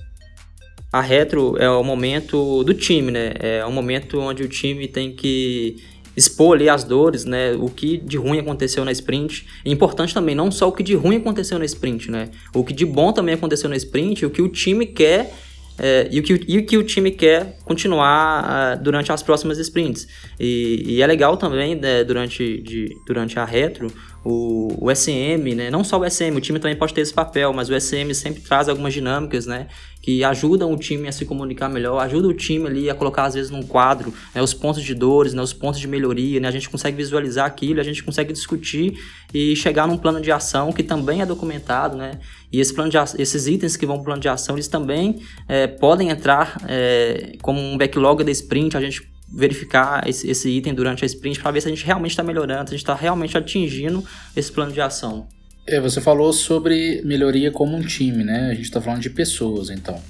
A 0.92 1.02
retro 1.02 1.56
é 1.58 1.70
o 1.70 1.84
momento 1.84 2.64
do 2.64 2.74
time, 2.74 3.12
né? 3.12 3.34
É 3.40 3.66
o 3.66 3.72
momento 3.72 4.20
onde 4.20 4.44
o 4.44 4.48
time 4.48 4.88
tem 4.88 5.14
que 5.14 5.78
expor 6.16 6.56
ali 6.56 6.68
as 6.68 6.84
dores, 6.84 7.26
né? 7.26 7.54
O 7.54 7.70
que 7.70 7.98
de 7.98 8.18
ruim 8.18 8.40
aconteceu 8.40 8.84
na 8.84 8.92
sprint. 8.92 9.46
É 9.64 9.70
importante 9.70 10.14
também, 10.14 10.34
não 10.34 10.50
só 10.50 10.68
o 10.68 10.72
que 10.72 10.82
de 10.82 10.96
ruim 10.96 11.18
aconteceu 11.18 11.60
na 11.60 11.66
sprint, 11.66 12.10
né? 12.10 12.30
O 12.54 12.64
que 12.64 12.74
de 12.74 12.86
bom 12.86 13.14
também 13.14 13.36
aconteceu 13.36 13.70
na 13.70 13.76
sprint, 13.76 14.26
o 14.26 14.30
que 14.30 14.42
o 14.42 14.50
time 14.50 14.86
quer 14.86 15.32
é, 15.80 16.08
e, 16.12 16.20
o 16.20 16.24
que, 16.24 16.42
e 16.48 16.58
o 16.58 16.66
que 16.66 16.78
o 16.78 16.84
time 16.84 17.12
quer 17.12 17.58
continuar 17.64 18.78
uh, 18.78 18.84
durante 18.84 19.12
as 19.12 19.22
próximas 19.22 19.60
sprints. 19.60 20.08
E, 20.40 20.84
e 20.86 21.02
é 21.02 21.08
legal 21.08 21.38
também, 21.38 21.76
né, 21.76 22.04
durante, 22.04 22.62
de, 22.62 22.90
durante 23.06 23.38
a 23.38 23.46
retro, 23.46 23.92
o, 24.26 24.86
o 24.86 24.94
SM, 24.94 25.56
né? 25.56 25.70
Não 25.70 25.84
só 25.84 26.00
o 26.00 26.10
SM, 26.10 26.36
o 26.36 26.42
time 26.42 26.60
também 26.60 26.76
pode 26.76 26.94
ter 26.94 27.02
esse 27.02 27.14
papel, 27.14 27.54
mas 27.54 27.70
o 27.70 27.80
SM 27.80 28.14
sempre 28.14 28.42
traz 28.42 28.68
algumas 28.68 28.94
dinâmicas, 28.94 29.46
né? 29.46 29.68
Que 30.08 30.24
ajudam 30.24 30.72
o 30.72 30.78
time 30.78 31.06
a 31.10 31.12
se 31.12 31.26
comunicar 31.26 31.68
melhor, 31.68 32.00
ajuda 32.00 32.30
o 32.30 32.34
time 32.34 32.66
ali 32.66 32.90
a 32.90 32.96
colocar 32.96 33.26
às 33.26 33.34
vezes 33.34 33.52
num 33.52 33.62
quadro 33.62 34.14
né, 34.34 34.42
os 34.42 34.54
pontos 34.54 34.82
de 34.82 34.96
dores, 34.96 35.34
né, 35.34 35.42
os 35.42 35.52
pontos 35.52 35.82
de 35.82 35.86
melhoria, 35.86 36.40
né? 36.40 36.48
A 36.48 36.52
gente 36.52 36.70
consegue 36.70 36.96
visualizar 36.96 37.46
aquilo, 37.46 37.82
a 37.82 37.84
gente 37.84 38.02
consegue 38.02 38.32
discutir 38.32 38.98
e 39.34 39.54
chegar 39.58 39.86
num 39.86 39.98
plano 39.98 40.22
de 40.22 40.32
ação 40.32 40.72
que 40.72 40.82
também 40.82 41.22
é 41.22 41.26
documentado, 41.26 41.98
né? 41.98 42.22
E 42.54 42.62
esse 42.62 42.74
plano 42.74 42.90
de, 42.90 42.98
esses 43.22 43.48
itens 43.48 43.76
que 43.76 43.86
vão 43.86 43.98
para 43.98 44.02
o 44.02 44.06
plano 44.06 44.22
de 44.22 44.30
ação, 44.30 44.56
eles 44.56 44.70
também 44.70 45.20
é, 45.46 45.68
podem 45.68 46.08
entrar 46.08 46.56
é, 46.70 47.34
como 47.42 47.60
um 47.60 47.78
backlog 47.78 48.24
da 48.24 48.32
sprint, 48.32 48.78
a 48.78 48.80
gente 48.80 49.12
verificar 49.28 50.08
esse, 50.08 50.30
esse 50.30 50.50
item 50.50 50.74
durante 50.74 51.04
a 51.04 51.06
sprint 51.06 51.42
para 51.42 51.52
ver 51.52 51.60
se 51.60 51.68
a 51.68 51.70
gente 51.70 51.86
realmente 51.86 52.12
está 52.12 52.24
melhorando, 52.24 52.70
se 52.70 52.76
a 52.76 52.78
gente 52.78 52.84
está 52.86 52.96
realmente 52.96 53.38
atingindo 53.38 54.02
esse 54.34 54.50
plano 54.50 54.72
de 54.72 54.80
ação. 54.80 55.28
É, 55.68 55.80
você 55.80 56.00
falou 56.00 56.32
sobre 56.32 57.02
melhoria 57.04 57.52
como 57.52 57.76
um 57.76 57.82
time, 57.82 58.24
né? 58.24 58.50
A 58.50 58.54
gente 58.54 58.66
está 58.66 58.82
falando 58.82 59.02
de 59.02 59.10
pessoas, 59.10 59.70
então. 59.70 60.02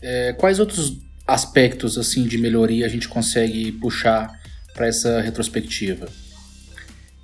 É, 0.00 0.32
quais 0.32 0.58
outros 0.58 0.98
aspectos 1.26 1.98
assim 1.98 2.26
de 2.26 2.38
melhoria 2.38 2.86
a 2.86 2.88
gente 2.88 3.06
consegue 3.08 3.72
puxar 3.72 4.30
para 4.72 4.86
essa 4.86 5.20
retrospectiva? 5.20 6.08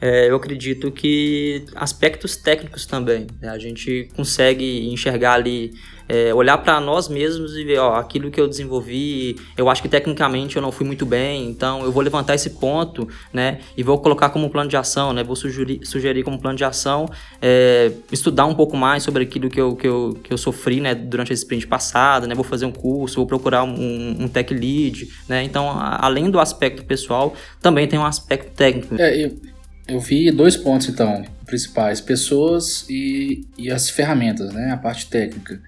É, 0.05 0.29
eu 0.29 0.37
acredito 0.37 0.93
que 0.93 1.65
aspectos 1.75 2.37
técnicos 2.37 2.85
também. 2.85 3.27
Né? 3.41 3.49
A 3.49 3.57
gente 3.57 4.11
consegue 4.15 4.87
enxergar 4.93 5.33
ali 5.33 5.73
é, 6.07 6.35
olhar 6.35 6.59
para 6.59 6.79
nós 6.79 7.09
mesmos 7.09 7.57
e 7.57 7.65
ver, 7.65 7.79
ó, 7.79 7.95
aquilo 7.95 8.31
que 8.31 8.39
eu 8.39 8.47
desenvolvi, 8.47 9.37
eu 9.57 9.71
acho 9.71 9.81
que 9.81 9.89
tecnicamente 9.89 10.57
eu 10.57 10.61
não 10.61 10.71
fui 10.71 10.87
muito 10.87 11.07
bem, 11.07 11.49
então 11.49 11.83
eu 11.83 11.91
vou 11.91 12.03
levantar 12.03 12.35
esse 12.35 12.51
ponto, 12.51 13.09
né, 13.33 13.61
e 13.77 13.83
vou 13.83 13.99
colocar 13.99 14.29
como 14.29 14.51
plano 14.51 14.69
de 14.69 14.77
ação, 14.77 15.15
né, 15.15 15.25
vou 15.25 15.35
sugerir, 15.35 15.81
sugerir 15.85 16.23
como 16.23 16.39
plano 16.39 16.59
de 16.59 16.65
ação, 16.65 17.09
é, 17.41 17.91
estudar 18.13 18.45
um 18.45 18.55
pouco 18.55 18.77
mais 18.77 19.03
sobre 19.03 19.23
aquilo 19.23 19.49
que 19.49 19.59
eu, 19.59 19.75
que 19.75 19.89
eu, 19.89 20.19
que 20.23 20.33
eu 20.33 20.37
sofri, 20.37 20.81
né, 20.81 20.95
durante 20.95 21.33
a 21.33 21.35
sprint 21.35 21.67
passada, 21.67 22.27
né, 22.27 22.35
vou 22.35 22.45
fazer 22.45 22.67
um 22.67 22.73
curso, 22.73 23.17
vou 23.17 23.27
procurar 23.27 23.65
um, 23.65 24.17
um 24.21 24.29
tech 24.29 24.53
lead, 24.53 25.09
né, 25.27 25.43
então 25.43 25.71
a, 25.71 26.05
além 26.05 26.31
do 26.31 26.39
aspecto 26.39 26.85
pessoal, 26.85 27.35
também 27.63 27.89
tem 27.89 27.99
um 27.99 28.05
aspecto 28.05 28.53
técnico. 28.55 28.95
É, 29.01 29.25
eu, 29.25 29.54
eu 29.87 30.01
vi 30.01 30.31
dois 30.31 30.57
pontos, 30.57 30.89
então, 30.89 31.25
principais, 31.47 32.01
pessoas 32.01 32.87
e, 32.89 33.47
e 33.57 33.71
as 33.71 33.91
ferramentas, 33.91 34.53
né, 34.53 34.71
a 34.73 34.77
parte 34.77 35.07
técnica 35.07 35.61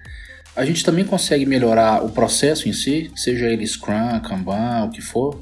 a 0.57 0.65
gente 0.65 0.83
também 0.83 1.05
consegue 1.05 1.45
melhorar 1.45 2.03
o 2.03 2.09
processo 2.09 2.67
em 2.67 2.73
si, 2.73 3.11
seja 3.15 3.45
ele 3.45 3.65
Scrum, 3.65 4.19
Kanban, 4.27 4.85
o 4.85 4.89
que 4.89 5.01
for? 5.01 5.39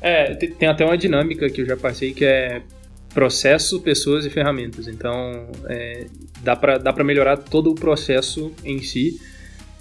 É, 0.00 0.34
tem 0.36 0.68
até 0.68 0.84
uma 0.84 0.96
dinâmica 0.96 1.50
que 1.50 1.62
eu 1.62 1.66
já 1.66 1.76
passei 1.76 2.14
que 2.14 2.24
é 2.24 2.62
processo, 3.12 3.80
pessoas 3.80 4.24
e 4.24 4.30
ferramentas. 4.30 4.86
Então, 4.86 5.50
é, 5.68 6.06
dá 6.44 6.54
para 6.54 6.78
dá 6.78 6.92
melhorar 7.02 7.38
todo 7.38 7.72
o 7.72 7.74
processo 7.74 8.52
em 8.64 8.80
si. 8.80 9.20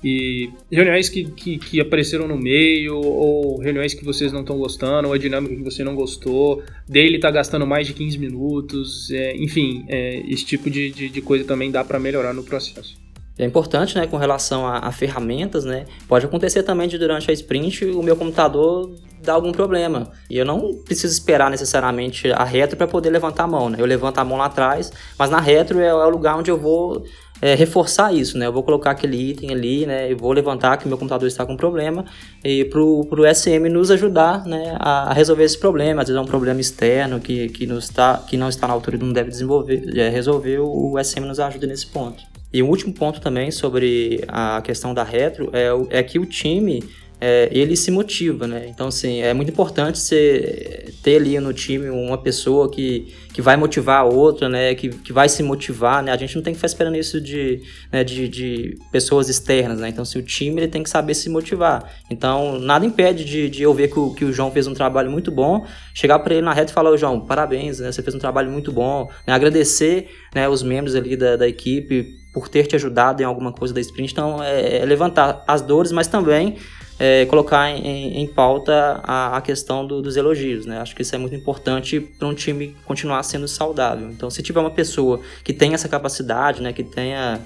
E 0.04 0.50
reuniões 0.72 1.10
que, 1.10 1.26
que, 1.26 1.58
que, 1.58 1.82
apareceram 1.82 2.28
no 2.28 2.38
meio, 2.38 2.95
ou 2.95 3.60
reuniões 3.60 3.93
que 3.93 4.06
vocês 4.06 4.32
não 4.32 4.41
estão 4.41 4.58
gostando, 4.58 5.08
ou 5.08 5.14
a 5.14 5.18
dinâmica 5.18 5.56
que 5.56 5.64
você 5.64 5.84
não 5.84 5.95
gostou, 5.95 6.64
dele 6.88 7.20
tá 7.20 7.30
gastando 7.30 7.68
mais 7.68 7.86
de 7.86 7.93
15 7.93 8.18
minutos, 8.18 9.12
é, 9.12 9.36
enfim, 9.36 9.86
é, 9.89 10.24
esse 10.28 10.45
tipo 10.45 10.70
de, 10.70 10.89
de, 10.89 11.10
de 11.10 11.22
coisa 11.22 11.43
também 11.43 11.70
dá 11.70 11.84
para 11.84 12.00
melhorar 12.00 12.34
no 12.34 12.43
processo 12.43 12.97
é 13.39 13.45
importante, 13.45 13.97
né, 13.97 14.06
com 14.06 14.18
relação 14.18 14.68
a, 14.68 14.80
a, 14.80 14.91
ferramentas, 14.91 15.64
né? 15.64 15.86
Pode 16.10 16.26
acontecer 16.26 16.62
também 16.62 16.89
de 16.89 16.97
durante 16.97 17.32
a 17.32 17.34
sprint 17.34 17.86
o 17.86 18.04
meu 18.04 18.18
computador 18.18 18.93
dar 19.24 19.34
algum 19.34 19.54
problema. 19.54 20.12
E 20.30 20.38
eu 20.38 20.45
não 20.45 20.74
preciso 20.84 21.14
esperar 21.14 21.50
necessariamente 21.50 22.30
a 22.32 22.43
retro 22.43 22.76
para 22.76 22.86
poder 22.86 23.10
levantar 23.10 23.45
a 23.45 23.47
mão, 23.47 23.70
né? 23.70 23.78
Eu 23.80 23.86
levanto 23.86 24.18
a 24.18 24.26
mão 24.26 24.38
lá 24.38 24.45
atrás, 24.45 24.91
mas 25.18 25.30
na 25.30 25.39
retro 25.39 25.80
é, 25.80 25.88
é 25.88 25.93
o 25.93 26.10
lugar 26.10 26.38
onde 26.38 26.52
eu 26.52 26.58
vou 26.58 27.06
é, 27.42 27.56
reforçar 27.56 28.14
isso, 28.14 28.38
né? 28.38 28.48
Eu 28.48 28.54
vou 28.54 28.64
colocar 28.64 28.92
aquele 28.92 29.18
item 29.32 29.52
ali, 29.52 29.86
né? 29.86 30.12
Eu 30.12 30.18
vou 30.18 30.32
levantar 30.32 30.78
que 30.78 30.88
meu 30.88 30.98
computador 30.98 31.28
está 31.28 31.46
com 31.46 31.56
problema 31.56 32.06
e 32.44 32.66
pro, 32.66 33.06
pro 33.06 33.24
SM 33.34 33.70
nos 33.70 33.92
ajudar, 33.92 34.46
né? 34.46 34.76
A, 34.80 35.12
a, 35.12 35.14
resolver 35.14 35.44
esse 35.44 35.58
problema. 35.58 36.02
Às 36.02 36.08
vezes 36.08 36.20
é 36.20 36.24
um 36.24 36.28
problema 36.28 36.60
externo 36.60 37.20
que, 37.20 37.50
que, 37.50 37.66
nos 37.66 37.90
tá, 37.90 38.24
que 38.28 38.38
não 38.38 38.50
está 38.50 38.68
na 38.68 38.74
altura 38.74 38.98
e 38.98 39.00
não 39.00 39.14
deve 39.14 39.30
desenvolver, 39.30 39.98
é, 39.98 40.10
resolver, 40.10 40.60
o, 40.60 40.94
o 40.94 41.04
SM 41.04 41.22
nos 41.22 41.40
ajuda 41.40 41.68
nesse 41.68 41.88
ponto. 41.88 42.24
E 42.52 42.64
o 42.64 42.68
último 42.68 42.94
ponto 42.94 43.22
também 43.22 43.52
sobre 43.52 44.24
a 44.28 44.62
questão 44.62 44.94
da 44.94 45.04
retro 45.04 45.50
é, 45.54 46.00
é 46.00 46.04
que 46.04 46.18
o 46.18 46.26
time 46.26 46.84
é, 47.22 47.50
ele 47.52 47.76
se 47.76 47.92
motiva, 47.92 48.48
né? 48.48 48.68
Então, 48.70 48.88
assim, 48.88 49.22
é 49.22 49.34
muito 49.34 49.52
importante 49.52 50.00
você 50.00 50.94
ter 51.04 51.18
ali 51.18 51.40
no 51.40 51.54
time 51.54 51.90
uma 51.90 52.18
pessoa 52.18 52.72
que, 52.72 53.14
que 53.40 53.42
vai 53.42 53.56
motivar 53.56 54.02
a 54.02 54.04
outra, 54.04 54.50
né? 54.50 54.76
Que, 54.76 54.90
que 54.90 55.14
vai 55.14 55.30
se 55.30 55.42
motivar, 55.42 56.04
né? 56.04 56.12
A 56.12 56.18
gente 56.18 56.36
não 56.36 56.44
tem 56.44 56.52
que 56.52 56.58
ficar 56.58 56.68
esperando 56.68 56.98
isso 56.98 57.22
de, 57.22 57.62
né, 57.90 58.04
de, 58.04 58.28
de 58.28 58.78
pessoas 58.92 59.30
externas, 59.30 59.80
né? 59.80 59.88
Então, 59.88 60.04
se 60.04 60.18
assim, 60.18 60.20
o 60.20 60.28
time 60.28 60.60
ele 60.60 60.68
tem 60.68 60.84
que 60.84 60.90
saber 60.90 61.14
se 61.14 61.30
motivar. 61.30 61.90
Então, 62.12 62.60
nada 62.60 62.86
impede 62.86 63.24
de, 63.24 63.50
de 63.50 63.64
eu 63.64 63.74
ver 63.74 63.88
que 63.88 63.98
o, 63.98 64.14
que 64.14 64.26
o 64.26 64.34
João 64.34 64.52
fez 64.52 64.68
um 64.68 64.74
trabalho 64.74 65.10
muito 65.10 65.32
bom, 65.32 65.66
chegar 65.94 66.20
para 66.20 66.34
ele 66.34 66.44
na 66.44 66.52
reta 66.52 66.72
e 66.72 66.74
falar, 66.74 66.98
João, 66.98 67.22
parabéns, 67.22 67.80
né? 67.80 67.90
Você 67.90 68.04
fez 68.04 68.14
um 68.14 68.20
trabalho 68.20 68.52
muito 68.52 68.74
bom, 68.74 69.10
né? 69.26 69.34
Agradecer 69.34 70.10
né, 70.36 70.50
os 70.50 70.62
membros 70.62 70.94
ali 70.94 71.16
da, 71.16 71.38
da 71.38 71.48
equipe 71.48 72.20
por 72.34 72.50
ter 72.50 72.68
te 72.68 72.76
ajudado 72.76 73.22
em 73.22 73.26
alguma 73.26 73.54
coisa 73.54 73.74
da 73.74 73.80
sprint. 73.80 74.12
Então, 74.12 74.44
é, 74.44 74.80
é 74.80 74.86
levantar 74.86 75.46
as 75.48 75.62
dores, 75.62 75.94
mas 75.94 76.08
também 76.08 76.58
é, 77.00 77.26
colocar 77.26 77.70
em, 77.70 78.22
em 78.22 78.28
pauta 78.28 79.00
a, 79.04 79.38
a 79.38 79.42
questão 79.42 79.88
do, 79.88 80.02
dos 80.02 80.18
elogios, 80.18 80.66
né? 80.66 80.80
Acho 80.82 80.94
que 80.94 81.02
isso 81.02 81.16
é 81.16 81.18
muito 81.18 81.34
importante 81.34 82.02
para 82.02 82.28
um 82.28 82.34
time 82.34 82.76
continuar 82.86 83.24
sendo 83.30 83.47
saudável. 83.47 84.09
Então, 84.09 84.30
se 84.30 84.41
tiver 84.41 84.59
uma 84.59 84.71
pessoa 84.71 85.21
que 85.43 85.53
tem 85.53 85.73
essa 85.73 85.88
capacidade, 85.88 86.61
né, 86.61 86.73
que 86.73 86.84
tenha 86.84 87.39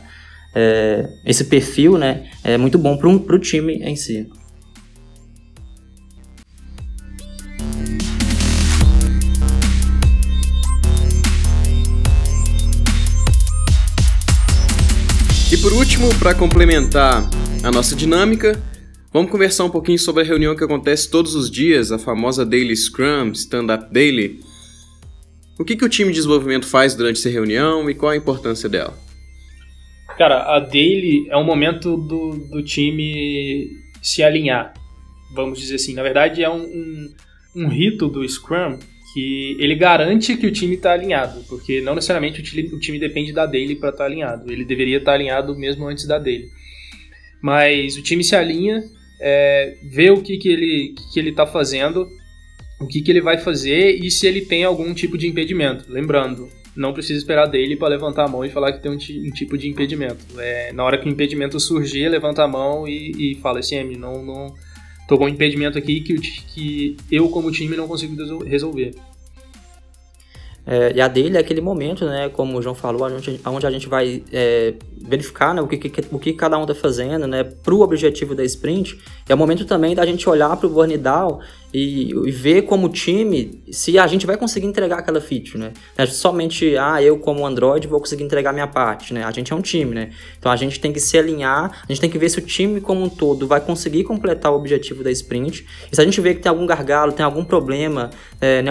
é, 0.55 1.09
esse 1.25 1.45
perfil, 1.45 1.97
né, 1.97 2.29
é 2.43 2.57
muito 2.57 2.77
bom 2.77 2.97
para 2.97 3.36
o 3.36 3.39
time 3.39 3.75
em 3.84 3.95
si. 3.95 4.27
E 15.51 15.57
por 15.57 15.73
último, 15.73 16.09
para 16.17 16.34
complementar 16.34 17.29
a 17.63 17.71
nossa 17.71 17.95
dinâmica, 17.95 18.59
Vamos 19.13 19.29
conversar 19.29 19.65
um 19.65 19.69
pouquinho 19.69 19.99
sobre 19.99 20.23
a 20.23 20.25
reunião 20.25 20.55
que 20.55 20.63
acontece 20.63 21.07
todos 21.07 21.36
os 21.36 21.51
dias, 21.51 21.91
a 21.91 21.99
famosa 21.99 22.43
Daily 22.43 22.75
Scrum, 22.75 23.31
Stand 23.34 23.71
Up 23.71 23.93
Daily. 23.93 24.39
O 25.58 25.64
que, 25.64 25.76
que 25.76 25.86
o 25.86 25.89
time 25.89 26.10
de 26.10 26.16
desenvolvimento 26.16 26.66
faz 26.66 26.95
durante 26.95 27.20
essa 27.20 27.30
reunião 27.30 27.88
e 27.89 27.93
qual 27.93 28.12
a 28.12 28.18
importância 28.18 28.68
dela? 28.68 28.97
Cara, 30.18 30.56
a 30.56 30.60
daily 30.60 31.28
é 31.30 31.38
um 31.38 31.43
momento 31.43 31.97
do, 31.97 32.32
do 32.49 32.64
time 32.64 33.68
se 34.01 34.24
alinhar, 34.24 34.74
vamos 35.34 35.60
dizer 35.60 35.76
assim. 35.76 35.93
Na 35.93 36.04
verdade, 36.04 36.43
é 36.43 36.49
um, 36.49 36.64
um, 36.64 37.14
um 37.56 37.68
rito 37.68 38.08
do 38.08 38.28
Scrum 38.28 38.78
que 39.14 39.56
ele 39.60 39.76
garante 39.76 40.36
que 40.36 40.47
o 40.47 40.51
time 40.51 40.76
está 40.76 40.93
alinhado, 40.93 41.43
porque 41.47 41.82
não 41.82 41.93
necessariamente 41.93 42.41
o 42.41 42.43
time, 42.43 42.64
o 42.74 42.80
time 42.80 42.99
depende 42.99 43.32
da 43.32 43.45
daily 43.45 43.76
para 43.76 43.89
estar 43.89 44.04
tá 44.04 44.06
alinhado. 44.06 44.51
Ele 44.51 44.66
deveria 44.66 44.97
estar 44.97 45.12
tá 45.12 45.16
alinhado 45.16 45.56
mesmo 45.56 45.88
antes 45.88 46.08
da 46.08 46.18
daily. 46.18 46.47
Mas 47.41 47.95
o 47.95 48.01
time 48.01 48.24
se 48.24 48.36
alinha, 48.36 48.84
é, 49.22 49.78
vê 49.84 50.10
o 50.10 50.22
que, 50.22 50.38
que 50.38 50.49
ele 50.49 50.95
que 51.12 51.20
ele 51.20 51.30
está 51.30 51.45
fazendo, 51.45 52.08
o 52.84 52.88
que, 52.88 53.01
que 53.01 53.11
ele 53.11 53.21
vai 53.21 53.38
fazer 53.38 53.95
e 53.95 54.11
se 54.11 54.27
ele 54.27 54.41
tem 54.41 54.63
algum 54.63 54.93
tipo 54.93 55.17
de 55.17 55.27
impedimento. 55.27 55.86
Lembrando, 55.88 56.49
não 56.75 56.93
precisa 56.93 57.19
esperar 57.19 57.45
dele 57.47 57.75
para 57.75 57.89
levantar 57.89 58.25
a 58.25 58.27
mão 58.27 58.43
e 58.43 58.49
falar 58.49 58.73
que 58.73 58.81
tem 58.81 58.91
um, 58.91 58.95
um 58.95 59.31
tipo 59.31 59.57
de 59.57 59.67
impedimento. 59.67 60.25
É, 60.38 60.73
na 60.73 60.84
hora 60.84 60.97
que 60.97 61.07
o 61.07 61.11
impedimento 61.11 61.59
surgir, 61.59 62.09
levanta 62.09 62.43
a 62.43 62.47
mão 62.47 62.88
e, 62.88 63.34
e 63.34 63.36
fala 63.36 63.59
assim, 63.59 63.95
não, 63.95 64.23
não 64.23 64.53
tô 65.07 65.17
com 65.17 65.25
um 65.25 65.29
impedimento 65.29 65.77
aqui 65.77 66.01
que, 66.01 66.15
que 66.15 66.97
eu 67.11 67.29
como 67.29 67.51
time 67.51 67.75
não 67.75 67.88
consigo 67.88 68.43
resolver. 68.43 68.93
É, 70.65 70.93
e 70.95 71.01
a 71.01 71.09
dele 71.09 71.36
é 71.36 71.41
aquele 71.41 71.59
momento, 71.59 72.05
né, 72.05 72.29
como 72.29 72.57
o 72.57 72.61
João 72.61 72.73
falou, 72.73 73.03
onde, 73.03 73.39
onde 73.45 73.67
a 73.67 73.71
gente 73.71 73.88
vai 73.89 74.23
é, 74.31 74.73
verificar 74.97 75.53
né, 75.53 75.61
o, 75.61 75.67
que, 75.67 75.77
que, 75.77 76.01
o 76.09 76.17
que 76.17 76.31
cada 76.31 76.57
um 76.57 76.61
está 76.61 76.73
fazendo 76.73 77.27
né, 77.27 77.43
para 77.43 77.73
o 77.73 77.81
objetivo 77.81 78.34
da 78.34 78.45
sprint. 78.45 78.97
É 79.27 79.36
o 79.36 79.38
momento 79.38 79.65
também 79.65 79.93
da 79.93 80.05
gente 80.05 80.27
olhar 80.27 80.55
para 80.55 80.65
o 80.65 80.69
burn 80.69 80.97
down 80.97 81.39
e, 81.74 82.11
e, 82.11 82.32
ver 82.32 82.63
como 82.63 82.88
time 82.88 83.63
se 83.71 83.97
a 83.97 84.05
gente 84.05 84.28
vai 84.28 84.38
conseguir 84.38 84.67
entregar 84.67 84.99
aquela 84.99 85.19
feature, 85.19 85.57
né? 85.57 85.74
É 85.97 86.05
somente, 86.05 86.78
ah, 86.78 87.01
eu 87.01 87.17
como 87.17 87.45
Android 87.45 87.88
vou 87.88 87.99
conseguir 87.99 88.24
entregar 88.24 88.53
minha 88.53 88.67
parte, 88.67 89.13
né? 89.13 89.24
A 89.24 89.32
gente 89.32 89.51
é 89.51 89.55
um 89.55 89.61
time, 89.61 89.95
né? 89.95 90.11
Então 90.38 90.51
a 90.51 90.55
gente 90.55 90.80
tem 90.80 90.93
que 90.93 90.99
se 90.99 91.17
alinhar, 91.17 91.71
a 91.84 91.91
gente 91.91 91.99
tem 91.99 92.09
que 92.09 92.17
ver 92.17 92.30
se 92.30 92.38
o 92.38 92.41
time 92.41 92.80
como 92.80 93.03
um 93.03 93.09
todo 93.09 93.47
vai 93.47 93.59
conseguir 93.59 94.03
completar 94.03 94.51
o 94.51 94.55
objetivo 94.55 95.03
da 95.03 95.09
sprint. 95.09 95.65
E 95.91 95.95
se 95.95 95.99
a 95.99 96.05
gente 96.05 96.21
vê 96.21 96.36
que 96.36 96.41
tem 96.41 96.49
algum 96.49 96.65
gargalo, 96.67 97.11
tem 97.11 97.26
algum 97.26 97.43
problema 97.43 98.11
é, 98.39 98.61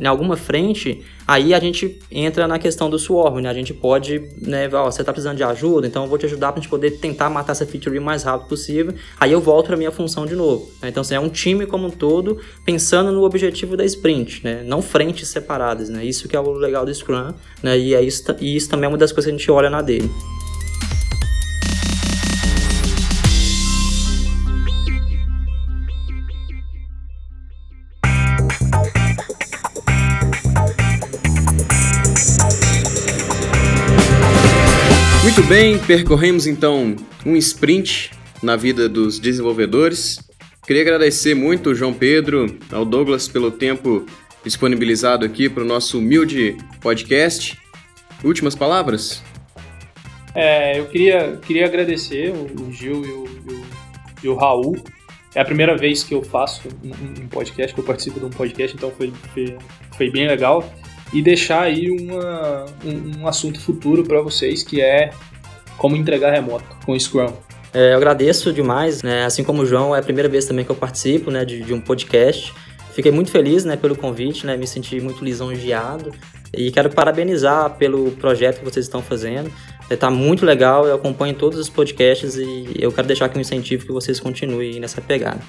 em 0.00 0.06
alguma 0.06 0.36
frente, 0.36 1.04
aí 1.28 1.54
a 1.54 1.60
gente 1.60 2.00
entra 2.10 2.48
na 2.48 2.58
questão 2.58 2.90
do 2.90 2.98
swarm, 2.98 3.40
né? 3.40 3.50
A 3.50 3.54
gente 3.54 3.72
pode, 3.72 4.20
né, 4.40 4.68
ó, 4.72 4.90
você 4.90 5.04
tá 5.04 5.12
precisando 5.12 5.36
de 5.36 5.44
ajuda, 5.44 5.86
então 5.86 6.02
eu 6.02 6.08
vou 6.08 6.18
te 6.18 6.26
ajudar 6.26 6.50
pra 6.50 6.60
gente 6.60 6.70
poder 6.70 6.92
tentar 6.98 7.30
matar 7.30 7.52
essa 7.52 7.66
feature 7.66 7.96
o 7.96 8.02
mais 8.02 8.24
rápido 8.24 8.48
possível. 8.48 8.94
Aí 9.20 9.30
eu 9.30 9.40
volto 9.40 9.66
pra 9.68 9.76
minha 9.76 9.92
função 9.92 10.26
de 10.26 10.34
novo. 10.34 10.68
Né? 10.82 10.88
Então, 10.88 11.02
assim, 11.02 11.14
é 11.14 11.20
um 11.20 11.28
time 11.28 11.66
como 11.66 11.86
um 11.86 11.90
todo 11.90 12.40
pensando 12.64 13.12
no 13.12 13.22
objetivo 13.22 13.76
da 13.76 13.84
sprint, 13.84 14.42
né? 14.44 14.62
Não 14.64 14.82
frentes 14.82 15.28
separadas, 15.28 15.88
né? 15.88 16.04
Isso 16.04 16.28
que 16.28 16.36
é 16.36 16.40
o 16.40 16.52
legal 16.52 16.84
do 16.84 16.94
Scrum, 16.94 17.32
né? 17.62 17.78
E, 17.78 17.94
é 17.94 18.02
isso, 18.02 18.24
e 18.40 18.56
isso 18.56 18.68
também 18.68 18.86
é 18.86 18.88
uma 18.88 18.98
das 18.98 19.12
coisas 19.12 19.30
que 19.30 19.34
a 19.34 19.38
gente 19.38 19.50
olha 19.50 19.70
na 19.70 19.82
dele. 19.82 20.10
Muito 35.22 35.42
bem, 35.48 35.78
percorremos 35.78 36.46
então 36.46 36.96
um 37.24 37.36
sprint 37.36 38.10
na 38.42 38.56
vida 38.56 38.88
dos 38.88 39.18
desenvolvedores. 39.18 40.18
Queria 40.68 40.82
agradecer 40.82 41.34
muito 41.34 41.74
João 41.74 41.94
Pedro, 41.94 42.58
ao 42.70 42.84
Douglas 42.84 43.26
pelo 43.26 43.50
tempo 43.50 44.04
disponibilizado 44.44 45.24
aqui 45.24 45.48
para 45.48 45.62
o 45.62 45.66
nosso 45.66 45.98
humilde 45.98 46.58
podcast. 46.78 47.58
Últimas 48.22 48.54
palavras? 48.54 49.22
É, 50.34 50.78
eu 50.78 50.84
queria, 50.84 51.38
queria 51.38 51.64
agradecer 51.64 52.34
o 52.34 52.70
Gil 52.70 53.02
e 53.02 53.08
o, 53.08 53.24
e 53.24 53.54
o, 53.54 53.66
e 54.24 54.28
o 54.28 54.34
Raul. 54.34 54.76
É 55.34 55.40
a 55.40 55.44
primeira 55.46 55.74
vez 55.74 56.04
que 56.04 56.12
eu 56.12 56.22
faço 56.22 56.68
um, 56.84 57.22
um, 57.22 57.28
podcast, 57.28 57.72
que 57.72 57.80
eu 57.80 57.84
participo 57.84 58.20
de 58.20 58.26
um 58.26 58.30
podcast, 58.30 58.76
então 58.76 58.90
foi, 58.90 59.10
foi, 59.32 59.56
foi 59.96 60.10
bem 60.10 60.28
legal. 60.28 60.70
E 61.14 61.22
deixar 61.22 61.62
aí 61.62 61.90
uma, 61.90 62.66
um, 62.84 63.22
um 63.22 63.26
assunto 63.26 63.58
futuro 63.58 64.04
para 64.04 64.20
vocês, 64.20 64.62
que 64.62 64.82
é 64.82 65.14
como 65.78 65.96
entregar 65.96 66.30
remoto 66.30 66.76
com 66.84 66.98
Scrum. 67.00 67.32
É, 67.72 67.92
eu 67.92 67.96
agradeço 67.96 68.52
demais, 68.52 69.02
né? 69.02 69.24
Assim 69.24 69.44
como 69.44 69.62
o 69.62 69.66
João, 69.66 69.94
é 69.94 69.98
a 69.98 70.02
primeira 70.02 70.28
vez 70.28 70.46
também 70.46 70.64
que 70.64 70.70
eu 70.70 70.76
participo, 70.76 71.30
né, 71.30 71.44
de, 71.44 71.62
de 71.62 71.74
um 71.74 71.80
podcast. 71.80 72.54
Fiquei 72.92 73.12
muito 73.12 73.30
feliz, 73.30 73.64
né, 73.64 73.76
pelo 73.76 73.96
convite, 73.96 74.46
né? 74.46 74.56
Me 74.56 74.66
senti 74.66 75.00
muito 75.00 75.24
lisonjeado 75.24 76.12
e 76.52 76.70
quero 76.70 76.90
parabenizar 76.90 77.70
pelo 77.76 78.10
projeto 78.12 78.58
que 78.58 78.64
vocês 78.64 78.86
estão 78.86 79.02
fazendo. 79.02 79.52
Está 79.90 80.10
muito 80.10 80.44
legal, 80.44 80.86
eu 80.86 80.94
acompanho 80.94 81.34
todos 81.34 81.58
os 81.58 81.68
podcasts 81.68 82.36
e 82.36 82.74
eu 82.78 82.90
quero 82.92 83.06
deixar 83.06 83.26
aqui 83.26 83.38
um 83.38 83.40
incentivo 83.40 83.86
que 83.86 83.92
vocês 83.92 84.18
continuem 84.20 84.80
nessa 84.80 85.00
pegada. 85.00 85.40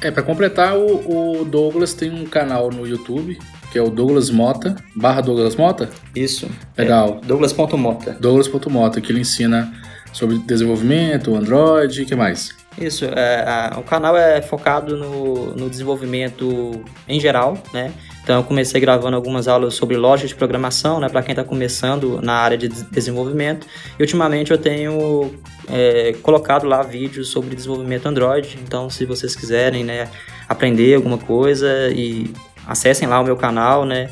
É, 0.00 0.10
para 0.10 0.22
completar, 0.22 0.76
o, 0.76 1.40
o, 1.40 1.44
Douglas 1.44 1.94
tem 1.94 2.10
um 2.10 2.26
canal 2.26 2.70
no 2.70 2.86
YouTube, 2.86 3.38
que 3.72 3.78
é 3.78 3.82
o 3.82 3.88
Douglas 3.88 4.28
Mota, 4.28 4.76
barra 4.94 5.22
Douglas 5.22 5.56
Mota? 5.56 5.88
Isso. 6.14 6.48
Legal. 6.76 7.20
É, 7.22 7.26
Douglas.mota. 7.26 8.12
Douglas.mota, 8.20 9.00
que 9.00 9.10
ele 9.10 9.20
ensina 9.20 9.72
sobre 10.14 10.38
desenvolvimento, 10.38 11.34
Android, 11.34 12.02
o 12.02 12.06
que 12.06 12.14
mais? 12.14 12.54
Isso, 12.78 13.04
é, 13.04 13.44
a, 13.46 13.78
o 13.78 13.82
canal 13.82 14.16
é 14.16 14.40
focado 14.40 14.96
no, 14.96 15.54
no 15.54 15.68
desenvolvimento 15.68 16.82
em 17.06 17.20
geral, 17.20 17.58
né? 17.72 17.92
Então 18.22 18.36
eu 18.36 18.44
comecei 18.44 18.80
gravando 18.80 19.16
algumas 19.16 19.46
aulas 19.46 19.74
sobre 19.74 19.96
lógica 19.96 20.28
de 20.28 20.34
programação, 20.34 20.98
né, 20.98 21.08
para 21.08 21.22
quem 21.22 21.32
está 21.32 21.44
começando 21.44 22.20
na 22.22 22.32
área 22.32 22.56
de 22.56 22.68
desenvolvimento. 22.68 23.66
E 23.98 24.02
ultimamente 24.02 24.50
eu 24.50 24.56
tenho 24.56 25.34
é, 25.68 26.14
colocado 26.22 26.66
lá 26.66 26.82
vídeos 26.82 27.28
sobre 27.28 27.54
desenvolvimento 27.54 28.06
Android. 28.06 28.58
Então 28.66 28.88
se 28.88 29.04
vocês 29.04 29.36
quiserem, 29.36 29.84
né, 29.84 30.08
aprender 30.48 30.94
alguma 30.94 31.18
coisa 31.18 31.90
e 31.90 32.32
acessem 32.66 33.06
lá 33.06 33.20
o 33.20 33.24
meu 33.24 33.36
canal, 33.36 33.84
né, 33.84 34.08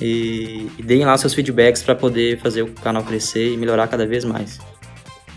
e, 0.00 0.70
e 0.78 0.82
deem 0.82 1.04
lá 1.04 1.18
seus 1.18 1.34
feedbacks 1.34 1.82
para 1.82 1.94
poder 1.94 2.38
fazer 2.38 2.62
o 2.62 2.72
canal 2.72 3.02
crescer 3.04 3.52
e 3.52 3.56
melhorar 3.58 3.88
cada 3.88 4.06
vez 4.06 4.24
mais. 4.24 4.58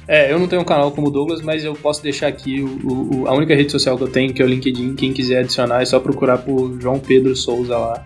É, 0.07 0.31
eu 0.31 0.37
não 0.37 0.47
tenho 0.47 0.61
um 0.61 0.65
canal 0.65 0.91
como 0.91 1.07
o 1.07 1.11
Douglas, 1.11 1.41
mas 1.41 1.63
eu 1.63 1.73
posso 1.73 2.03
deixar 2.03 2.27
aqui 2.27 2.61
o, 2.61 3.21
o, 3.21 3.27
a 3.27 3.33
única 3.33 3.55
rede 3.55 3.71
social 3.71 3.97
que 3.97 4.03
eu 4.03 4.09
tenho, 4.09 4.33
que 4.33 4.41
é 4.41 4.45
o 4.45 4.47
LinkedIn. 4.47 4.95
Quem 4.95 5.13
quiser 5.13 5.39
adicionar 5.39 5.81
é 5.81 5.85
só 5.85 5.99
procurar 5.99 6.39
por 6.39 6.79
João 6.81 6.99
Pedro 6.99 7.35
Souza 7.35 7.77
lá, 7.77 8.03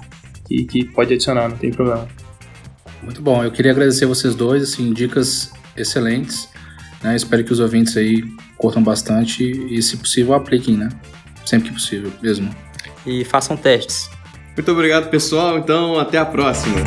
que, 0.48 0.66
que 0.66 0.86
pode 0.86 1.14
adicionar, 1.14 1.50
não 1.50 1.58
tem 1.58 1.72
problema. 1.72 2.08
Muito 3.02 3.22
bom, 3.22 3.44
eu 3.44 3.52
queria 3.52 3.72
agradecer 3.72 4.06
vocês 4.06 4.36
dois, 4.36 4.64
assim, 4.64 4.94
dicas 4.94 5.52
excelentes. 5.76 6.50
Né? 7.04 7.16
Espero 7.16 7.44
que 7.44 7.54
os 7.54 7.60
ouvintes 7.60 7.96
aí 7.96 8.24
curtam 8.58 8.84
bastante 8.84 9.44
e, 9.44 9.82
se 9.82 9.98
possível, 9.98 10.34
apliquem, 10.34 10.76
né? 10.76 10.90
Sempre 11.46 11.70
que 11.70 11.76
possível, 11.76 12.12
mesmo. 12.22 12.50
E 13.06 13.24
façam 13.24 13.56
testes. 13.56 14.10
Muito 14.56 14.72
obrigado, 14.72 15.10
pessoal. 15.10 15.58
Então, 15.58 16.00
até 16.00 16.18
a 16.18 16.26
próxima. 16.26 16.78